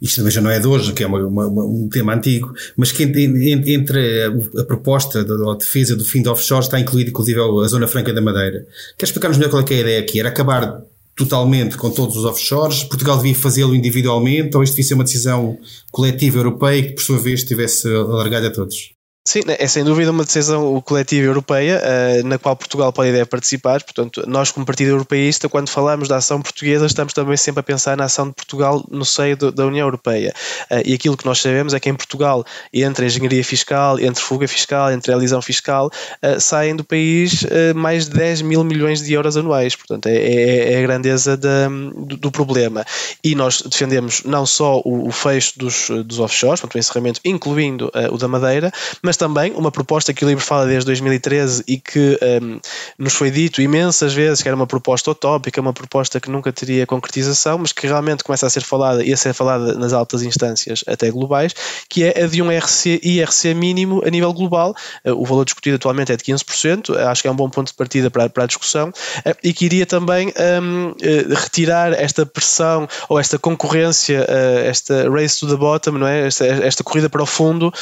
Isto 0.01 0.19
também 0.19 0.31
já 0.31 0.41
não 0.41 0.49
é 0.49 0.61
de 0.61 0.67
hoje, 0.69 0.93
que 0.93 1.03
é 1.03 1.07
uma, 1.09 1.19
uma, 1.27 1.65
um 1.65 1.89
tema 1.89 2.15
antigo, 2.15 2.55
mas 2.77 2.93
que 2.93 3.03
entre, 3.03 4.25
a, 4.57 4.65
proposta 4.65 5.25
da 5.25 5.55
defesa 5.55 5.97
do 5.97 6.05
fim 6.05 6.23
de 6.23 6.29
offshores 6.29 6.67
está 6.67 6.79
incluída, 6.79 7.11
inclusive, 7.11 7.41
a 7.41 7.67
Zona 7.67 7.89
Franca 7.89 8.13
da 8.13 8.23
Madeira. 8.23 8.65
Quer 8.97 9.07
explicar-nos 9.07 9.39
melhor 9.39 9.51
qual 9.51 9.65
é, 9.69 9.75
é 9.75 9.77
a 9.77 9.81
ideia 9.81 10.01
aqui? 10.01 10.21
Era 10.21 10.29
acabar 10.29 10.83
totalmente 11.17 11.77
com 11.77 11.91
todos 11.91 12.17
os 12.17 12.25
offshores? 12.25 12.85
Portugal 12.85 13.17
devia 13.17 13.35
fazê-lo 13.35 13.75
individualmente 13.75 14.57
ou 14.57 14.63
isto 14.63 14.75
devia 14.75 14.87
ser 14.87 14.95
uma 14.95 15.03
decisão 15.03 15.59
coletiva 15.91 16.39
europeia 16.39 16.81
que, 16.85 16.93
por 16.93 17.03
sua 17.03 17.19
vez, 17.19 17.41
estivesse 17.41 17.89
alargada 17.93 18.47
a 18.47 18.51
todos? 18.53 18.98
Sim, 19.29 19.41
é 19.47 19.67
sem 19.67 19.85
dúvida 19.85 20.11
uma 20.11 20.25
decisão 20.25 20.81
coletiva 20.81 21.27
europeia 21.27 21.83
uh, 21.83 22.27
na 22.27 22.39
qual 22.39 22.57
Portugal 22.57 22.91
pode 22.91 23.11
ideia 23.11 23.27
participar. 23.27 23.83
Portanto, 23.83 24.25
nós, 24.27 24.51
como 24.51 24.65
Partido 24.65 24.89
Europeísta, 24.89 25.51
quando 25.51 25.69
falamos 25.69 26.09
da 26.09 26.17
ação 26.17 26.41
portuguesa, 26.41 26.87
estamos 26.87 27.13
também 27.13 27.37
sempre 27.37 27.61
a 27.61 27.63
pensar 27.63 27.95
na 27.95 28.05
ação 28.05 28.29
de 28.29 28.33
Portugal 28.33 28.83
no 28.91 29.05
seio 29.05 29.37
do, 29.37 29.53
da 29.53 29.67
União 29.67 29.87
Europeia. 29.87 30.33
Uh, 30.71 30.81
e 30.83 30.95
aquilo 30.95 31.15
que 31.15 31.27
nós 31.27 31.43
sabemos 31.43 31.75
é 31.75 31.79
que 31.79 31.91
em 31.91 31.95
Portugal, 31.95 32.43
entre 32.73 33.05
a 33.05 33.07
engenharia 33.07 33.45
fiscal, 33.45 34.01
entre 34.01 34.25
fuga 34.25 34.49
fiscal, 34.49 34.91
entre 34.91 35.13
a 35.13 35.17
elisão 35.19 35.43
fiscal, 35.43 35.91
uh, 36.25 36.41
saem 36.41 36.75
do 36.75 36.83
país 36.83 37.45
mais 37.75 38.09
de 38.09 38.17
10 38.17 38.41
mil 38.41 38.65
milhões 38.65 39.03
de 39.03 39.13
euros 39.13 39.37
anuais. 39.37 39.77
Portanto, 39.77 40.07
é, 40.07 40.17
é, 40.17 40.73
é 40.73 40.79
a 40.79 40.81
grandeza 40.81 41.37
da, 41.37 41.69
do, 41.69 42.17
do, 42.17 42.31
problema. 42.31 42.83
E 43.23 43.35
nós 43.35 43.61
defendemos 43.61 44.23
não 44.25 44.47
só 44.47 44.81
o, 44.87 45.07
o 45.07 45.13
fecho 45.13 45.59
dos, 45.59 45.91
dos 46.07 46.19
offshores, 46.19 46.61
portanto, 46.61 46.77
o 46.77 46.79
encerramento, 46.79 47.21
incluindo 47.27 47.93
o 48.11 48.17
da 48.17 48.27
Madeira, 48.27 48.73
mas 49.03 49.18
também 49.19 49.53
uma 49.53 49.71
proposta 49.71 50.15
que 50.15 50.25
o 50.25 50.29
livro 50.29 50.43
fala 50.43 50.67
desde 50.67 50.87
2013 50.87 51.65
e 51.67 51.79
que 51.79 52.19
um, 52.43 52.61
nos 52.99 53.15
foi 53.15 53.31
dito 53.31 53.61
imensas 53.61 54.15
vezes 54.15 54.43
que 54.43 54.49
era 54.49 54.57
uma 54.57 54.67
proposta 54.67 55.11
utópica, 55.11 55.61
uma 55.61 55.73
proposta 55.73 56.21
que 56.21 56.31
nunca 56.31 56.53
teria 56.53 56.87
concretização, 56.87 57.59
mas 57.59 57.73
que 57.73 57.87
realmente 57.87 58.25
começa 58.25 58.47
a 58.47 58.51
ser 58.51 58.63
falada 58.63 59.05
e 59.05 59.13
a 59.13 59.17
ser 59.17 59.35
falada 59.35 59.75
nas 59.75 59.93
altas 59.93 60.23
instâncias 60.23 60.85
até 60.87 61.11
globais, 61.11 61.55
que 61.89 62.05
é 62.05 62.23
a 62.23 62.27
de 62.27 62.41
um 62.41 62.51
RC, 62.51 63.01
IRC 63.03 63.55
mínimo 63.55 64.03
a 64.07 64.11
nível 64.11 64.33
global. 64.33 64.75
Uh, 65.05 65.13
o 65.13 65.25
valor 65.25 65.45
discutido 65.45 65.77
atualmente 65.77 66.13
é 66.13 66.17
de 66.17 66.25
15%, 66.25 66.97
acho 66.97 67.23
que 67.23 67.29
é 67.29 67.31
um 67.31 67.37
bom 67.37 67.51
ponto 67.51 67.69
de 67.69 67.75
partida 67.75 68.11
para, 68.11 68.29
para 68.29 68.45
a 68.45 68.47
discussão, 68.47 68.89
uh, 68.89 69.37
e 69.43 69.53
que 69.53 69.65
iria 69.65 69.87
também 69.87 70.33
um, 70.63 70.91
uh, 70.91 71.35
retirar 71.35 71.93
esta 71.93 72.25
pressão 72.25 72.89
ou 73.09 73.19
esta 73.19 73.39
concorrência, 73.39 74.27
esta 74.65 75.09
race 75.11 75.41
to 75.41 75.49
the 75.49 75.57
bottom, 75.57 75.93
não 75.93 76.07
é? 76.07 76.27
esta, 76.27 76.47
esta 76.47 76.85
corrida 76.85 77.09
para 77.09 77.23
o 77.23 77.27
fundo 77.27 77.73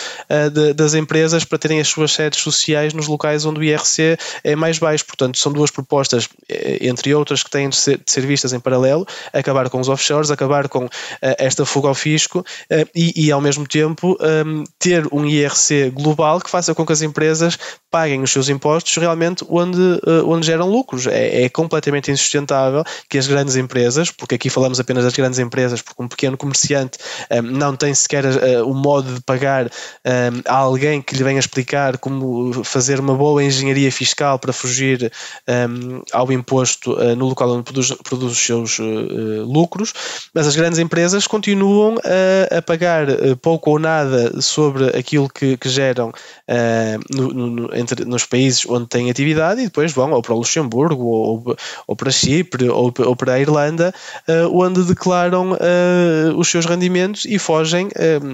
das 0.75 0.95
empresas 0.95 1.26
empresas 1.27 1.45
para 1.45 1.59
terem 1.59 1.81
as 1.81 1.89
suas 1.89 2.13
sedes 2.13 2.41
sociais 2.41 2.95
nos 2.95 3.09
locais 3.09 3.45
onde 3.45 3.61
o 3.61 3.65
IRC 3.65 4.17
é 4.45 4.55
mais 4.55 4.79
baixo. 4.79 5.05
Portanto, 5.05 5.39
são 5.39 5.53
duas 5.53 5.71
propostas, 5.71 6.29
eh, 6.49 6.79
entre 6.83 7.13
outras, 7.15 7.43
que 7.43 7.51
têm 7.51 7.69
de 7.69 7.77
ser, 7.77 7.99
de 7.99 8.11
ser 8.11 8.21
vistas 8.25 8.53
em 8.53 8.61
paralelo: 8.61 9.07
acabar 9.33 9.69
com 9.69 9.81
os 9.81 9.89
offshores, 9.89 10.31
acabar 10.31 10.69
com 10.69 10.85
uh, 10.85 10.91
esta 11.39 11.67
fuga 11.67 11.89
ao 11.89 11.95
fisco 11.95 12.41
uh, 12.41 12.89
e, 12.95 13.27
e, 13.27 13.33
ao 13.33 13.41
mesmo 13.41 13.67
tempo, 13.67 14.17
um, 14.21 14.65
ter 14.79 15.07
um 15.13 15.27
IRC 15.27 15.91
global 15.91 16.41
que 16.41 16.49
faça 16.49 16.75
com 16.75 16.87
que 16.87 16.93
as 16.93 17.03
empresas 17.03 17.59
paguem 17.97 18.23
os 18.23 18.31
seus 18.31 18.51
impostos 18.51 18.95
realmente 18.99 19.43
onde, 19.49 19.81
uh, 19.81 20.29
onde 20.29 20.47
geram 20.47 20.69
lucros. 20.69 21.07
É, 21.07 21.45
é, 21.45 21.49
completamente 21.49 22.11
insustentável 22.11 22.85
que 23.09 23.17
as 23.17 23.27
grandes 23.27 23.57
empresas, 23.57 24.11
porque 24.11 24.35
aqui 24.35 24.51
falamos 24.51 24.79
apenas 24.79 25.05
das 25.05 25.15
grandes 25.15 25.39
empresas, 25.39 25.81
porque 25.81 26.03
um 26.03 26.07
pequeno 26.07 26.37
comerciante 26.37 26.99
um, 27.31 27.41
não 27.41 27.75
tem 27.75 27.95
sequer 27.95 28.25
o 28.67 28.75
modo 28.75 29.15
de 29.15 29.21
pagar 29.23 29.65
um, 29.67 30.43
a 30.47 30.57
alguém 30.57 31.01
que 31.01 31.15
lhe 31.15 31.25
venha 31.25 31.39
explicar 31.39 31.97
como 31.97 32.63
fazer 32.65 33.01
uma 33.01 33.15
boa 33.15 33.43
engenharia 33.43 33.91
fiscal 33.91 34.39
para 34.39 34.53
fugir 34.53 35.11
um, 35.49 36.03
ao 36.13 36.31
imposto 36.31 36.93
uh, 36.93 37.17
no 37.17 37.29
local 37.29 37.51
onde 37.51 37.63
produz, 37.63 37.93
produz 38.05 38.33
os 38.33 38.39
seus 38.39 38.79
uh, 38.79 38.83
lucros, 39.47 39.95
mas 40.35 40.47
as 40.47 40.55
grandes 40.55 40.79
empresas 40.79 41.27
continuam 41.27 41.95
a, 42.05 42.59
a 42.59 42.61
pagar 42.61 43.07
pouco 43.41 43.71
ou 43.71 43.79
nada 43.79 44.39
sobre 44.43 44.89
aquilo 44.89 45.31
que, 45.31 45.57
que 45.57 45.69
geram 45.71 46.13
no, 47.11 47.33
no, 47.33 47.77
entre, 47.93 48.05
nos 48.05 48.25
países 48.25 48.67
onde 48.67 48.89
têm 48.89 49.11
atividade 49.11 49.61
e 49.61 49.65
depois 49.65 49.93
vão 49.93 50.13
ou 50.13 50.23
para 50.23 50.35
o 50.35 50.39
Luxemburgo 50.39 51.05
ou, 51.05 51.57
ou 51.87 51.97
para 51.97 52.11
Chipre 52.11 52.69
ou, 52.69 52.93
ou 52.99 53.17
para 53.17 53.35
a 53.35 53.41
Irlanda, 53.41 53.95
onde 54.53 54.83
declaram 54.85 55.57
os 56.37 56.49
seus 56.49 56.67
rendimentos 56.67 57.25
e 57.25 57.39
fogem 57.39 57.89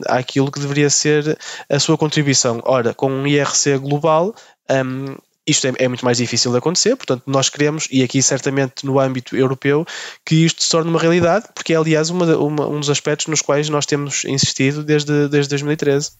àquilo 0.07 0.51
que 0.51 0.61
deveria 0.61 0.91
ser 0.91 1.39
a 1.69 1.79
sua 1.79 1.99
contribuição 1.99 2.63
Ora, 2.65 2.95
com 2.95 3.11
um 3.11 3.27
IRC 3.27 3.79
global, 3.79 4.35
um, 4.71 5.17
isto 5.47 5.67
é, 5.67 5.73
é, 5.79 5.89
muito 5.89 6.05
mais 6.05 6.19
difícil 6.19 6.53
de 6.53 6.59
acontecer, 6.59 6.97
portanto, 6.97 7.25
nós 7.27 7.49
queremos, 7.49 7.89
e 7.91 8.03
aqui 8.03 8.23
certamente 8.23 8.87
no 8.87 8.99
âmbito 9.01 9.37
europeu, 9.37 9.85
que 10.25 10.45
isto 10.45 10.63
se 10.63 10.71
torne 10.71 10.89
uma 10.89 11.01
realidade, 11.01 11.47
porque 11.55 11.75
é, 11.75 11.77
aliás, 11.77 12.11
uma, 12.11 12.25
uma, 12.37 12.69
um 12.69 12.81
dos 12.81 12.91
aspectos 12.91 13.27
nos 13.27 13.43
quais 13.43 13.69
nós 13.69 13.85
temos 13.85 14.25
insistido 14.25 14.83
desde, 14.85 15.29
desde 15.29 15.51
2013. 15.51 16.13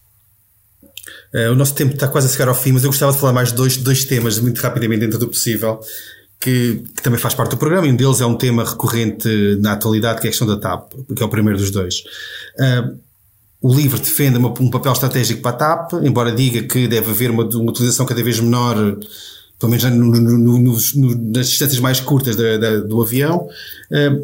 Uh, 1.33 1.51
o 1.51 1.55
nosso 1.55 1.73
tempo 1.73 1.93
está 1.93 2.07
quase 2.07 2.27
a 2.27 2.29
chegar 2.29 2.47
ao 2.47 2.55
fim, 2.55 2.71
mas 2.71 2.83
eu 2.83 2.89
gostava 2.89 3.11
de 3.11 3.17
falar 3.17 3.33
mais 3.33 3.49
de 3.49 3.55
dois, 3.55 3.77
dois 3.77 4.05
temas, 4.05 4.39
muito 4.39 4.59
rapidamente, 4.61 5.01
dentro 5.01 5.19
do 5.19 5.27
possível, 5.27 5.79
que, 6.39 6.83
que, 6.95 7.01
também 7.01 7.19
faz 7.19 7.33
parte 7.33 7.51
do 7.51 7.57
programa, 7.57 7.87
e 7.87 7.91
um 7.91 7.95
deles 7.95 8.21
é 8.21 8.25
um 8.25 8.35
tema 8.35 8.63
recorrente 8.63 9.27
na 9.59 9.73
atualidade, 9.73 10.21
que 10.21 10.27
é 10.27 10.29
a 10.29 10.31
questão 10.31 10.47
da 10.47 10.57
TAP, 10.57 10.93
que 11.15 11.21
é 11.21 11.25
o 11.25 11.29
primeiro 11.29 11.57
dos 11.57 11.71
dois. 11.71 12.03
Uh, 12.59 12.97
o 13.61 13.73
livro 13.73 13.97
defende 13.97 14.37
uma, 14.37 14.49
um 14.59 14.69
papel 14.69 14.91
estratégico 14.91 15.41
para 15.41 15.51
a 15.51 15.53
TAP, 15.53 15.93
embora 16.03 16.31
diga 16.31 16.63
que 16.63 16.87
deve 16.87 17.11
haver 17.11 17.31
uma, 17.31 17.43
uma 17.43 17.71
utilização 17.71 18.05
cada 18.05 18.21
vez 18.21 18.39
menor, 18.39 18.75
pelo 19.63 19.71
menos 19.71 19.85
no, 19.85 20.59
no, 20.59 20.59
no, 20.59 21.31
nas 21.31 21.47
distâncias 21.47 21.79
mais 21.79 22.01
curtas 22.01 22.35
da, 22.35 22.57
da, 22.57 22.79
do 22.81 23.01
avião. 23.01 23.47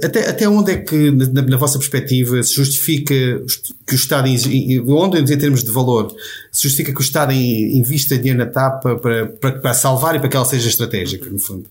Até, 0.04 0.30
até 0.30 0.49
onde 0.49 0.73
é 0.73 0.78
que, 0.78 1.12
na, 1.12 1.41
na, 1.41 1.56
vossa 1.56 1.80
perspectiva, 1.80 2.43
se 2.43 2.56
justifica 2.56 3.13
que 3.88 3.93
o 3.93 3.95
Estado, 3.95 4.28
onde 4.89 5.19
em 5.19 5.38
termos 5.38 5.63
de 5.63 5.71
valor, 5.71 6.13
se 6.52 6.63
justifica 6.63 6.91
que 6.91 6.99
o 6.99 7.02
Estado 7.02 7.32
invista 7.32 8.17
dinheiro 8.17 8.39
na 8.39 8.47
TAP 8.47 8.82
para, 8.82 9.28
para, 9.28 9.52
para 9.62 9.73
salvar 9.73 10.15
e 10.15 10.19
para 10.19 10.28
que 10.28 10.36
ela 10.36 10.45
seja 10.45 10.67
estratégica, 10.67 11.30
no 11.30 11.39
fundo? 11.39 11.69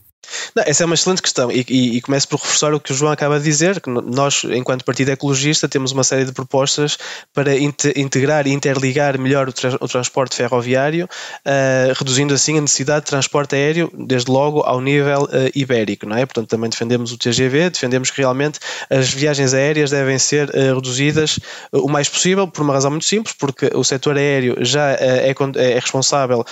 Não, 0.54 0.62
essa 0.66 0.82
é 0.82 0.86
uma 0.86 0.94
excelente 0.94 1.22
questão 1.22 1.50
e, 1.50 1.64
e, 1.68 1.96
e, 1.96 2.00
começo 2.00 2.28
por 2.28 2.40
reforçar 2.40 2.72
o 2.74 2.80
que 2.80 2.92
o 2.92 2.94
João 2.94 3.12
acaba 3.12 3.38
de 3.38 3.44
dizer, 3.44 3.80
que 3.80 3.90
nós, 3.90 4.42
enquanto 4.44 4.84
Partido 4.84 5.10
Ecologista, 5.10 5.68
temos 5.68 5.92
uma 5.92 6.04
série 6.04 6.24
de 6.24 6.32
propostas 6.32 6.98
para 7.32 7.52
integrar 7.56 8.46
e 8.46 8.52
interligar 8.52 9.18
melhor 9.18 9.48
o, 9.48 9.52
o 9.80 9.88
transporte 9.88 10.36
ferroviário, 10.36 11.06
uh, 11.06 11.92
reduzindo 11.96 12.34
assim 12.34 12.58
a 12.58 12.60
necessidade 12.60 13.04
de 13.04 13.10
transporte 13.10 13.54
aéreo, 13.54 13.90
desde 13.94 14.30
logo 14.30 14.60
ao 14.60 14.80
nível 14.80 15.24
uh, 15.24 15.50
ibérico, 15.54 16.06
não 16.06 16.16
é? 16.16 16.26
Portanto, 16.26 16.48
também 16.48 16.70
defendemos 16.70 17.12
o 17.12 17.18
TGV, 17.18 17.70
defendemos 17.70 18.10
que 18.10 18.20
realmente 18.20 18.58
as 18.90 19.12
viagens 19.12 19.54
aéreas 19.54 19.90
devem 19.90 20.18
ser 20.18 20.48
uh, 20.50 20.74
reduzidas 20.74 21.38
o 21.72 21.88
mais 21.88 22.08
possível, 22.08 22.46
por 22.46 22.62
uma 22.62 22.74
razão 22.74 22.90
muito 22.90 23.06
simples, 23.06 23.34
porque 23.38 23.70
o 23.74 23.84
setor 23.84 24.16
aéreo 24.16 24.56
já 24.60 24.92
é, 24.92 25.30
é 25.30 25.74
responsável 25.74 26.44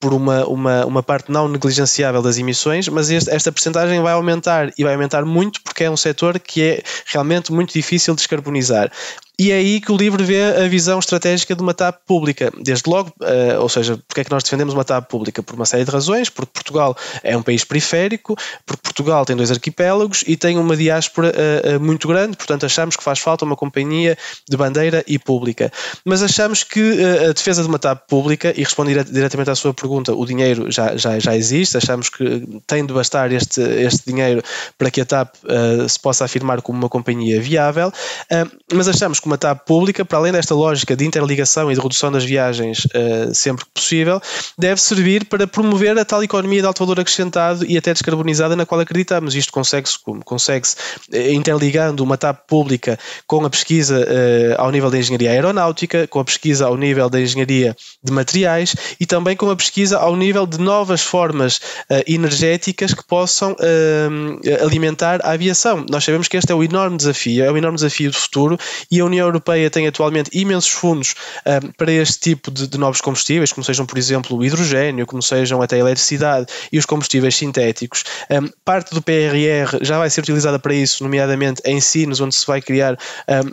por 0.00 0.12
uma, 0.12 0.44
uma, 0.46 0.86
uma 0.86 1.02
parte 1.02 1.32
não 1.32 1.48
negligenciável 1.48 2.20
das 2.20 2.36
emissões, 2.36 2.88
mas 2.88 3.10
este, 3.10 3.30
esta 3.30 3.50
percentagem 3.50 4.00
vai 4.02 4.12
aumentar 4.12 4.70
e 4.76 4.84
vai 4.84 4.94
aumentar 4.94 5.24
muito 5.24 5.62
porque 5.62 5.84
é 5.84 5.90
um 5.90 5.96
setor 5.96 6.38
que 6.38 6.62
é 6.62 6.82
realmente 7.06 7.52
muito 7.52 7.72
difícil 7.72 8.14
de 8.14 8.18
descarbonizar. 8.18 8.90
E 9.36 9.50
é 9.50 9.56
aí 9.56 9.80
que 9.80 9.90
o 9.90 9.96
livro 9.96 10.24
vê 10.24 10.42
a 10.42 10.68
visão 10.68 10.98
estratégica 10.98 11.56
de 11.56 11.62
uma 11.62 11.74
TAP 11.74 11.98
pública. 12.06 12.52
Desde 12.56 12.88
logo, 12.88 13.12
uh, 13.20 13.60
ou 13.60 13.68
seja, 13.68 13.98
porque 14.06 14.20
é 14.20 14.24
que 14.24 14.30
nós 14.30 14.44
defendemos 14.44 14.74
uma 14.74 14.84
TAP 14.84 15.08
pública? 15.08 15.42
Por 15.42 15.56
uma 15.56 15.66
série 15.66 15.84
de 15.84 15.90
razões, 15.90 16.30
porque 16.30 16.52
Portugal 16.52 16.96
é 17.22 17.36
um 17.36 17.42
país 17.42 17.64
periférico, 17.64 18.36
porque 18.64 18.82
Portugal 18.82 19.24
tem 19.24 19.34
dois 19.34 19.50
arquipélagos 19.50 20.22
e 20.28 20.36
tem 20.36 20.56
uma 20.56 20.76
diáspora 20.76 21.32
uh, 21.32 21.76
uh, 21.76 21.80
muito 21.80 22.06
grande, 22.06 22.36
portanto 22.36 22.64
achamos 22.64 22.96
que 22.96 23.02
faz 23.02 23.18
falta 23.18 23.44
uma 23.44 23.56
companhia 23.56 24.16
de 24.48 24.56
bandeira 24.56 25.02
e 25.06 25.18
pública. 25.18 25.72
Mas 26.04 26.22
achamos 26.22 26.62
que 26.62 27.02
a 27.28 27.32
defesa 27.32 27.62
de 27.62 27.68
uma 27.68 27.78
TAP 27.78 28.06
pública, 28.08 28.52
e 28.56 28.62
respondo 28.62 29.04
diretamente 29.04 29.50
à 29.50 29.56
sua 29.56 29.74
pergunta, 29.74 30.14
o 30.14 30.24
dinheiro 30.24 30.70
já, 30.70 30.96
já, 30.96 31.18
já 31.18 31.36
existe, 31.36 31.76
achamos 31.76 32.08
que 32.08 32.46
tem 32.66 32.86
de 32.86 32.92
bastar 32.92 33.32
este, 33.32 33.60
este 33.60 34.12
dinheiro 34.12 34.42
para 34.78 34.90
que 34.90 35.00
a 35.00 35.04
TAP 35.04 35.34
se 35.88 35.98
possa 35.98 36.24
afirmar 36.24 36.62
como 36.62 36.78
uma 36.78 36.88
companhia 36.88 37.40
viável, 37.40 37.92
mas 38.72 38.88
achamos 38.88 39.20
uma 39.26 39.38
TAP 39.38 39.64
pública, 39.66 40.04
para 40.04 40.18
além 40.18 40.32
desta 40.32 40.54
lógica 40.54 40.96
de 40.96 41.04
interligação 41.04 41.70
e 41.70 41.74
de 41.74 41.80
redução 41.80 42.10
das 42.10 42.24
viagens 42.24 42.84
uh, 42.86 43.34
sempre 43.34 43.64
que 43.64 43.70
possível, 43.72 44.20
deve 44.58 44.80
servir 44.80 45.24
para 45.26 45.46
promover 45.46 45.98
a 45.98 46.04
tal 46.04 46.22
economia 46.22 46.60
de 46.60 46.66
alto 46.66 46.78
valor 46.78 47.00
acrescentado 47.00 47.64
e 47.66 47.76
até 47.76 47.92
descarbonizada 47.92 48.56
na 48.56 48.66
qual 48.66 48.80
acreditamos. 48.80 49.34
Isto 49.34 49.52
consegue-se 49.52 49.98
consegue 50.24 50.66
-se, 50.66 50.76
eh, 51.12 51.32
interligando 51.32 52.02
uma 52.02 52.16
TAP 52.16 52.46
pública 52.46 52.98
com 53.26 53.44
a 53.44 53.50
pesquisa 53.50 53.98
uh, 54.00 54.60
ao 54.60 54.70
nível 54.70 54.90
da 54.90 54.98
engenharia 54.98 55.30
aeronáutica, 55.30 56.06
com 56.06 56.20
a 56.20 56.24
pesquisa 56.24 56.66
ao 56.66 56.76
nível 56.76 57.08
da 57.08 57.20
engenharia 57.20 57.76
de 58.02 58.12
materiais 58.12 58.74
e 58.98 59.06
também 59.06 59.36
com 59.36 59.50
a 59.50 59.56
pesquisa 59.56 59.98
ao 59.98 60.16
nível 60.16 60.46
de 60.46 60.58
novas 60.58 61.02
formas 61.02 61.56
uh, 61.56 62.02
energéticas 62.06 62.94
que 62.94 63.04
possam 63.06 63.56
alimentar 64.62 65.20
a 65.22 65.32
aviação. 65.32 65.84
Nós 65.90 66.04
sabemos 66.04 66.28
que 66.28 66.36
este 66.36 66.52
é 66.52 66.54
o 66.54 66.62
enorme 66.62 66.96
desafio, 66.96 67.44
é 67.44 67.50
o 67.50 67.56
enorme 67.56 67.76
desafio 67.76 68.10
do 68.10 68.16
futuro 68.16 68.58
e 68.90 69.00
a 69.00 69.04
União 69.14 69.26
Europeia 69.26 69.70
tem 69.70 69.86
atualmente 69.86 70.30
imensos 70.32 70.70
fundos 70.70 71.14
um, 71.46 71.70
para 71.72 71.92
este 71.92 72.18
tipo 72.18 72.50
de, 72.50 72.66
de, 72.66 72.78
novos 72.78 73.00
combustíveis, 73.00 73.52
como 73.52 73.64
sejam, 73.64 73.86
por 73.86 73.96
exemplo, 73.96 74.36
o 74.36 74.44
hidrogênio, 74.44 75.06
como 75.06 75.22
sejam 75.22 75.62
até 75.62 75.76
a 75.76 75.78
eletricidade 75.78 76.46
e 76.72 76.78
os 76.78 76.84
combustíveis 76.84 77.36
sintéticos. 77.36 78.04
Um, 78.30 78.48
parte 78.64 78.92
do 78.94 79.00
PRR 79.00 79.78
já 79.82 79.98
vai 79.98 80.10
ser 80.10 80.20
utilizada 80.20 80.58
para 80.58 80.74
isso, 80.74 81.02
nomeadamente 81.02 81.62
em 81.64 81.80
Sines, 81.80 82.20
onde 82.20 82.34
se 82.34 82.46
vai 82.46 82.60
criar 82.60 82.98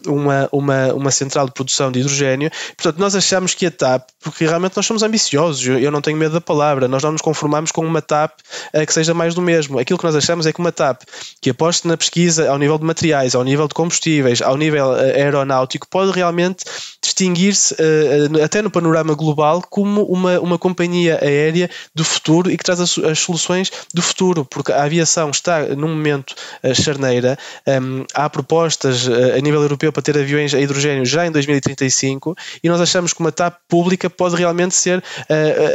um, 0.07 0.13
uma, 0.13 0.49
uma, 0.51 0.93
uma 0.93 1.11
central 1.11 1.45
de 1.45 1.53
produção 1.53 1.91
de 1.91 1.99
hidrogênio. 1.99 2.49
Portanto, 2.75 2.97
nós 2.97 3.15
achamos 3.15 3.53
que 3.53 3.65
a 3.65 3.71
TAP, 3.71 4.09
porque 4.19 4.45
realmente 4.45 4.75
nós 4.75 4.85
somos 4.85 5.03
ambiciosos, 5.03 5.65
eu 5.65 5.91
não 5.91 6.01
tenho 6.01 6.17
medo 6.17 6.33
da 6.33 6.41
palavra, 6.41 6.87
nós 6.87 7.03
não 7.03 7.11
nos 7.11 7.21
conformamos 7.21 7.71
com 7.71 7.85
uma 7.85 8.01
TAP 8.01 8.39
uh, 8.73 8.85
que 8.85 8.93
seja 8.93 9.13
mais 9.13 9.35
do 9.35 9.41
mesmo. 9.41 9.79
Aquilo 9.79 9.99
que 9.99 10.05
nós 10.05 10.15
achamos 10.15 10.45
é 10.45 10.53
que 10.53 10.59
uma 10.59 10.71
TAP 10.71 11.03
que 11.39 11.51
aposte 11.51 11.87
na 11.87 11.95
pesquisa 11.95 12.49
ao 12.49 12.57
nível 12.57 12.77
de 12.77 12.85
materiais, 12.85 13.35
ao 13.35 13.43
nível 13.43 13.67
de 13.67 13.73
combustíveis, 13.73 14.41
ao 14.41 14.57
nível 14.57 14.91
aeronáutico, 14.93 15.50
aeronáutico 15.51 15.87
pode 15.89 16.11
realmente 16.11 16.63
distinguir-se 17.01 17.73
uh, 17.73 18.43
até 18.43 18.61
no 18.61 18.71
panorama 18.71 19.13
global 19.13 19.61
como 19.69 20.03
uma, 20.03 20.39
uma 20.39 20.57
companhia 20.57 21.19
aérea 21.21 21.69
do 21.93 22.03
futuro 22.03 22.49
e 22.49 22.57
que 22.57 22.63
traz 22.63 22.79
as, 22.79 22.97
as 22.97 23.19
soluções 23.19 23.71
do 23.93 24.01
futuro, 24.01 24.45
porque 24.45 24.71
a 24.71 24.83
aviação 24.83 25.29
está 25.29 25.61
num 25.75 25.89
momento 25.89 26.33
uh, 26.63 26.73
charneira, 26.73 27.37
um, 27.67 27.71
ehm, 27.71 28.05
há 28.13 28.29
propostas 28.29 29.07
uh, 29.07 29.35
a 29.37 29.39
nível 29.39 29.61
europeu 29.61 29.91
para 29.91 30.01
ter 30.01 30.17
aviões 30.17 30.53
a 30.53 30.59
hidrogênio 30.59 31.05
já 31.05 31.25
em 31.25 31.31
2035 31.31 32.35
e 32.63 32.69
nós 32.69 32.79
achamos 32.79 33.13
que 33.13 33.19
uma 33.19 33.31
TAP 33.31 33.57
pública 33.67 34.09
pode 34.09 34.35
realmente 34.35 34.75
ser 34.75 35.03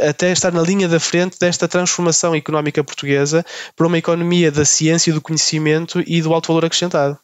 até 0.07 0.31
estar 0.31 0.51
na 0.51 0.61
linha 0.61 0.87
da 0.87 0.99
frente 0.99 1.37
desta 1.39 1.67
transformação 1.67 2.35
económica 2.35 2.83
portuguesa 2.83 3.45
para 3.75 3.87
uma 3.87 3.97
economia 3.97 4.51
da 4.51 4.65
ciência, 4.65 5.13
do 5.13 5.21
conhecimento 5.21 6.03
e 6.05 6.21
do 6.21 6.33
alto 6.33 6.47
valor 6.47 6.65
acrescentado. 6.65 7.17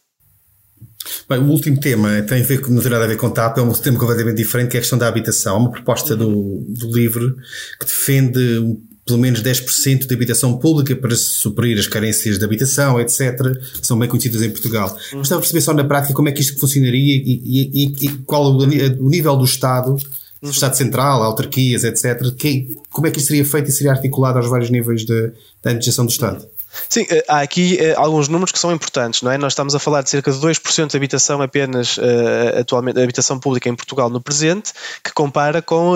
Bem, 1.30 1.39
o 1.39 1.46
último 1.46 1.80
tema 1.80 2.22
tem 2.22 2.42
a 2.42 2.46
ver, 2.46 2.62
não 2.70 2.82
tem 2.82 2.92
nada 2.92 3.06
a 3.06 3.08
ver 3.08 3.18
com 3.18 3.30
TAP, 3.30 3.58
é 3.58 3.62
um 3.62 3.72
tema 3.74 3.98
completamente 3.98 4.38
diferente, 4.38 4.72
que 4.72 4.78
é 4.78 4.80
a 4.80 4.82
questão 4.82 4.98
da 4.98 5.08
habitação. 5.08 5.58
Uma 5.58 5.72
proposta 5.72 6.16
do, 6.16 6.63
do 6.68 6.92
livro 6.92 7.36
que 7.80 7.86
defende 7.86 8.78
pelo 9.06 9.20
menos 9.20 9.42
10% 9.42 10.08
de 10.08 10.13
habitação 10.13 10.58
pública 10.58 10.96
para 10.96 11.16
suprir 11.16 11.78
as 11.78 11.88
carências 11.88 12.39
de 12.39 12.46
habitação, 12.46 13.00
etc., 13.00 13.38
que 13.80 13.86
são 13.86 14.00
bem 14.00 14.08
conhecidas 14.08 14.42
em 14.42 14.50
Portugal. 14.50 14.98
Uhum. 15.12 15.20
Gostava 15.20 15.42
de 15.42 15.48
perceber 15.48 15.62
só 15.62 15.74
na 15.74 15.84
prática 15.84 16.13
como 16.13 16.30
é 16.30 16.32
que 16.32 16.42
isto 16.42 16.58
funcionaria 16.60 17.16
e, 17.16 17.42
e, 17.44 17.84
e, 17.84 18.06
e 18.06 18.10
qual 18.26 18.46
o, 18.46 18.58
o, 18.58 19.10
nível 19.10 19.36
do 19.36 19.44
Estado, 19.44 19.98
uhum. 20.42 20.50
Estado 20.50 20.76
Central, 20.76 21.22
autarquias, 21.22 21.84
etc., 21.84 22.34
que, 22.38 22.78
como 22.89 23.08
é 23.08 23.12
que 23.12 23.20
isto 23.20 23.28
seria 23.28 23.44
feito 23.44 23.70
e 23.70 23.74
seria 23.74 23.92
articulado 23.92 24.38
aos 24.38 24.50
vários 24.50 24.70
níveis 24.70 25.04
de, 25.06 25.32
da 25.62 25.72
administração 25.72 26.06
do 26.06 26.12
Estado. 26.12 26.48
Sim, 26.89 27.05
eh, 27.09 27.23
há 27.27 27.41
aqui 27.41 27.77
eh, 27.79 27.93
alguns 27.95 28.27
números 28.27 28.51
que 28.51 28.59
são 28.59 28.71
importantes, 28.71 29.21
não 29.21 29.31
é? 29.31 29.38
Nós 29.38 29.53
estamos 29.53 29.75
a 29.75 29.79
falar 29.79 30.01
de 30.01 30.09
cerca 30.09 30.31
de 30.31 30.38
2% 30.39 30.91
de 30.91 30.97
habitação 30.97 31.41
apenas 31.41 31.97
uh, 31.97 32.59
atualmente, 32.59 32.99
habitação 32.99 33.39
pública 33.39 33.69
em 33.69 33.75
Portugal 33.75 34.09
no 34.09 34.21
presente, 34.21 34.73
que 35.03 35.13
compara 35.13 35.62
com, 35.62 35.95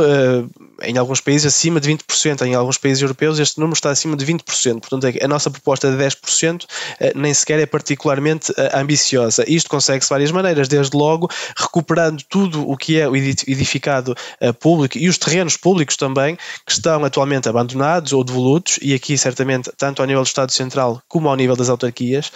em 0.82 0.98
alguns 0.98 1.22
países, 1.22 1.54
acima 1.54 1.80
de 1.80 1.90
20%, 1.90 2.46
em 2.46 2.56
alguns 2.56 2.78
países 2.78 3.02
europeus 3.02 3.40
este 3.40 3.60
número 3.60 3.76
está 3.76 3.90
acima 3.90 4.16
de 4.16 4.26
20%, 4.26 4.80
portanto 4.80 5.06
é 5.06 5.24
a 5.24 5.28
nossa 5.28 5.50
proposta 5.50 5.92
de 5.92 5.98
10% 5.98 6.64
uh, 6.64 6.68
nem 7.16 7.34
sequer 7.34 7.60
é 7.60 7.66
particularmente 7.66 8.54
ambiciosa. 8.74 9.44
Isto 9.48 9.70
consegue-se 9.70 10.08
de 10.08 10.14
várias 10.14 10.32
maneiras, 10.32 10.68
desde 10.68 10.96
logo 10.96 11.30
recuperando 11.56 12.24
tudo 12.30 12.70
o 12.70 12.78
que 12.78 13.00
é 13.00 13.08
o 13.08 13.16
edificado 13.16 14.16
público 14.60 14.98
e 14.98 15.08
os 15.10 15.18
terrenos 15.18 15.58
públicos 15.58 15.96
também, 15.96 16.38
que 16.66 16.72
estão 16.72 17.04
atualmente 17.04 17.50
abandonados 17.50 18.14
ou 18.14 18.24
devolutos, 18.24 18.80
e 18.82 18.94
aqui 18.94 19.18
certamente 19.18 19.72
tanto 19.78 20.02
ao 20.02 20.08
nível 20.08 20.24
do 20.24 20.28
Estado 20.28 20.52
Central 20.52 21.02
como 21.08 21.30
ao 21.30 21.36
nível 21.36 21.56
das 21.56 21.70
autarquias, 21.70 22.32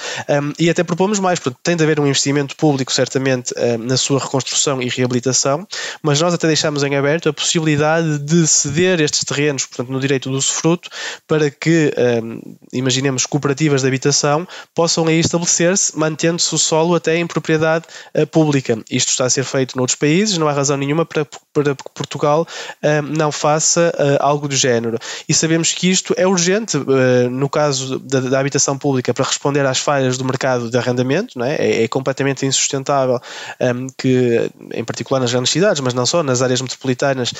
e 0.59 0.69
até 0.69 0.83
propomos 0.83 1.19
mais, 1.19 1.39
porque 1.39 1.57
tem 1.63 1.75
de 1.75 1.83
haver 1.83 1.99
um 1.99 2.07
investimento 2.07 2.55
público, 2.55 2.91
certamente, 2.91 3.53
na 3.79 3.97
sua 3.97 4.19
reconstrução 4.19 4.81
e 4.81 4.89
reabilitação, 4.89 5.67
mas 6.01 6.19
nós 6.19 6.33
até 6.33 6.47
deixamos 6.47 6.83
em 6.83 6.95
aberto 6.95 7.29
a 7.29 7.33
possibilidade 7.33 8.19
de 8.19 8.30
ceder 8.47 8.99
estes 9.01 9.23
terrenos, 9.23 9.65
portanto, 9.65 9.91
no 9.91 9.99
direito 9.99 10.29
do 10.29 10.37
usufruto, 10.37 10.89
para 11.27 11.49
que, 11.49 11.93
um, 12.23 12.55
imaginemos, 12.73 13.25
cooperativas 13.25 13.81
de 13.81 13.87
habitação 13.87 14.47
possam 14.73 15.07
aí 15.07 15.19
estabelecer-se, 15.19 15.97
mantendo-se 15.97 16.53
o 16.53 16.57
solo 16.57 16.95
até 16.95 17.17
em 17.17 17.27
propriedade 17.27 17.85
uh, 18.15 18.25
pública. 18.27 18.77
Isto 18.89 19.09
está 19.09 19.25
a 19.25 19.29
ser 19.29 19.43
feito 19.43 19.77
noutros 19.77 19.95
países, 19.95 20.37
não 20.37 20.47
há 20.47 20.53
razão 20.53 20.77
nenhuma 20.77 21.05
para, 21.05 21.25
para 21.53 21.75
que 21.75 21.83
Portugal 21.93 22.47
não 23.03 23.31
faça 23.31 23.93
uh, 23.95 24.17
algo 24.19 24.47
do 24.47 24.55
género. 24.55 24.97
E 25.27 25.33
sabemos 25.33 25.73
que 25.73 25.89
isto 25.89 26.13
é 26.17 26.27
urgente, 26.27 26.77
uh, 26.77 27.29
no 27.29 27.49
caso 27.49 27.99
da, 27.99 28.19
da, 28.19 28.39
habitação 28.39 28.77
pública 28.77 29.13
para 29.13 29.25
responder 29.25 29.65
às 29.65 29.79
falhas 29.79 30.17
do 30.17 30.25
mercado 30.25 30.69
de 30.69 30.77
arrendamento, 30.77 31.37
não 31.37 31.45
é? 31.45 31.55
é, 31.55 31.83
é 31.83 31.87
completamente 31.87 32.45
insustentável 32.45 33.19
um, 33.59 33.87
que, 33.97 34.49
em 34.73 34.83
particular 34.83 35.19
nas 35.19 35.31
grandes 35.31 35.51
cidades, 35.51 35.81
mas 35.81 35.93
não 35.93 36.05
só, 36.05 36.23
nas 36.23 36.41
áreas 36.41 36.61
metropolitanas, 36.61 37.33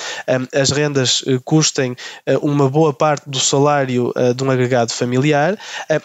as 0.54 0.70
rendas 0.82 1.22
uh, 1.22 1.40
custem 1.44 1.92
uh, 1.92 2.38
uma 2.42 2.68
boa 2.68 2.92
parte 2.92 3.28
do 3.28 3.38
salário 3.38 4.12
uh, 4.16 4.34
de 4.34 4.42
um 4.42 4.50
agregado 4.50 4.92
familiar 4.92 5.56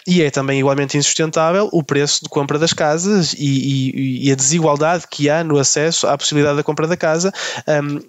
e 0.06 0.22
é 0.22 0.30
também 0.30 0.60
igualmente 0.60 0.98
insustentável 0.98 1.70
o 1.72 1.84
preço 1.84 2.24
de 2.24 2.30
compra 2.30 2.60
das 2.60 2.74
casas 2.74 3.34
e, 3.34 3.38
e, 3.40 4.28
e 4.28 4.32
a 4.32 4.36
desigualdade 4.36 5.06
que 5.10 5.30
há 5.30 5.44
no 5.44 5.58
acesso 5.58 6.08
à 6.08 6.18
possibilidade 6.18 6.58
da 6.58 6.63
compra 6.63 6.88
da 6.88 6.98
casa. 6.98 7.32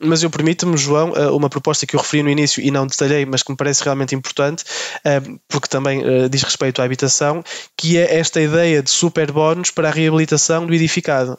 Mas 0.01 0.23
eu 0.23 0.31
permito-me, 0.31 0.77
João, 0.77 1.13
uma 1.33 1.49
proposta 1.49 1.87
que 1.87 1.95
eu 1.95 2.01
referi 2.01 2.23
no 2.23 2.31
início 2.31 2.63
e 2.63 2.71
não 2.71 2.87
detalhei, 2.87 3.25
mas 3.25 3.43
que 3.43 3.51
me 3.51 3.57
parece 3.57 3.83
realmente 3.83 4.15
importante, 4.15 4.65
porque 5.49 5.69
também 5.69 6.03
diz 6.29 6.43
respeito 6.43 6.83
à 6.83 6.85
habitação, 6.85 7.43
que 7.77 7.97
é 7.97 8.19
esta 8.19 8.41
ideia 8.41 8.83
de 8.83 8.91
super 8.91 9.31
bónus 9.31 9.71
para 9.71 9.89
a 9.89 9.93
reabilitação 9.93 10.67
do 10.67 10.75
edificado. 10.75 11.37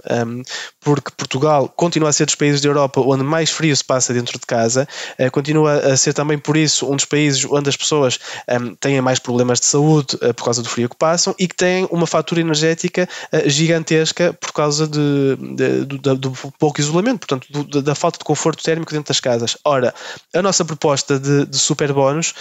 Porque 0.80 1.12
Portugal 1.16 1.68
continua 1.76 2.10
a 2.10 2.14
ser 2.14 2.26
dos 2.26 2.36
países 2.36 2.62
da 2.62 2.70
Europa 2.70 3.02
onde 3.02 3.24
mais 3.24 3.50
frio 3.50 3.76
se 3.76 3.84
passa 3.84 4.14
dentro 4.14 4.40
de 4.40 4.46
casa, 4.46 4.88
continua 5.32 5.74
a 5.78 5.98
ser 5.98 6.14
também 6.14 6.38
por 6.38 6.56
isso 6.56 6.90
um 6.90 6.96
dos 6.96 7.06
países 7.06 7.46
onde 7.46 7.70
as 7.70 7.76
pessoas 7.76 8.20
um, 8.50 8.74
têm 8.76 9.02
mais 9.02 9.20
problemas 9.20 9.60
de 9.60 9.66
saúde 9.66 10.16
uh, 10.16 10.34
por 10.34 10.46
causa 10.46 10.64
do 10.64 10.70
frio 10.70 10.88
que 10.88 10.96
passam 10.96 11.36
e 11.38 11.48
que 11.48 11.56
têm 11.56 11.88
uma 11.92 12.08
fatura 12.08 12.40
energética 12.40 13.08
uh, 13.34 13.50
gigantesca 13.50 14.32
por 14.34 14.54
causa 14.54 14.88
de, 14.88 15.36
de, 15.56 15.86
do, 15.86 16.16
do, 16.16 16.32
pouco 16.58 16.80
isolamento, 16.80 17.28
portanto, 17.28 17.48
do, 17.50 17.82
da 17.82 17.94
falta 17.94 18.18
de 18.20 18.24
conforto 18.24 18.64
térmico 18.64 18.92
dentro 18.92 19.10
das 19.10 19.20
casas. 19.20 19.58
Ora, 19.66 19.94
a 20.34 20.42
nossa 20.42 20.64
proposta 20.64 21.20
de, 21.20 21.46
de 21.46 21.58
super 21.58 21.92
bónus 21.92 22.34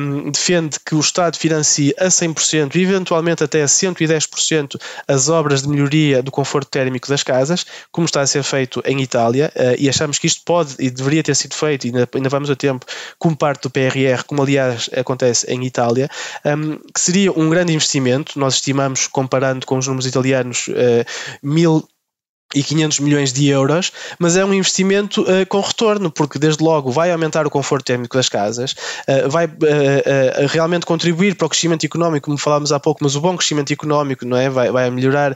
um, 0.00 0.30
defende 0.30 0.78
que 0.84 0.94
o 0.94 1.00
Estado 1.00 1.36
financie 1.36 1.94
a 1.98 2.08
a 2.08 2.10
100%, 2.10 2.74
eventualmente 2.76 3.44
até 3.44 3.62
a 3.62 3.66
110% 3.66 4.80
as 5.06 5.28
obras 5.28 5.62
de 5.62 5.68
melhoria 5.68 6.22
do 6.22 6.30
conforto 6.30 6.68
térmico 6.68 7.08
das 7.08 7.22
casas, 7.22 7.64
como 7.92 8.06
está 8.06 8.22
a 8.22 8.26
ser 8.26 8.42
feito 8.42 8.82
em 8.84 9.00
Itália, 9.00 9.52
uh, 9.54 9.76
e 9.78 9.88
achamos 9.88 10.18
que 10.18 10.26
isto 10.26 10.42
pode 10.44 10.74
e 10.78 10.90
deveria 10.90 11.22
ter 11.22 11.36
sido 11.36 11.54
feito, 11.54 11.86
e 11.86 11.92
ainda, 12.16 12.28
vamos 12.28 12.50
a 12.50 12.56
tempo, 12.56 12.86
como 13.18 13.36
parte 13.36 13.62
do 13.62 13.70
PRR, 13.70 14.24
como 14.26 14.42
aliás 14.42 14.88
acontece 14.96 15.50
em 15.50 15.64
Itália, 15.64 16.08
um, 16.44 16.78
que 16.92 17.00
seria 17.00 17.32
um 17.32 17.50
grande 17.50 17.72
investimento. 17.72 18.38
Nós 18.38 18.54
estimamos, 18.54 19.06
comparando 19.06 19.66
com 19.66 19.78
os 19.78 19.86
números 19.86 20.06
italianos, 20.06 20.68
uh, 20.68 21.04
mil 21.42 21.86
e 22.54 22.62
500 22.62 23.00
milhões 23.00 23.32
de 23.32 23.46
euros, 23.48 23.92
mas 24.18 24.36
é 24.36 24.44
um 24.44 24.54
investimento 24.54 25.20
uh, 25.22 25.46
com 25.48 25.60
retorno, 25.60 26.10
porque 26.10 26.38
desde 26.38 26.62
logo 26.62 26.90
vai 26.90 27.12
aumentar 27.12 27.46
o 27.46 27.50
conforto 27.50 27.84
térmico 27.84 28.16
das 28.16 28.28
casas, 28.28 28.72
uh, 29.06 29.28
vai 29.28 29.44
uh, 29.44 29.50
realmente 30.48 30.86
contribuir 30.86 31.34
para 31.34 31.46
o 31.46 31.48
crescimento 31.48 31.84
económico, 31.84 32.24
como 32.24 32.38
falámos 32.38 32.72
há 32.72 32.80
pouco, 32.80 33.04
mas 33.04 33.14
o 33.16 33.20
bom 33.20 33.36
crescimento 33.36 33.70
económico 33.70 34.24
não 34.24 34.36
é? 34.36 34.48
vai, 34.48 34.70
vai 34.70 34.90
melhorar 34.90 35.32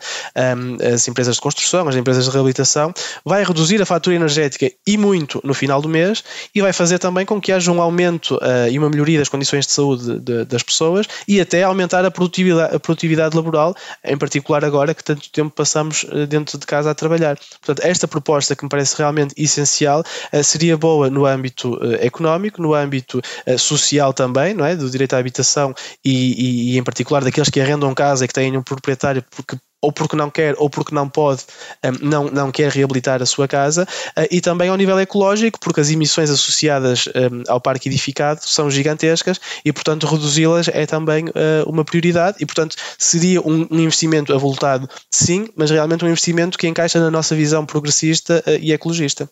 um, 0.56 0.76
ehm, 0.80 0.94
as 0.94 1.06
empresas 1.06 1.34
de 1.34 1.42
construção, 1.42 1.86
as 1.86 1.96
empresas 1.96 2.24
de 2.24 2.30
reabilitação, 2.30 2.94
vai 3.24 3.44
reduzir 3.44 3.80
a 3.82 3.86
fatura 3.86 4.16
energética 4.16 4.70
e 4.86 4.96
muito 4.96 5.38
no 5.44 5.52
final 5.52 5.82
do 5.82 5.88
mês 5.88 6.24
e 6.54 6.62
vai 6.62 6.72
fazer 6.72 6.98
também 6.98 7.26
com 7.26 7.40
que 7.40 7.52
haja 7.52 7.70
um 7.70 7.80
aumento 7.80 8.38
e 8.70 8.78
uma 8.78 8.88
melhoria 8.88 9.18
das 9.18 9.28
condições 9.28 9.66
de 9.66 9.72
saúde 9.72 10.18
de, 10.20 10.44
das 10.44 10.62
pessoas 10.62 11.06
e 11.26 11.40
até 11.40 11.62
aumentar 11.62 12.04
a 12.04 12.10
produtividade, 12.10 12.74
a 12.74 12.80
produtividade 12.80 13.36
laboral, 13.36 13.74
em 14.04 14.16
particular 14.16 14.64
agora 14.64 14.94
que 14.94 15.04
tanto 15.04 15.30
tempo 15.30 15.50
passamos 15.50 16.04
dentro 16.28 16.58
de 16.58 16.66
casa 16.66 16.90
a 16.90 16.94
trabalhar. 17.03 17.38
Portanto, 17.61 17.80
esta 17.84 18.09
proposta 18.09 18.57
que 18.57 18.64
me 18.64 18.68
parece 18.68 18.96
realmente 18.96 19.34
essencial 19.36 20.03
eh, 20.30 20.42
seria 20.42 20.76
boa 20.76 21.11
no 21.11 21.26
âmbito 21.26 21.78
eh, 21.82 22.07
económico, 22.07 22.62
no 22.62 22.74
âmbito 22.74 23.20
eh, 23.46 23.59
social 23.59 24.12
também, 24.12 24.55
não 24.55 24.64
é? 24.64 24.76
Do 24.76 24.90
direito 24.90 25.14
à 25.14 25.18
habitação 25.18 25.74
e, 26.05 26.70
e, 26.70 26.74
e 26.74 26.78
em 26.78 26.82
particular 26.82 27.22
daqueles 27.22 27.50
que 27.50 27.61
arrendam 27.61 27.94
casa 27.94 28.24
e 28.24 28.28
que 28.28 28.34
têm 28.34 28.57
um 28.57 28.62
proprietário 28.62 29.24
porque 29.30 29.57
ou 29.83 29.93
porque 29.93 30.16
não 30.16 30.30
quer 30.30 30.55
ou 30.57 30.70
porque 30.70 30.95
não 30.95 31.09
pode, 31.09 31.43
um, 31.85 32.09
não, 32.09 32.30
não 32.30 32.53
quer 32.53 32.70
reabilitar 32.70 33.20
a 33.20 33.26
sua 33.26 33.49
casa, 33.49 33.83
uh, 34.16 34.26
e 34.30 34.41
também 34.41 34.68
ao 34.68 34.76
nível 34.76 34.99
ecológico, 35.01 35.59
porque 35.61 35.80
as 35.80 35.91
emissões 35.91 36.30
associadas 36.30 37.07
um, 37.09 37.43
ao 37.49 37.61
parque 37.61 37.89
edificado 37.89 38.41
são 38.45 38.70
gigantescas 38.70 39.41
e, 39.64 39.72
portanto, 39.72 40.07
reduzi-las 40.07 40.68
é 40.68 40.87
também 40.87 41.26
uh, 41.28 41.68
uma 41.68 41.85
prioridade 41.85 42.39
e, 42.41 42.47
portanto, 42.47 42.76
seria 42.97 43.41
um, 43.43 43.66
investimento 43.72 44.33
avultado, 44.33 44.89
sim, 45.11 45.49
mas 45.57 45.70
realmente 45.70 46.05
um 46.05 46.09
investimento 46.09 46.57
que 46.57 46.68
encaixa 46.68 47.01
na 47.01 47.11
nossa 47.11 47.35
visão 47.35 47.66
progressista 47.66 48.43
uh, 48.47 48.51
e 48.61 48.72
ecologista. 48.72 49.28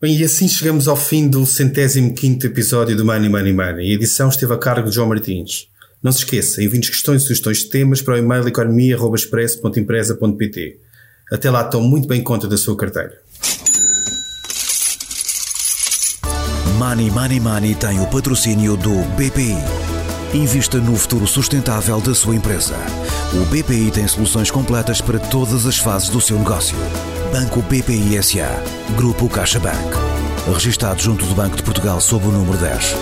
Bem, 0.00 0.16
e 0.16 0.24
assim 0.24 0.48
chegamos 0.48 0.88
ao 0.88 0.96
fim 0.96 1.28
do 1.28 1.46
centésimo 1.46 2.12
quinto 2.12 2.44
episódio 2.44 2.96
do 2.96 3.04
Money 3.04 3.28
Money 3.28 3.52
Money. 3.52 3.92
A 3.92 3.94
edição 3.94 4.28
esteve 4.28 4.52
a 4.52 4.58
cargo 4.58 4.88
de 4.88 4.96
João 4.96 5.06
Martins. 5.06 5.68
Não 6.02 6.10
se 6.10 6.18
esqueça, 6.18 6.60
envie-nos 6.62 6.88
questões 6.88 7.22
e 7.22 7.26
sugestões 7.26 7.58
de 7.58 7.66
temas 7.66 8.02
para 8.02 8.14
o 8.14 8.16
e-mail 8.16 8.48
economia.expresso.empresa.pt. 8.48 10.80
Até 11.30 11.48
lá, 11.50 11.62
tome 11.64 11.88
muito 11.88 12.08
bem 12.08 12.22
conta 12.22 12.48
da 12.48 12.56
sua 12.56 12.74
carteira. 12.76 13.20
Money 16.76 17.10
Money 17.10 17.38
Money 17.38 17.74
tem 17.76 18.00
o 18.00 18.06
patrocínio 18.08 18.76
do 18.76 18.90
BPI. 19.16 19.56
Invista 20.34 20.78
no 20.78 20.96
futuro 20.96 21.28
sustentável 21.28 22.00
da 22.00 22.14
sua 22.14 22.34
empresa. 22.34 22.74
O 23.32 23.44
BPI 23.46 23.92
tem 23.92 24.08
soluções 24.08 24.50
completas 24.50 25.00
para 25.00 25.20
todas 25.20 25.64
as 25.66 25.78
fases 25.78 26.08
do 26.08 26.20
seu 26.20 26.36
negócio. 26.36 26.76
Banco 27.30 27.62
BPI 27.62 28.20
SA. 28.22 28.60
Grupo 28.96 29.28
CaixaBank. 29.28 29.96
Registrado 30.52 31.00
junto 31.00 31.24
do 31.24 31.34
Banco 31.34 31.56
de 31.56 31.62
Portugal 31.62 32.00
sob 32.00 32.26
o 32.26 32.32
número 32.32 32.58
10. 32.58 32.96